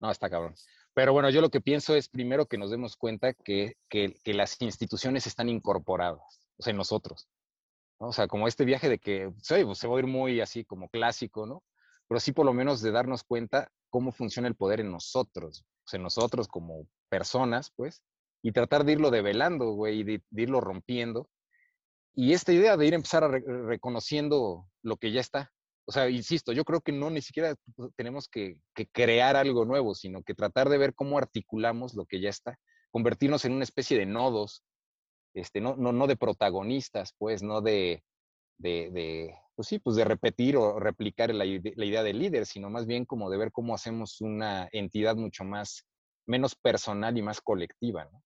No, 0.00 0.10
está 0.10 0.30
cabrón. 0.30 0.54
Pero 0.94 1.12
bueno, 1.12 1.30
yo 1.30 1.40
lo 1.40 1.50
que 1.50 1.60
pienso 1.60 1.94
es 1.94 2.08
primero 2.08 2.46
que 2.46 2.58
nos 2.58 2.70
demos 2.70 2.96
cuenta 2.96 3.32
que, 3.32 3.76
que, 3.88 4.14
las 4.26 4.60
instituciones 4.60 5.26
están 5.26 5.48
incorporadas, 5.48 6.40
o 6.56 6.62
sea, 6.62 6.70
en 6.70 6.76
nosotros. 6.76 7.28
¿no? 8.00 8.08
O 8.08 8.12
sea, 8.12 8.28
como 8.28 8.48
este 8.48 8.64
viaje 8.64 8.88
de 8.88 8.98
que 8.98 9.30
pues, 9.30 9.78
se 9.78 9.88
va 9.88 9.96
a 9.96 9.98
ir 9.98 10.06
muy 10.06 10.40
así 10.40 10.64
como 10.64 10.88
clásico, 10.88 11.46
¿no? 11.46 11.62
pero 12.08 12.20
sí 12.20 12.32
por 12.32 12.46
lo 12.46 12.54
menos 12.54 12.80
de 12.80 12.90
darnos 12.90 13.22
cuenta 13.22 13.70
cómo 13.90 14.10
funciona 14.12 14.48
el 14.48 14.56
poder 14.56 14.80
en 14.80 14.90
nosotros, 14.90 15.64
o 15.84 15.88
sea, 15.88 15.98
en 15.98 16.02
nosotros 16.02 16.48
como 16.48 16.86
personas, 17.08 17.70
pues, 17.76 18.02
y 18.42 18.52
tratar 18.52 18.84
de 18.84 18.92
irlo 18.92 19.10
develando, 19.10 19.72
güey, 19.72 20.00
y 20.00 20.04
de, 20.04 20.22
irlo 20.32 20.60
rompiendo. 20.60 21.28
Y 22.14 22.32
esta 22.32 22.52
idea 22.52 22.76
de 22.76 22.86
ir 22.86 22.92
a 22.94 22.96
empezar 22.96 23.24
a 23.24 23.28
reconociendo 23.28 24.66
lo 24.82 24.96
que 24.96 25.12
ya 25.12 25.20
está. 25.20 25.52
O 25.86 25.92
sea, 25.92 26.08
insisto, 26.10 26.52
yo 26.52 26.64
creo 26.64 26.80
que 26.80 26.92
no 26.92 27.10
ni 27.10 27.22
siquiera 27.22 27.54
tenemos 27.96 28.28
que, 28.28 28.60
crear 28.92 29.36
algo 29.36 29.64
nuevo, 29.64 29.94
sino 29.94 30.22
que 30.22 30.34
tratar 30.34 30.68
de 30.68 30.78
ver 30.78 30.94
cómo 30.94 31.18
articulamos 31.18 31.94
lo 31.94 32.04
que 32.06 32.20
ya 32.20 32.28
está, 32.28 32.58
convertirnos 32.90 33.44
en 33.44 33.52
una 33.52 33.64
especie 33.64 33.98
de 33.98 34.06
nodos, 34.06 34.62
este, 35.34 35.60
no, 35.60 35.76
no, 35.76 35.92
no 35.92 36.06
de 36.06 36.16
protagonistas, 36.16 37.14
pues, 37.18 37.42
no 37.42 37.60
de, 37.62 38.02
de, 38.58 38.90
de, 38.90 39.34
pues 39.54 39.68
sí, 39.68 39.78
pues 39.78 39.96
de 39.96 40.04
repetir 40.04 40.56
o 40.56 40.78
replicar 40.78 41.32
la, 41.34 41.44
la, 41.44 41.84
idea 41.84 42.02
del 42.02 42.18
líder, 42.18 42.44
sino 42.44 42.68
más 42.70 42.86
bien 42.86 43.04
como 43.06 43.30
de 43.30 43.38
ver 43.38 43.52
cómo 43.52 43.74
hacemos 43.74 44.20
una 44.20 44.68
entidad 44.72 45.16
mucho 45.16 45.44
más, 45.44 45.86
menos 46.26 46.54
personal 46.54 47.16
y 47.16 47.22
más 47.22 47.40
colectiva, 47.40 48.04
¿no? 48.12 48.22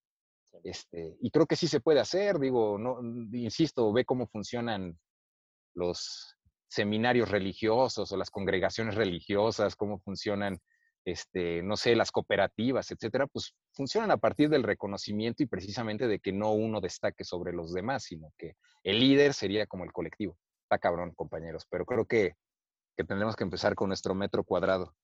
Este, 0.63 1.17
y 1.21 1.31
creo 1.31 1.47
que 1.47 1.57
sí 1.57 1.67
se 1.67 1.81
puede 1.81 2.01
hacer, 2.01 2.39
digo, 2.39 2.79
no, 2.79 3.01
insisto, 3.33 3.93
ve 3.93 4.05
cómo 4.05 4.27
funcionan 4.29 4.99
los 5.75 6.37
seminarios 6.69 7.31
religiosos 7.31 8.11
o 8.13 8.17
las 8.17 8.31
congregaciones 8.31 8.95
religiosas, 8.95 9.77
cómo 9.77 9.99
funcionan, 9.99 10.59
este, 11.05 11.63
no 11.63 11.77
sé, 11.77 11.97
las 11.97 12.11
cooperativas, 12.11 12.91
etcétera, 12.91 13.27
pues 13.27 13.55
funcionan 13.73 14.11
a 14.11 14.17
partir 14.17 14.49
del 14.49 14.63
reconocimiento 14.63 15.43
y 15.43 15.47
precisamente 15.47 16.07
de 16.07 16.21
que 16.21 16.33
no 16.33 16.53
uno 16.53 16.81
destaque 16.81 17.25
sobre 17.25 17.53
los 17.53 17.73
demás, 17.73 18.05
sino 18.05 18.33
que 18.39 18.55
el 18.85 19.01
líder 19.01 19.35
sería 19.35 19.67
como 19.67 19.85
el 19.85 19.93
colectivo. 19.93 20.39
Está 20.63 20.79
cabrón, 20.79 21.13
compañeros, 21.15 21.67
pero 21.69 21.85
creo 21.85 22.07
que, 22.07 22.35
que 22.97 23.05
tendremos 23.05 23.37
que 23.37 23.45
empezar 23.45 23.75
con 23.75 23.89
nuestro 23.89 24.15
metro 24.15 24.45
cuadrado. 24.45 24.95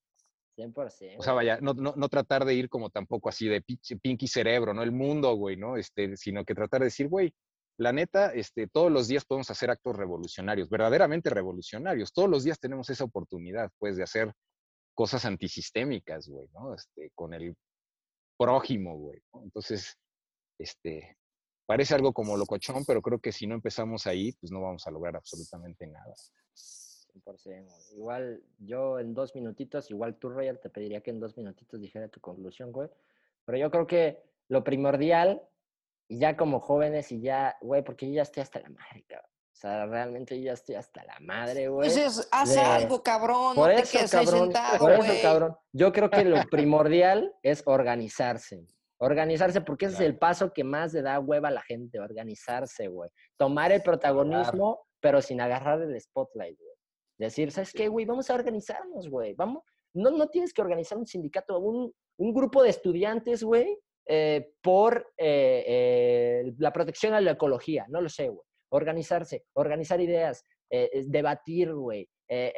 100%. 0.59 1.19
O 1.19 1.23
sea, 1.23 1.33
vaya, 1.33 1.59
no, 1.61 1.73
no, 1.75 1.95
no, 1.97 2.09
tratar 2.09 2.45
de 2.45 2.55
ir 2.55 2.69
como 2.69 2.91
tampoco 2.91 3.29
así 3.29 3.47
de 3.49 3.63
pinky 4.03 4.27
cerebro, 4.27 4.75
¿no? 4.75 4.83
El 4.83 4.93
mundo, 4.93 5.35
güey, 5.35 5.57
¿no? 5.57 5.77
Este, 5.77 6.17
sino 6.17 6.45
que 6.45 6.55
tratar 6.55 6.81
de 6.81 6.87
decir, 6.87 7.09
güey, 7.09 7.33
la 7.79 7.93
neta, 7.93 8.33
este, 8.33 8.67
todos 8.67 8.91
los 8.91 9.07
días 9.07 9.25
podemos 9.25 9.51
hacer 9.51 9.71
actos 9.71 9.97
revolucionarios, 9.97 10.69
verdaderamente 10.69 11.31
revolucionarios. 11.31 12.13
Todos 12.13 12.29
los 12.29 12.43
días 12.43 12.59
tenemos 12.59 12.91
esa 12.91 13.05
oportunidad, 13.05 13.71
pues, 13.79 13.97
de 13.97 14.03
hacer 14.03 14.33
cosas 14.95 15.25
antisistémicas, 15.25 16.29
güey, 16.29 16.49
¿no? 16.53 16.75
Este, 16.75 17.13
con 17.15 17.35
el 17.35 17.55
prójimo, 18.37 18.97
güey. 18.99 19.21
Entonces, 19.45 19.97
este, 20.59 21.17
parece 21.67 21.95
algo 21.95 22.13
como 22.13 22.37
locochón, 22.37 22.85
pero 22.85 23.01
creo 23.01 23.21
que 23.21 23.31
si 23.31 23.47
no 23.47 23.55
empezamos 23.55 24.09
ahí, 24.09 24.33
pues 24.41 24.51
no 24.51 24.61
vamos 24.61 24.87
a 24.87 24.91
lograr 24.91 25.15
absolutamente 25.15 25.87
nada. 25.87 26.15
100%. 27.09 27.95
Igual 27.95 28.43
yo 28.59 28.99
en 28.99 29.15
dos 29.15 29.35
minutitos, 29.35 29.91
igual 29.91 30.17
tú, 30.17 30.31
Royal, 30.31 30.59
te 30.59 30.71
pediría 30.71 31.01
que 31.01 31.11
en 31.11 31.21
dos 31.21 31.37
minutitos 31.37 31.81
dijera 31.81 32.09
tu 32.09 32.21
conclusión, 32.21 32.73
güey. 32.73 32.89
Pero 33.45 33.59
yo 33.59 33.71
creo 33.71 33.87
que 33.87 34.23
lo 34.49 34.65
primordial, 34.65 35.43
y 36.09 36.19
ya 36.19 36.37
como 36.37 36.61
jóvenes 36.61 37.13
y 37.13 37.21
ya, 37.21 37.57
güey, 37.61 37.83
porque 37.83 38.07
yo 38.09 38.15
ya 38.15 38.23
estoy 38.23 38.43
hasta 38.43 38.61
la 38.61 38.71
madre, 38.71 39.05
cabrón. 39.07 39.31
O 39.59 39.61
sea, 39.61 39.87
realmente 39.87 40.39
yo 40.39 40.45
ya 40.45 40.53
estoy 40.53 40.77
hasta 40.77 41.05
la 41.05 41.19
madre, 41.21 41.67
güey. 41.67 41.91
Pues 41.91 42.29
hace 42.31 42.61
algo, 42.61 43.03
cabrón. 43.03 43.57
Por 43.57 43.73
no 43.73 43.79
eso, 43.79 43.99
te 43.99 44.09
cabrón, 44.09 44.39
sentado, 44.39 44.79
por 44.79 44.93
eso, 44.93 45.13
cabrón. 45.21 45.57
Yo 45.73 45.93
creo 45.93 46.09
que 46.09 46.25
lo 46.25 46.41
primordial 46.49 47.35
es 47.43 47.65
organizarse. 47.67 48.65
Organizarse, 48.99 49.61
porque 49.61 49.87
ese 49.87 49.97
es 49.97 50.01
el 50.03 50.17
paso 50.17 50.53
que 50.53 50.63
más 50.63 50.93
le 50.93 51.03
da 51.03 51.19
hueva 51.19 51.49
a 51.49 51.51
la 51.51 51.63
gente, 51.63 51.99
organizarse, 51.99 52.87
güey. 52.87 53.11
Tomar 53.37 53.73
el 53.73 53.83
protagonismo, 53.83 54.87
pero 55.01 55.21
sin 55.21 55.41
agarrar 55.41 55.83
el 55.83 56.01
spotlight, 56.01 56.57
güey. 56.57 56.68
Decir, 57.19 57.51
¿sabes 57.51 57.73
qué, 57.73 57.89
güey? 57.89 58.07
Vamos 58.07 58.31
a 58.31 58.35
organizarnos, 58.35 59.09
güey. 59.09 59.35
Vamos. 59.35 59.65
No, 59.95 60.11
no 60.11 60.29
tienes 60.29 60.53
que 60.53 60.63
organizar 60.63 60.97
un 60.97 61.07
sindicato, 61.07 61.59
un, 61.59 61.93
un 62.19 62.35
grupo 62.35 62.63
de 62.63 62.71
estudiantes, 62.71 63.43
güey, 63.43 63.79
eh, 64.07 64.53
por 64.63 65.13
eh, 65.17 65.65
eh, 65.67 66.55
la 66.59 66.73
protección 66.73 67.15
a 67.15 67.21
la 67.21 67.33
ecología. 67.33 67.87
No 67.89 68.01
lo 68.01 68.09
sé, 68.09 68.29
güey 68.29 68.43
organizarse, 68.71 69.47
organizar 69.55 69.99
ideas, 69.99 70.45
debatir, 71.07 71.73
güey, 71.73 72.07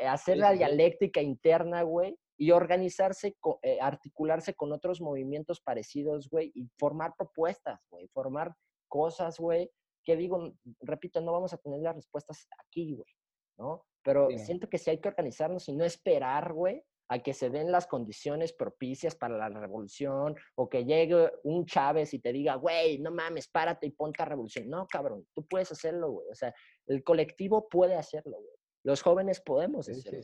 hacer 0.08 0.38
la 0.38 0.50
dialéctica 0.50 1.22
interna, 1.22 1.82
güey, 1.82 2.18
y 2.36 2.50
organizarse, 2.50 3.36
articularse 3.80 4.54
con 4.54 4.72
otros 4.72 5.00
movimientos 5.00 5.60
parecidos, 5.60 6.28
güey, 6.28 6.50
y 6.52 6.68
formar 6.80 7.14
propuestas, 7.16 7.78
güey, 7.92 8.08
formar 8.08 8.52
cosas, 8.88 9.38
güey, 9.38 9.70
que 10.02 10.16
digo, 10.16 10.52
repito, 10.80 11.20
no 11.20 11.30
vamos 11.30 11.52
a 11.52 11.58
tener 11.58 11.78
las 11.78 11.94
respuestas 11.94 12.48
aquí, 12.58 12.96
güey, 12.96 13.12
¿no? 13.56 13.84
Pero 14.02 14.28
siento 14.38 14.68
que 14.68 14.78
sí 14.78 14.90
hay 14.90 14.98
que 14.98 15.08
organizarnos 15.08 15.68
y 15.68 15.72
no 15.72 15.84
esperar, 15.84 16.52
güey, 16.52 16.82
a 17.10 17.18
que 17.18 17.34
se 17.34 17.50
den 17.50 17.72
las 17.72 17.86
condiciones 17.86 18.52
propicias 18.52 19.16
para 19.16 19.36
la 19.36 19.48
revolución 19.48 20.36
o 20.54 20.68
que 20.68 20.84
llegue 20.84 21.30
un 21.42 21.66
Chávez 21.66 22.14
y 22.14 22.20
te 22.20 22.32
diga, 22.32 22.54
güey, 22.54 22.98
no 22.98 23.10
mames, 23.10 23.48
párate 23.48 23.88
y 23.88 23.90
ponte 23.90 24.22
a 24.22 24.26
revolución. 24.26 24.70
No, 24.70 24.86
cabrón, 24.86 25.26
tú 25.34 25.44
puedes 25.46 25.72
hacerlo, 25.72 26.12
güey. 26.12 26.28
O 26.30 26.34
sea, 26.34 26.54
el 26.86 27.02
colectivo 27.02 27.68
puede 27.68 27.96
hacerlo, 27.96 28.36
güey. 28.36 28.56
Los 28.84 29.02
jóvenes 29.02 29.40
podemos 29.40 29.88
hacerlo. 29.88 30.20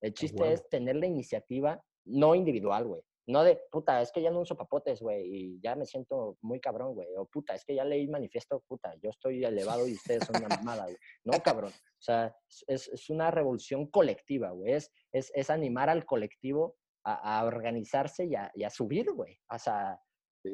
El 0.00 0.14
chiste 0.14 0.52
es 0.52 0.68
tener 0.68 0.96
la 0.96 1.06
iniciativa, 1.06 1.80
no 2.06 2.34
individual, 2.34 2.86
güey. 2.86 3.02
No 3.26 3.44
de, 3.44 3.60
puta, 3.70 4.02
es 4.02 4.10
que 4.10 4.20
ya 4.20 4.30
no 4.30 4.40
uso 4.40 4.56
papotes, 4.56 5.00
güey, 5.00 5.24
y 5.26 5.60
ya 5.60 5.76
me 5.76 5.86
siento 5.86 6.38
muy 6.40 6.60
cabrón, 6.60 6.94
güey. 6.94 7.06
O 7.16 7.26
puta, 7.26 7.54
es 7.54 7.64
que 7.64 7.74
ya 7.74 7.84
leí 7.84 8.08
manifiesto, 8.08 8.60
puta, 8.66 8.94
yo 9.00 9.10
estoy 9.10 9.44
elevado 9.44 9.86
y 9.86 9.92
ustedes 9.92 10.24
son 10.24 10.36
una 10.36 10.48
mamada, 10.56 10.84
güey. 10.84 10.96
No, 11.24 11.40
cabrón. 11.42 11.72
O 11.72 12.02
sea, 12.02 12.36
es, 12.66 12.88
es 12.88 13.10
una 13.10 13.30
revolución 13.30 13.86
colectiva, 13.86 14.50
güey. 14.50 14.72
Es, 14.72 14.92
es, 15.12 15.30
es, 15.34 15.50
animar 15.50 15.88
al 15.88 16.04
colectivo 16.04 16.76
a, 17.04 17.38
a 17.38 17.44
organizarse 17.44 18.24
y 18.24 18.34
a, 18.34 18.50
y 18.54 18.64
a 18.64 18.70
subir, 18.70 19.12
güey. 19.12 19.38
O 19.48 19.58
sea, 19.58 20.00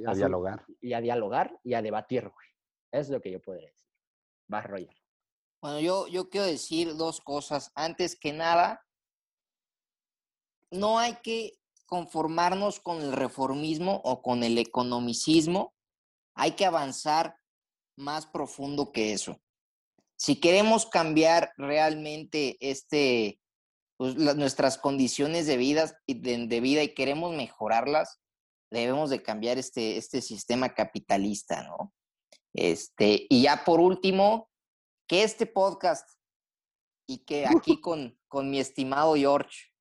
a, 0.07 0.14
dialogar. 0.14 0.64
Y 0.81 0.93
a 0.93 1.01
dialogar 1.01 1.59
y 1.64 1.75
a 1.75 1.83
debatir, 1.83 2.23
güey. 2.23 2.47
Es 2.93 3.09
lo 3.09 3.21
que 3.21 3.31
yo 3.31 3.41
podría 3.41 3.69
decir. 3.69 3.89
Va, 4.53 4.62
Roger. 4.62 4.95
Bueno, 5.61 5.81
yo, 5.81 6.07
yo 6.09 6.29
quiero 6.29 6.47
decir 6.47 6.97
dos 6.97 7.21
cosas. 7.21 7.73
Antes 7.75 8.19
que 8.19 8.33
nada, 8.33 8.85
no 10.71 10.99
hay 10.99 11.14
que 11.23 11.59
conformarnos 11.89 12.80
con 12.80 13.01
el 13.01 13.12
reformismo 13.12 14.03
o 14.05 14.20
con 14.20 14.45
el 14.45 14.59
economicismo. 14.59 15.74
Hay 16.34 16.53
que 16.53 16.66
avanzar 16.66 17.36
más 17.97 18.26
profundo 18.26 18.93
que 18.93 19.14
eso. 19.14 19.41
Si 20.16 20.39
queremos 20.39 20.84
cambiar 20.84 21.53
realmente 21.57 22.59
este, 22.61 23.41
pues, 23.97 24.16
nuestras 24.16 24.76
condiciones 24.76 25.47
de 25.47 25.57
vida, 25.57 25.99
de, 26.07 26.61
vida 26.61 26.82
y 26.82 26.95
queremos 26.95 27.34
mejorarlas, 27.34 28.20
debemos 28.70 29.09
de 29.09 29.22
cambiar 29.22 29.57
este, 29.57 29.97
este 29.97 30.20
sistema 30.20 30.74
capitalista, 30.74 31.62
¿no? 31.62 31.95
Este, 32.53 33.26
y 33.30 33.43
ya 33.43 33.64
por 33.64 33.80
último, 33.80 34.51
que 35.09 35.22
este 35.22 35.47
podcast 35.47 36.07
y 37.09 37.24
que 37.24 37.47
aquí 37.47 37.80
con, 37.80 38.18
con 38.28 38.51
mi 38.51 38.61
estimado 38.61 39.14
George 39.14 39.72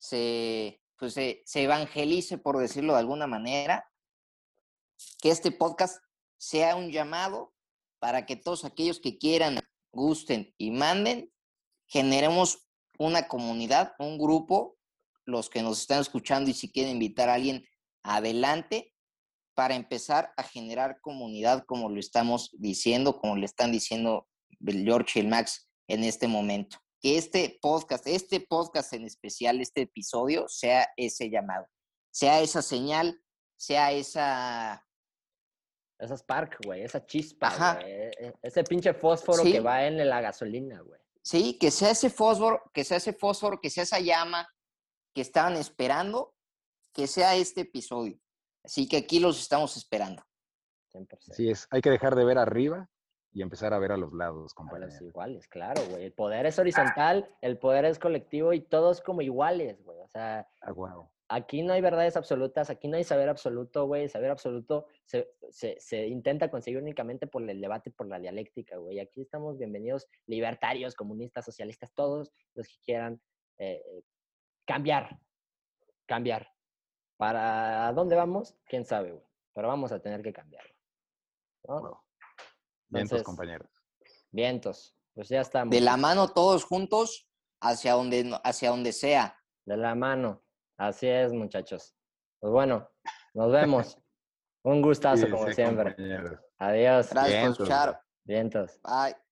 se, 0.00 0.80
pues 0.98 1.14
se, 1.14 1.42
evangelice, 1.54 2.38
por 2.38 2.58
decirlo 2.58 2.94
de 2.94 2.98
alguna 2.98 3.26
manera, 3.26 3.88
que 5.22 5.30
este 5.30 5.52
podcast 5.52 6.02
sea 6.38 6.76
un 6.76 6.90
llamado 6.90 7.54
para 8.00 8.26
que 8.26 8.36
todos 8.36 8.64
aquellos 8.64 9.00
que 9.00 9.18
quieran, 9.18 9.60
gusten 9.92 10.54
y 10.58 10.70
manden, 10.70 11.32
generemos 11.86 12.68
una 12.98 13.28
comunidad, 13.28 13.94
un 13.98 14.18
grupo, 14.18 14.76
los 15.24 15.48
que 15.48 15.62
nos 15.62 15.80
están 15.80 16.00
escuchando 16.00 16.50
y 16.50 16.54
si 16.54 16.70
quieren 16.70 16.92
invitar 16.92 17.28
a 17.28 17.34
alguien, 17.34 17.64
adelante, 18.02 18.92
para 19.54 19.74
empezar 19.74 20.32
a 20.36 20.42
generar 20.42 21.00
comunidad 21.00 21.64
como 21.66 21.88
lo 21.90 21.98
estamos 21.98 22.50
diciendo, 22.58 23.18
como 23.18 23.36
le 23.36 23.46
están 23.46 23.72
diciendo 23.72 24.28
George 24.60 25.18
y 25.18 25.22
el 25.22 25.28
Max 25.28 25.68
en 25.88 26.04
este 26.04 26.28
momento. 26.28 26.78
Que 27.00 27.16
este 27.16 27.58
podcast, 27.62 28.06
este 28.06 28.40
podcast 28.40 28.92
en 28.92 29.04
especial, 29.04 29.60
este 29.60 29.82
episodio, 29.82 30.46
sea 30.48 30.88
ese 30.96 31.30
llamado, 31.30 31.66
sea 32.10 32.40
esa 32.40 32.62
señal, 32.62 33.20
sea 33.56 33.92
esa 33.92 34.84
esa 35.98 36.16
Spark, 36.16 36.58
güey, 36.64 36.82
esa 36.82 37.04
chispa, 37.04 37.80
e, 37.84 38.10
e, 38.18 38.32
Ese 38.42 38.62
pinche 38.62 38.94
fósforo 38.94 39.42
que 39.42 39.60
va 39.60 39.84
en 39.84 40.08
la 40.08 40.20
gasolina, 40.20 40.80
güey. 40.80 41.00
Sí, 41.22 41.58
que 41.58 41.70
sea 41.70 41.90
ese 41.90 42.08
fósforo, 42.08 42.62
que 42.72 42.84
sea 42.84 42.98
ese 42.98 43.12
fósforo, 43.12 43.60
que 43.60 43.68
sea 43.68 43.82
esa 43.82 43.98
llama 43.98 44.48
que 45.14 45.22
estaban 45.22 45.56
esperando, 45.56 46.34
que 46.94 47.06
sea 47.06 47.34
este 47.34 47.62
episodio. 47.62 48.18
Así 48.64 48.88
que 48.88 48.98
aquí 48.98 49.18
los 49.18 49.40
estamos 49.40 49.76
esperando. 49.76 50.22
100%. 50.94 51.34
Sí, 51.34 51.50
es, 51.50 51.66
hay 51.70 51.80
que 51.80 51.90
dejar 51.90 52.14
de 52.14 52.24
ver 52.24 52.38
arriba 52.38 52.88
y 53.32 53.42
empezar 53.42 53.74
a 53.74 53.78
ver 53.78 53.92
a 53.92 53.96
los 53.96 54.12
lados, 54.12 54.54
compañeros. 54.54 55.00
iguales, 55.00 55.46
claro, 55.48 55.82
güey. 55.90 56.04
El 56.04 56.12
poder 56.12 56.46
es 56.46 56.58
horizontal, 56.58 57.28
el 57.40 57.58
poder 57.58 57.84
es 57.84 57.98
colectivo 57.98 58.52
y 58.52 58.60
todos 58.60 59.00
como 59.00 59.22
iguales, 59.22 59.82
güey. 59.84 59.98
O 60.00 60.08
sea, 60.08 60.48
ah, 60.62 60.72
wow 60.72 61.10
aquí 61.28 61.62
no 61.62 61.74
hay 61.74 61.80
verdades 61.80 62.16
absolutas, 62.16 62.70
aquí 62.70 62.88
no 62.88 62.96
hay 62.96 63.04
saber 63.04 63.28
absoluto, 63.28 63.86
güey. 63.86 64.08
Saber 64.08 64.30
absoluto 64.30 64.86
se, 65.04 65.28
se, 65.50 66.06
intenta 66.06 66.50
conseguir 66.50 66.80
únicamente 66.80 67.26
por 67.26 67.48
el 67.48 67.60
debate, 67.60 67.90
por 67.90 68.08
la 68.08 68.18
dialéctica, 68.18 68.76
güey. 68.78 68.98
Aquí 68.98 69.20
estamos 69.20 69.58
bienvenidos 69.58 70.08
libertarios, 70.26 70.94
comunistas, 70.94 71.44
socialistas, 71.44 71.92
todos 71.94 72.32
los 72.54 72.66
que 72.66 72.78
quieran 72.84 73.20
eh, 73.58 73.82
cambiar, 74.66 75.18
cambiar. 76.06 76.48
¿Para 77.16 77.92
dónde 77.92 78.16
vamos? 78.16 78.56
¿Quién 78.66 78.84
sabe, 78.84 79.12
güey? 79.12 79.24
Pero 79.54 79.68
vamos 79.68 79.92
a 79.92 80.00
tener 80.00 80.22
que 80.22 80.32
vientos, 82.88 83.22
compañeros. 83.22 83.68
Vientos. 84.30 84.96
Pues 85.14 85.28
ya 85.28 85.40
estamos. 85.40 85.70
De 85.72 85.80
la 85.80 85.96
mano 85.96 86.28
todos 86.28 86.64
juntos 86.64 87.28
hacia 87.60 87.94
donde, 87.94 88.38
hacia 88.44 88.70
donde 88.70 88.92
sea. 88.92 89.36
De 89.64 89.76
la 89.76 89.94
mano. 89.94 90.42
Así 90.76 91.08
es, 91.08 91.32
muchachos. 91.32 91.94
Pues 92.40 92.52
bueno, 92.52 92.88
nos 93.34 93.52
vemos. 93.52 93.98
Un 94.64 94.82
gustazo, 94.82 95.30
como 95.30 95.50
siempre. 95.52 95.96
Adiós. 96.58 97.10
Gracias 97.10 97.42
por 97.42 97.50
escuchar. 97.52 98.00
Vientos. 98.24 98.80
Bye. 98.82 99.27